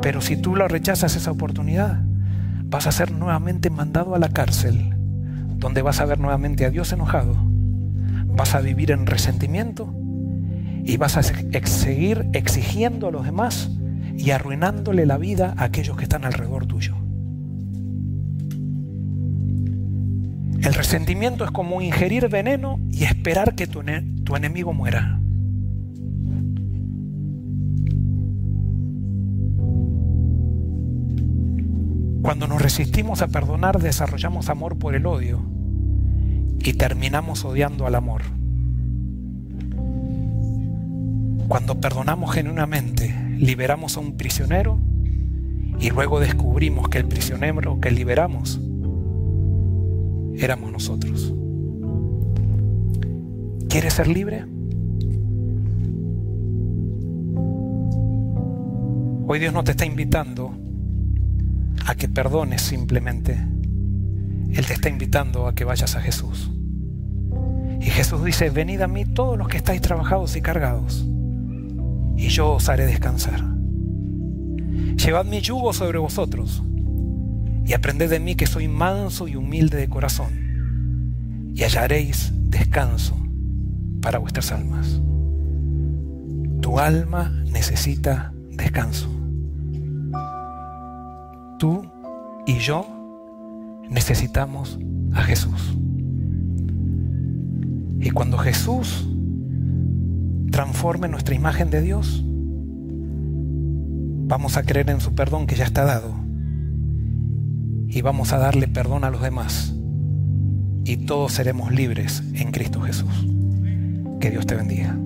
Pero 0.01 0.21
si 0.21 0.37
tú 0.37 0.57
lo 0.57 0.67
rechazas 0.69 1.17
esa 1.17 1.31
oportunidad, 1.31 2.03
vas 2.65 2.87
a 2.87 2.93
ser 2.93 3.13
nuevamente 3.13 3.71
mandado 3.71 4.15
a 4.15 4.19
la 4.19 4.29
cárcel, 4.29 4.97
donde 5.63 5.81
vas 5.81 6.01
a 6.01 6.07
ver 6.07 6.19
nuevamente 6.19 6.67
a 6.67 6.71
Dios 6.71 6.93
enojado, 6.93 7.37
vas 8.27 8.57
a 8.57 8.61
vivir 8.61 8.91
en 8.91 9.07
resentimiento 9.07 9.95
y 10.85 10.97
vas 10.97 11.17
a 11.17 11.23
seguir 11.23 12.27
exigiendo 12.33 13.07
a 13.07 13.13
los 13.13 13.25
demás 13.25 13.71
y 14.19 14.33
arruinándole 14.33 15.07
la 15.07 15.19
vida 15.19 15.55
a 15.57 15.65
aquellos 15.65 15.97
que 15.97 16.03
están 16.03 16.25
alrededor 16.25 16.67
tuyo. 16.67 16.97
El 20.63 20.75
resentimiento 20.75 21.45
es 21.45 21.53
como 21.53 21.81
ingerir 21.81 22.29
veneno 22.29 22.81
y 22.91 23.05
esperar 23.05 23.55
que 23.55 23.69
tu, 23.69 23.83
enemigo 24.35 24.73
muera. 24.73 25.21
Cuando 32.23 32.47
nos 32.47 32.63
resistimos 32.63 33.21
a 33.21 33.27
perdonar, 33.27 33.81
desarrollamos 33.81 34.49
amor 34.49 34.79
por 34.79 34.95
el 34.95 35.07
odio 35.07 35.41
y 36.61 36.73
terminamos 36.75 37.45
odiando 37.45 37.85
al 37.85 37.97
amor. 37.97 38.23
Cuando 41.49 41.81
perdonamos 41.81 42.33
genuinamente, 42.33 43.13
liberamos 43.39 43.97
a 43.97 44.01
un 44.01 44.17
prisionero 44.17 44.79
y 45.81 45.91
luego 45.91 46.21
descubrimos 46.21 46.89
que 46.89 46.99
el 46.99 47.07
prisionero 47.07 47.81
que 47.81 47.91
liberamos 47.91 48.61
éramos 50.37 50.71
nosotros. 50.71 51.35
¿Quieres 53.69 53.95
ser 53.95 54.07
libre? 54.07 54.45
Hoy 59.27 59.41
Dios 59.41 59.53
no 59.53 59.65
te 59.65 59.73
está 59.73 59.85
invitando 59.87 60.62
a 61.93 61.95
que 61.95 62.09
perdones 62.09 62.63
simplemente. 62.63 63.33
Él 64.53 64.67
te 64.67 64.75
está 64.75 64.89
invitando 64.89 65.47
a 65.47 65.55
que 65.55 65.65
vayas 65.65 65.95
a 65.97 66.01
Jesús. 66.01 66.51
Y 67.81 67.87
Jesús 67.87 68.25
dice, 68.25 68.51
venid 68.51 68.81
a 68.81 68.89
mí 68.89 69.05
todos 69.05 69.39
los 69.39 69.49
que 69.49 69.57
estáis 69.57 69.81
trabajados 69.81 70.37
y 70.37 70.43
cargados 70.43 71.07
y 72.17 72.29
yo 72.29 72.53
os 72.53 72.69
haré 72.69 72.87
descansar. 72.87 73.43
Llevad 74.97 75.25
mi 75.25 75.41
yugo 75.41 75.73
sobre 75.73 75.99
vosotros 75.99 76.63
y 77.65 77.73
aprended 77.73 78.11
de 78.11 78.21
mí 78.21 78.35
que 78.35 78.47
soy 78.47 78.69
manso 78.69 79.27
y 79.29 79.37
humilde 79.37 79.77
de 79.77 79.89
corazón 79.89 81.53
y 81.55 81.63
hallaréis 81.63 82.33
descanso 82.49 83.17
para 84.01 84.19
vuestras 84.19 84.53
almas. 84.53 85.01
Tu 86.61 86.79
alma 86.79 87.31
necesita 87.47 88.33
descanso. 88.51 89.09
Y 92.47 92.59
yo 92.59 92.87
necesitamos 93.89 94.79
a 95.15 95.23
Jesús. 95.23 95.77
Y 98.01 98.11
cuando 98.11 98.39
Jesús 98.39 99.07
transforme 100.51 101.09
nuestra 101.09 101.35
imagen 101.35 101.71
de 101.71 101.81
Dios, 101.81 102.23
vamos 104.27 104.57
a 104.57 104.63
creer 104.63 104.91
en 104.91 105.01
su 105.01 105.15
perdón 105.15 105.47
que 105.47 105.57
ya 105.57 105.65
está 105.65 105.85
dado 105.85 106.15
y 107.89 108.01
vamos 108.03 108.33
a 108.33 108.39
darle 108.39 108.69
perdón 108.69 109.05
a 109.05 109.11
los 109.11 109.23
demás 109.23 109.75
y 110.85 110.97
todos 110.99 111.33
seremos 111.33 111.73
libres 111.73 112.23
en 112.35 112.51
Cristo 112.51 112.81
Jesús. 112.81 113.27
Que 114.21 114.31
Dios 114.31 114.47
te 114.47 114.55
bendiga. 114.55 114.97